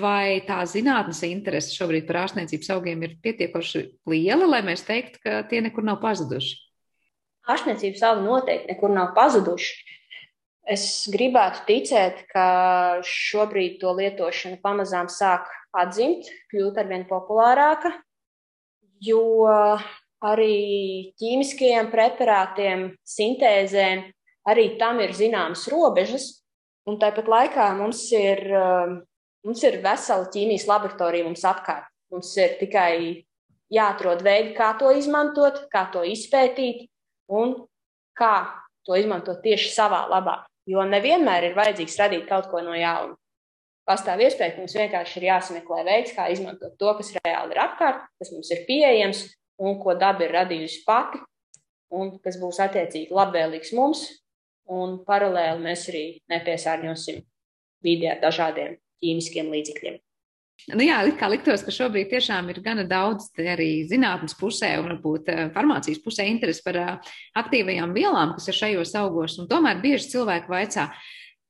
vai 0.00 0.42
tā 0.44 0.60
zinātnes 0.68 1.22
interese 1.28 1.72
šobrīd 1.72 2.04
par 2.08 2.26
ārstniecības 2.26 2.74
augiem 2.76 3.06
ir 3.06 3.16
pietiekoši 3.24 3.86
liela, 4.10 4.48
lai 4.56 4.60
mēs 4.66 4.84
teiktu, 4.84 5.22
ka 5.24 5.40
tie 5.48 5.62
nekur 5.64 5.86
nav 5.86 6.02
pazuduši? 6.04 6.58
Ārstniecības 7.50 8.04
augi 8.04 8.26
noteikti 8.26 8.74
nekur 8.74 8.92
nav 8.92 9.14
pazuduši. 9.16 9.96
Es 10.70 11.08
gribētu 11.10 11.64
ticēt, 11.66 12.20
ka 12.30 13.02
šobrīd 13.02 13.80
to 13.80 13.90
lietošana 13.98 14.60
pamazām 14.62 15.08
sāk 15.10 15.48
atzimt, 15.74 16.28
kļūt 16.52 16.76
ar 16.78 16.86
vien 16.86 17.06
populārāka, 17.08 17.90
jo 19.02 19.48
arī 20.22 21.10
ķīmiskajiem 21.18 21.88
preparātiem, 21.90 22.84
sintēzēm, 23.02 24.04
arī 24.46 24.66
tam 24.78 25.00
ir 25.02 25.16
zināmas 25.16 25.66
robežas. 25.72 26.28
Un 26.86 27.00
tāpat 27.02 27.26
laikā 27.28 27.66
mums 27.74 28.04
ir, 28.14 28.44
mums 29.46 29.64
ir 29.66 29.80
vesela 29.82 30.28
ķīmijas 30.30 30.68
laboratorija 30.70 31.26
mums 31.26 31.42
apkārt. 31.50 31.90
Mums 32.14 32.30
ir 32.38 32.54
tikai 32.60 33.24
jāatrod 33.74 34.22
veidi, 34.26 34.54
kā 34.54 34.70
to 34.78 34.90
izmantot, 34.94 35.64
kā 35.70 35.88
to 35.90 36.06
izpētīt 36.06 36.86
un 37.30 37.56
kā 38.18 38.34
to 38.86 38.98
izmantot 38.98 39.42
tieši 39.42 39.74
savā 39.74 40.04
labā. 40.10 40.40
Jo 40.68 40.84
nevienmēr 40.86 41.48
ir 41.48 41.56
vajadzīgs 41.56 41.96
radīt 42.00 42.28
kaut 42.28 42.50
ko 42.50 42.60
no 42.64 42.74
jauna. 42.76 43.16
Pastāv 43.88 44.20
iespēja, 44.22 44.54
ka 44.54 44.62
mums 44.62 44.76
vienkārši 44.76 45.18
ir 45.18 45.26
jāsameklē 45.30 45.84
veids, 45.88 46.12
kā 46.14 46.28
izmantot 46.30 46.76
to, 46.78 46.92
kas 46.98 47.14
reāli 47.16 47.56
ir 47.56 47.62
apkārt, 47.62 48.04
kas 48.20 48.30
mums 48.34 48.50
ir 48.54 48.62
pieejams 48.68 49.24
un 49.60 49.80
ko 49.82 49.96
daba 49.98 50.26
ir 50.26 50.34
radījusi 50.36 50.84
pati, 50.86 51.18
un 51.90 52.12
kas 52.22 52.38
būs 52.40 52.60
attiecīgi 52.62 53.16
labvēlīgs 53.16 53.74
mums. 53.78 54.04
Un 54.70 55.00
paralēli 55.02 55.64
mēs 55.64 55.88
arī 55.90 56.04
nepiesārņosim 56.30 57.24
vidi 57.82 58.06
ar 58.06 58.20
dažādiem 58.22 58.76
ķīmiskiem 59.02 59.50
līdzekļiem. 59.50 59.96
Nu 60.68 60.84
jā, 60.84 60.98
kā 61.18 61.30
liktos, 61.32 61.64
ka 61.64 61.72
šobrīd 61.74 62.10
tiešām 62.12 62.50
ir 62.52 62.60
gana 62.64 62.84
daudz 62.88 63.30
arī 63.40 63.86
zinātnes 63.88 64.36
pusē 64.38 64.74
un 64.80 64.90
varbūt 64.90 65.30
eh, 65.32 65.46
farmācijas 65.54 66.02
pusē 66.04 66.26
interesi 66.30 66.62
par 66.66 66.78
eh, 66.78 67.14
aktīvajām 67.40 67.94
vielām, 67.96 68.36
kas 68.36 68.50
ir 68.50 68.58
šajos 68.58 68.94
augos. 69.00 69.38
Un 69.40 69.48
tomēr 69.50 69.80
bieži 69.82 70.12
cilvēki 70.12 70.52
vaicā, 70.52 70.90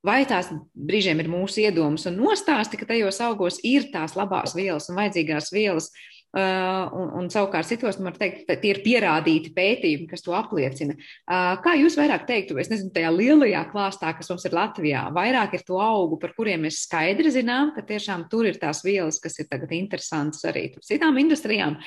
vai 0.07 0.23
tās 0.29 0.53
brīžiem 0.73 1.21
ir 1.21 1.29
mūsu 1.33 1.65
iedomas 1.67 2.07
un 2.09 2.17
nostāsti, 2.23 2.81
ka 2.81 2.89
tajos 2.89 3.21
augos 3.27 3.61
ir 3.67 3.91
tās 3.93 4.17
labās 4.17 4.55
vielas 4.57 4.89
un 4.89 5.03
vajadzīgās 5.03 5.53
vielas. 5.53 5.91
Uh, 5.91 6.20
un, 6.39 7.09
un 7.19 7.29
savukārt 7.33 7.67
citos, 7.67 7.99
man 7.99 8.13
var 8.13 8.21
teikt, 8.21 8.45
tie 8.63 8.71
ir 8.71 8.83
pierādīti 8.85 9.51
pētījumi, 9.57 10.07
kas 10.11 10.23
to 10.23 10.35
apliecina. 10.39 10.95
Uh, 11.25 11.57
kā 11.65 11.75
jūs 11.81 11.99
vairāk 11.99 12.27
teiktu, 12.29 12.59
es 12.63 12.71
nezinu, 12.71 12.93
tajā 12.95 13.11
lielajā 13.15 13.65
klāstā, 13.73 14.13
kas 14.17 14.31
mums 14.31 14.47
ir 14.47 14.55
Latvijā, 14.55 15.05
vairāk 15.17 15.59
ir 15.59 15.67
to 15.67 15.81
augu, 15.83 16.21
par 16.23 16.35
kuriem 16.37 16.67
mēs 16.69 16.85
skaidri 16.87 17.35
zinām, 17.35 17.75
ka 17.75 17.83
tiešām 17.87 18.29
tur 18.31 18.47
ir 18.47 18.61
tās 18.63 18.85
vielas, 18.87 19.19
kas 19.23 19.41
ir 19.43 19.51
tagad 19.51 19.75
interesantas 19.75 20.47
arī 20.51 20.69
citām 20.87 21.19
industrijām. 21.19 21.81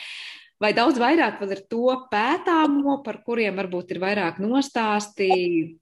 Vai 0.63 0.69
daudz 0.71 0.95
vairāk 0.95 1.41
vēl 1.41 1.57
ir 1.57 1.61
to 1.67 1.91
pētāmo, 2.07 2.93
par 3.03 3.17
kuriem 3.25 3.57
varbūt 3.59 3.89
ir 3.91 3.97
vairāk 3.99 4.37
nostāsti, 4.39 5.27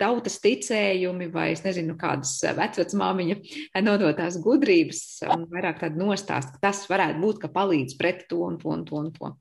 tautas 0.02 0.40
ticējumi 0.42 1.28
vai, 1.30 1.52
es 1.54 1.62
nezinu, 1.62 1.94
kādas 2.02 2.32
vecvecmāmiņa 2.58 3.38
nodotās 3.86 4.40
gudrības 4.42 5.04
un 5.36 5.46
vairāk 5.52 5.84
tādu 5.84 6.02
nostāstu, 6.02 6.56
ka 6.56 6.72
tas 6.72 6.82
varētu 6.90 7.22
būt, 7.22 7.44
ka 7.44 7.54
palīdz 7.54 8.00
pret 8.00 8.26
to 8.32 8.42
un 8.48 8.58
to 8.58 8.74
un 8.74 8.84
to 8.88 8.98
un 9.04 9.14
to. 9.20 9.34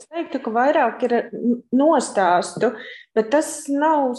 Es 0.00 0.08
teiktu, 0.08 0.38
ka 0.40 0.50
vairāk 0.56 1.02
ir 1.04 1.14
nostāstu, 1.76 2.70
bet 3.14 3.26
tas 3.34 3.50
nav, 3.68 4.14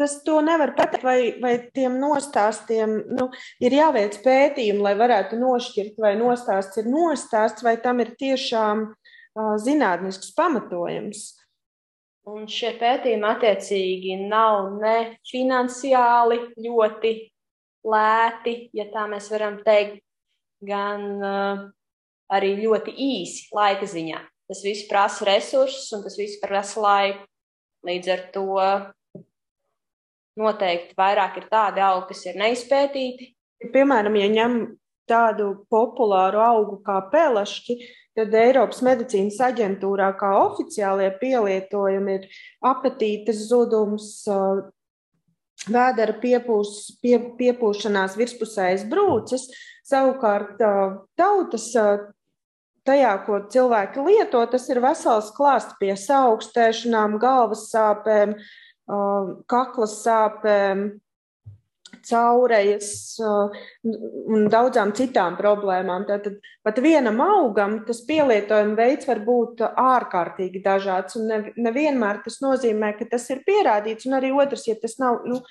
tas 0.00 0.14
to 0.24 0.38
nevar 0.42 0.72
pateikt, 0.78 1.04
vai, 1.04 1.18
vai 1.42 1.52
tiem 1.76 2.00
nostāstiem 2.00 2.94
nu, 3.18 3.28
ir 3.60 3.76
jāveic 3.76 4.16
pētījumi, 4.24 4.80
lai 4.88 4.94
varētu 4.96 5.38
nošķirt, 5.38 6.00
vai 6.00 6.14
nostāsts 6.18 6.80
ir 6.80 6.88
nostāsts, 6.88 7.62
vai 7.62 7.76
tam 7.84 8.00
ir 8.00 8.14
tiešām 8.18 8.88
zinātnisks 9.36 10.32
pamatojums. 10.36 11.26
Un 12.30 12.44
šie 12.50 12.74
pētījumi 12.78 13.26
attiecīgi 13.26 14.16
nav 14.28 14.76
ne 14.76 15.16
finansiāli 15.30 16.40
ļoti 16.60 17.12
lēti, 17.88 18.54
ja 18.76 18.86
tā 18.92 19.06
mēs 19.08 19.30
varam 19.32 19.56
teikt, 19.64 20.02
gan 20.60 21.06
uh, 21.24 21.62
arī 22.30 22.54
ļoti 22.60 22.92
īsi 22.92 23.48
laika 23.56 23.88
ziņā. 23.88 24.20
Tas 24.50 24.62
viss 24.66 24.88
prasa 24.90 25.26
resursus 25.28 25.88
un 25.96 26.04
tas 26.04 26.18
viss 26.18 26.40
prasa 26.42 26.82
laiku. 26.82 27.24
Līdz 27.86 28.10
ar 28.12 28.22
to 28.34 28.46
noteikti 30.40 30.96
vairāk 30.98 31.38
ir 31.40 31.46
tādi 31.48 31.80
augi, 31.80 32.10
kas 32.10 32.26
ir 32.28 32.36
neizpētīti. 32.40 33.30
Piemēram, 33.72 34.18
ja 34.20 34.28
ņem 34.32 34.58
tādu 35.08 35.48
populāru 35.72 36.42
augu 36.44 36.78
kā 36.84 36.98
pelašķi, 37.12 37.78
tad 38.18 38.34
Eiropas 38.36 38.82
medicīnas 38.84 39.38
aģentūrā 39.50 40.10
kā 40.20 40.32
oficiālie 40.42 41.10
pielietojumi 41.20 42.16
ir 42.18 42.28
apetītes 42.66 43.46
zudums, 43.50 44.10
vēdera 45.70 46.16
piepūs, 46.22 46.96
pie, 47.02 47.18
piepūšanās 47.38 48.16
virspusējas 48.18 48.86
brūces. 48.90 49.48
Savukārt 49.90 50.60
tautas 51.18 51.66
tajā, 52.86 53.12
ko 53.26 53.42
cilvēki 53.52 54.04
lieto, 54.06 54.42
tas 54.52 54.68
ir 54.70 54.80
vesels 54.82 55.32
klāsts 55.36 55.76
pie 55.80 55.92
saaugstēšanām, 55.98 57.18
galvas 57.22 57.68
sāpēm, 57.72 58.36
kaklas 59.50 60.00
sāpēm, 60.04 60.86
caurejas 62.08 63.18
un 63.20 64.46
daudzām 64.52 64.92
citām 64.96 65.36
problēmām. 65.38 66.06
Tātad 66.08 66.38
pat 66.66 66.80
vienam 66.82 67.20
augam 67.24 67.80
tas 67.88 68.02
pielietojuma 68.08 68.76
veids 68.78 69.08
var 69.08 69.22
būt 69.26 69.64
ārkārtīgi 69.70 70.62
dažāds, 70.64 71.18
un 71.20 71.50
nevienmēr 71.56 72.22
tas 72.24 72.40
nozīmē, 72.44 72.94
ka 72.98 73.08
tas 73.12 73.28
ir 73.34 73.44
pierādīts, 73.46 74.08
un 74.08 74.18
arī 74.20 74.32
otrs, 74.36 74.68
ja 74.70 74.78
tas 74.80 74.98
nav. 75.02 75.24
Nu, 75.28 75.42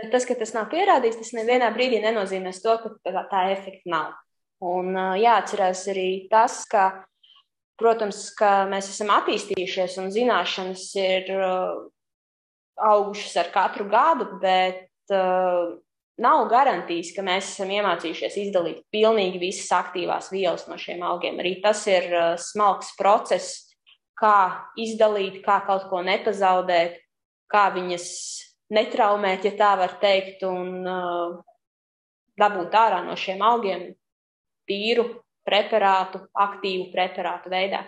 Bet 0.00 0.08
tas, 0.10 0.24
ka 0.26 0.34
tas 0.34 0.54
nav 0.56 0.70
pierādīts, 0.72 1.18
tas 1.20 1.34
nevienā 1.36 1.68
brīdī 1.74 1.98
nenozīmē 2.02 2.50
to, 2.64 2.72
ka 2.80 2.90
tā, 3.04 3.24
tā 3.30 3.42
efekta 3.52 3.90
nav. 3.92 4.14
Un 4.64 4.96
jāatcerās 5.20 5.84
arī 5.92 6.06
tas, 6.32 6.62
ka, 6.70 7.04
protams, 7.78 8.24
ka 8.38 8.64
mēs 8.70 8.88
esam 8.90 9.12
attīstījušies 9.14 9.98
un 10.00 10.08
zināšanas 10.14 10.86
ir 11.02 11.28
augušas 12.82 13.36
ar 13.42 13.50
katru 13.54 13.86
gadu, 13.90 14.28
bet 14.42 14.88
uh, 15.12 15.76
nav 16.22 16.46
garantijas, 16.50 17.12
ka 17.16 17.24
mēs 17.26 17.52
esam 17.54 17.72
iemācījušies 17.74 18.38
izdalīt 18.46 18.82
pilnīgi 18.94 19.40
visas 19.42 19.70
aktīvās 19.76 20.30
vielas 20.32 20.68
no 20.70 20.78
šiem 20.80 21.02
augiem. 21.06 21.40
Arī 21.42 21.56
tas 21.64 21.82
ir 21.90 22.08
uh, 22.12 22.28
smalks 22.40 22.94
process, 22.98 23.68
kā 24.18 24.68
izdalīt, 24.78 25.40
kā 25.44 25.60
kaut 25.66 25.88
ko 25.90 26.02
nepazaudēt, 26.06 27.00
kā 27.52 27.66
viņas 27.74 28.06
netraumēt, 28.72 29.48
ja 29.48 29.56
tā 29.58 29.72
var 29.80 29.96
teikt, 30.00 30.44
un 30.46 30.86
uh, 30.86 31.40
dabūt 32.40 32.78
ārā 32.78 33.02
no 33.04 33.16
šiem 33.18 33.42
augiem 33.44 33.90
tīru 34.68 35.08
preparātu, 35.46 36.22
aktīvu 36.38 36.90
preparātu 36.94 37.50
veidā. 37.52 37.82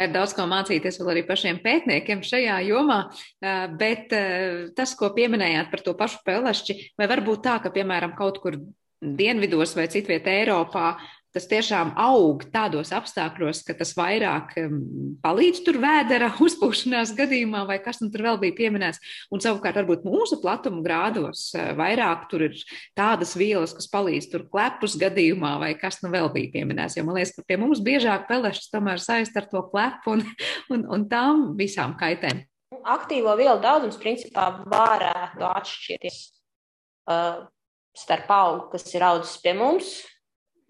Ir 0.00 0.12
daudz 0.14 0.32
ko 0.36 0.46
mācīties 0.48 1.00
vēl 1.00 1.10
arī 1.12 1.22
pašiem 1.28 1.58
pētniekiem 1.64 2.22
šajā 2.24 2.60
jomā, 2.68 3.00
bet 3.80 4.12
tas, 4.76 4.94
ko 4.96 5.10
pieminējāt 5.16 5.72
par 5.72 5.82
to 5.84 5.96
pašu 5.98 6.22
pelešķi, 6.24 6.76
vai 7.00 7.08
varbūt 7.10 7.42
tā, 7.44 7.58
ka, 7.60 7.72
piemēram, 7.74 8.14
kaut 8.16 8.38
kur 8.40 8.56
dienvidos 9.00 9.74
vai 9.76 9.88
citviet 9.92 10.28
Eiropā 10.28 10.94
tas 11.34 11.46
tiešām 11.50 11.92
aug 12.00 12.42
tādos 12.50 12.90
apstākļos, 12.94 13.62
ka 13.66 13.74
tas 13.78 13.92
vairāk 13.98 14.56
palīdz 15.22 15.62
tur 15.66 15.78
vēdera 15.82 16.32
uzpūšanās 16.46 17.14
gadījumā, 17.18 17.62
vai 17.68 17.78
kas 17.82 18.02
nu 18.02 18.10
tur 18.12 18.24
vēl 18.26 18.40
bija 18.42 18.56
pieminēts. 18.58 19.00
Un 19.30 19.42
savukārt, 19.42 19.78
varbūt 19.80 20.06
mūsu 20.08 20.40
platuma 20.42 20.82
grādos 20.84 21.48
uh, 21.54 21.70
vairāk 21.78 22.26
tur 22.32 22.46
ir 22.48 22.58
tādas 22.98 23.36
vielas, 23.38 23.74
kas 23.76 23.90
palīdz 23.92 24.30
tur 24.32 24.46
klepus 24.50 24.98
gadījumā, 25.00 25.56
vai 25.62 25.72
kas 25.78 26.00
nu 26.04 26.12
vēl 26.12 26.30
bija 26.34 26.52
pieminēts. 26.58 26.98
Jo 26.98 27.06
man 27.06 27.20
liekas, 27.20 27.36
ka 27.36 27.46
pie 27.46 27.60
mums 27.60 27.82
biežāk 27.84 28.26
pelešas 28.30 28.70
tomēr 28.72 29.02
saist 29.02 29.36
ar 29.38 29.46
to 29.50 29.62
klepu 29.70 30.16
un, 30.18 30.26
un, 30.74 30.86
un 30.90 31.06
tām 31.10 31.50
visām 31.60 31.96
kaitēm. 32.00 32.44
Aktīvo 32.90 33.32
vielu 33.38 33.58
daudzums 33.62 33.98
principā 34.00 34.46
varētu 34.70 35.42
atšķirties 35.46 36.20
uh, 37.10 37.42
starp 37.96 38.30
augu, 38.30 38.70
kas 38.72 38.86
ir 38.94 39.04
audzis 39.04 39.36
pie 39.42 39.54
mums, 39.58 39.98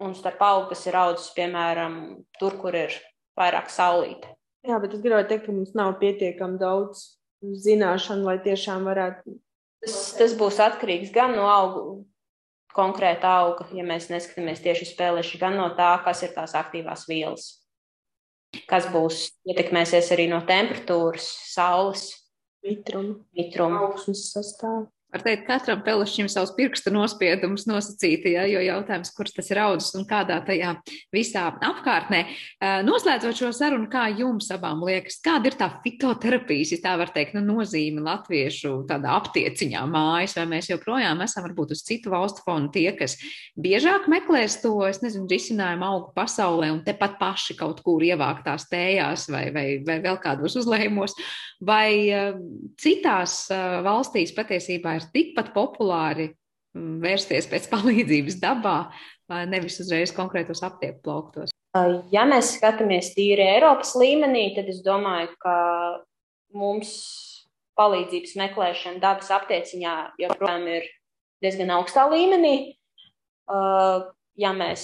un 0.01 0.13
starp 0.17 0.41
augu, 0.43 0.69
kas 0.71 0.83
ir 0.89 0.97
audzis, 0.97 1.31
piemēram, 1.37 1.97
tur, 2.39 2.57
kur 2.61 2.75
ir 2.77 2.95
vairāk 3.37 3.71
saulīte. 3.71 4.33
Jā, 4.67 4.77
bet 4.81 4.93
es 4.93 5.01
gribēju 5.01 5.29
teikt, 5.29 5.47
ka 5.47 5.55
mums 5.55 5.73
nav 5.77 5.95
pietiekami 6.01 6.59
daudz 6.61 7.05
zināšanu, 7.41 8.27
lai 8.27 8.37
tiešām 8.43 8.85
varētu. 8.85 9.37
Tas, 9.81 9.97
tas 10.19 10.35
būs 10.37 10.59
atkarīgs 10.61 11.13
gan 11.13 11.33
no 11.33 11.47
auga, 11.49 11.81
konkrēta 12.75 13.31
auga, 13.41 13.65
ja 13.75 13.85
mēs 13.87 14.11
neskatāmies 14.11 14.61
tieši 14.63 14.91
spēleši, 14.91 15.41
gan 15.41 15.57
no 15.57 15.71
tā, 15.77 15.95
kas 16.05 16.21
ir 16.27 16.35
tās 16.35 16.53
aktīvās 16.57 17.07
vielas. 17.09 17.49
Kas 18.67 18.85
būs 18.91 19.29
ietekmēsies 19.47 20.11
arī 20.13 20.27
no 20.29 20.41
temperatūras, 20.47 21.25
saules, 21.53 22.09
mitruma, 22.65 23.17
mitruma. 23.37 23.85
augsnes 23.87 24.27
sastāvā. 24.33 24.85
Var 25.11 25.23
teikt, 25.25 25.41
katram 25.43 25.81
pelešķim 25.83 26.29
savs 26.31 26.53
pirksta 26.55 26.91
nospiedums 26.93 27.65
nosacīti, 27.67 28.31
ja, 28.37 28.45
jo 28.47 28.61
jautājums, 28.63 29.09
kurš 29.11 29.33
tas 29.35 29.49
ir 29.51 29.59
audzis 29.59 29.91
un 29.99 30.05
kādā 30.07 30.37
tajā 30.47 30.69
visā 31.11 31.49
apkārtnē. 31.51 32.21
Noslēdzot 32.87 33.41
šo 33.41 33.49
sarunu, 33.55 33.89
kā 33.91 34.05
jums 34.15 34.47
abām 34.55 34.85
liekas, 34.87 35.19
kāda 35.25 35.51
ir 35.51 35.57
tā 35.59 35.67
fitoterapijas, 35.83 36.71
ja 36.71 36.79
tā 36.85 36.93
var 37.01 37.11
teikt, 37.11 37.35
nu, 37.35 37.43
nozīme 37.43 37.99
latviešu 38.05 38.71
tādā 38.87 39.17
aptieciņā 39.19 39.81
mājas, 39.91 40.37
vai 40.39 40.47
mēs 40.53 40.71
joprojām 40.71 41.25
esam 41.27 41.43
varbūt 41.49 41.75
uz 41.75 41.83
citu 41.87 42.15
valstu 42.15 42.45
fonu 42.47 42.71
tie, 42.71 42.87
kas 42.95 43.17
biežāk 43.59 44.07
meklēs 44.11 44.61
to, 44.63 44.77
es 44.87 45.03
nezinu, 45.03 45.27
risinājumu 45.27 45.89
augu 45.89 46.15
pasaulē 46.15 46.71
un 46.71 46.85
tepat 46.87 47.19
paši 47.19 47.59
kaut 47.59 47.83
kur 47.83 47.99
ievāktās 48.07 48.69
tējās 48.71 49.27
vai, 49.33 49.49
vai, 49.51 49.67
vai 49.83 49.99
vēl 50.07 50.23
kādos 50.23 50.55
uzlējumos, 50.63 51.19
vai 51.67 51.91
citās 52.79 53.43
valstīs 53.83 54.31
patiesībā 54.39 54.95
ir 54.97 55.00
ir 55.01 55.09
tikpat 55.15 55.51
populāri 55.55 56.29
mm, 56.31 56.99
vērsties 57.03 57.49
pēc 57.51 57.67
palīdzības 57.71 58.39
dabā, 58.43 58.77
nevis 59.49 59.79
uzreiz 59.83 60.13
konkrētos 60.15 60.63
aptieku 60.67 61.01
plauktos. 61.05 61.51
Ja 62.11 62.25
mēs 62.27 62.57
skatāmies 62.57 63.13
tīri 63.15 63.45
Eiropas 63.47 63.93
līmenī, 63.95 64.49
tad 64.57 64.67
es 64.71 64.81
domāju, 64.83 65.31
ka 65.39 65.55
mums 66.51 66.91
palīdzības 67.79 68.35
meklēšana 68.41 68.99
dabas 69.03 69.31
aptieciņā 69.31 69.93
joprojām 70.19 70.67
ir 70.67 70.89
diezgan 71.43 71.71
augstā 71.77 72.05
līmenī. 72.11 72.75
Ja 74.39 74.51
mēs 74.55 74.83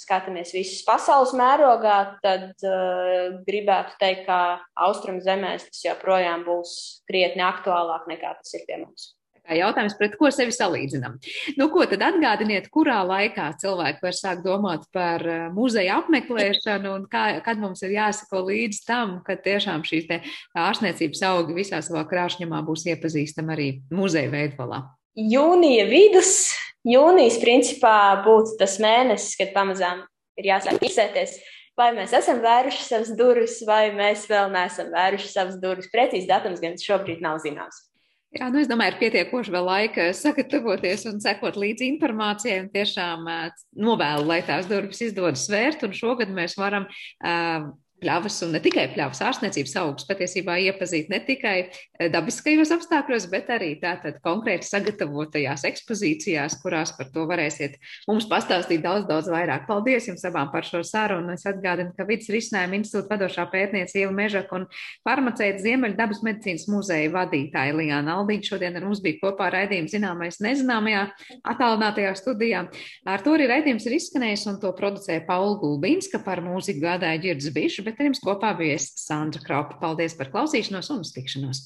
skatāmies 0.00 0.54
visas 0.56 0.82
pasaules 0.86 1.34
mērogā, 1.36 1.98
tad 2.24 2.50
uh, 2.66 3.38
gribētu 3.46 3.96
teikt, 4.00 4.26
ka 4.26 4.40
austrum 4.88 5.20
zemēs 5.24 5.68
tas 5.68 5.86
joprojām 5.86 6.44
būs 6.48 6.74
krietni 7.10 7.44
aktuālāk 7.46 8.08
nekā 8.10 8.36
tas 8.40 8.58
ir 8.58 8.68
pie 8.68 8.82
mums. 8.82 9.10
Jautājums, 9.50 9.96
pret 9.98 10.14
ko 10.18 10.28
sevi 10.30 10.52
salīdzinām? 10.54 11.16
Nu, 11.58 11.66
ko 11.72 11.82
tad 11.90 12.04
atgādiniet, 12.06 12.68
kurā 12.70 13.00
laikā 13.06 13.48
cilvēki 13.58 14.04
var 14.04 14.14
sākt 14.14 14.44
domāt 14.44 14.84
par 14.94 15.24
eh, 15.26 15.48
muzeja 15.54 15.98
apmeklēšanu 16.02 16.92
un 16.94 17.08
kā, 17.10 17.24
kad 17.44 17.58
mums 17.58 17.82
ir 17.86 17.96
jāsako 17.96 18.44
līdz 18.46 18.82
tam, 18.86 19.18
ka 19.26 19.38
tiešām 19.40 19.82
šīs 19.86 20.06
ārstniecības 20.54 21.24
augi 21.32 21.58
visā 21.58 21.82
savā 21.82 22.04
krāšņumā 22.10 22.62
būs 22.66 22.86
iepazīstami 22.92 23.56
arī 23.56 23.68
muzeja 23.90 24.30
veidolā? 24.30 24.84
Jūnija 25.18 25.88
vidus, 25.90 26.52
jūnijas 26.88 27.38
principā 27.42 27.96
būtu 28.24 28.56
tas 28.60 28.78
mēnesis, 28.82 29.36
kad 29.40 29.54
pamazām 29.56 30.04
ir 30.40 30.52
jāsāk 30.52 30.82
izsēties. 30.86 31.38
Vai 31.78 31.92
mēs 31.96 32.12
esam 32.16 32.42
vēruši 32.42 32.82
savas 32.84 33.12
durvis, 33.16 33.60
vai 33.64 33.88
mēs 33.94 34.26
vēl 34.28 34.50
neesam 34.52 34.90
vēruši 34.92 35.30
savas 35.30 35.60
durvis. 35.62 35.88
Precīzi 35.92 36.28
datums 36.28 36.60
gan 36.60 36.76
šobrīd 36.80 37.22
nav 37.24 37.38
zināms. 37.40 37.86
Jā, 38.30 38.46
nu 38.52 38.60
es 38.62 38.68
domāju, 38.70 38.92
ir 38.94 39.00
pietiekoši 39.00 39.50
vēl 39.50 39.64
laika 39.66 40.04
sagatavoties 40.14 41.02
un 41.10 41.16
sekot 41.22 41.56
līdzi 41.58 41.88
informācijai 41.96 42.68
tiešām 42.70 43.24
uh, 43.26 43.62
novēlu, 43.74 44.28
lai 44.28 44.38
tās 44.46 44.68
durvis 44.70 45.00
izdodas 45.08 45.48
svērt. 45.48 45.82
Un 45.86 45.96
šogad 45.96 46.30
mēs 46.30 46.54
varam 46.60 46.86
uh, 46.86 47.72
pļavas 48.00 48.40
un 48.46 48.54
ne 48.56 48.60
tikai 48.62 48.86
pļavas 48.94 49.20
ārstniecības 49.28 49.74
augus 49.82 50.06
patiesībā 50.08 50.56
iepazīt 50.66 51.10
ne 51.12 51.20
tikai 51.24 51.56
eh, 51.66 52.08
dabiskajos 52.12 52.72
apstākļos, 52.76 53.28
bet 53.32 53.50
arī 53.52 53.74
tātad 53.82 54.18
konkrēti 54.24 54.68
sagatavotajās 54.68 55.66
ekspozīcijās, 55.68 56.58
kurās 56.62 56.94
par 56.96 57.10
to 57.14 57.26
varēsiet 57.30 57.76
mums 58.08 58.28
pastāstīt 58.30 58.82
daudz, 58.84 59.06
daudz 59.08 59.30
vairāk. 59.32 59.66
Paldies 59.68 60.08
jums 60.08 60.24
abām 60.28 60.50
par 60.52 60.66
šo 60.66 60.82
sarunu. 60.86 61.34
Es 61.36 61.46
atgādinu, 61.48 61.92
ka 61.96 62.06
Vidas 62.08 62.30
risinājuma 62.32 62.80
institūta 62.80 63.14
vadošā 63.14 63.46
pētniece 63.52 64.00
Ieva 64.00 64.14
Mežaka 64.16 64.56
un 64.58 64.66
farmaceita 65.06 65.62
Ziemeļa 65.62 65.98
dabas 65.98 66.22
medicīnas 66.26 66.66
muzeja 66.72 67.12
vadītāja 67.14 67.76
Lijāna 67.76 68.16
Aldīņa 68.20 68.48
šodien 68.50 68.78
ar 68.78 68.86
mums 68.88 69.02
bija 69.04 69.20
kopā 69.20 69.50
raidījuma 69.54 69.92
zināmais 69.92 70.40
nezināmajā 70.42 71.06
attālinātajā 71.52 72.14
studijā. 72.18 72.64
Ar 73.08 73.24
to 73.24 73.34
arī 73.36 73.48
raidījums 73.50 73.86
ir 73.88 73.96
izskanējis 73.98 74.46
un 74.50 74.60
to 74.62 74.72
producēja 74.76 75.24
Paula 75.28 75.58
Gulbīnska 75.60 76.22
par 76.24 76.42
mūziku 76.44 76.84
gādāja 76.84 77.20
Ģirds 77.26 77.50
Bišu 77.54 77.86
jums 77.98 78.22
kopā 78.24 78.52
bija 78.58 78.78
Sandra 78.80 79.42
Kropa. 79.44 79.78
Paldies 79.82 80.16
par 80.18 80.30
klausīšanos 80.32 80.90
un 80.94 81.04
uz 81.04 81.12
tikšanos! 81.16 81.64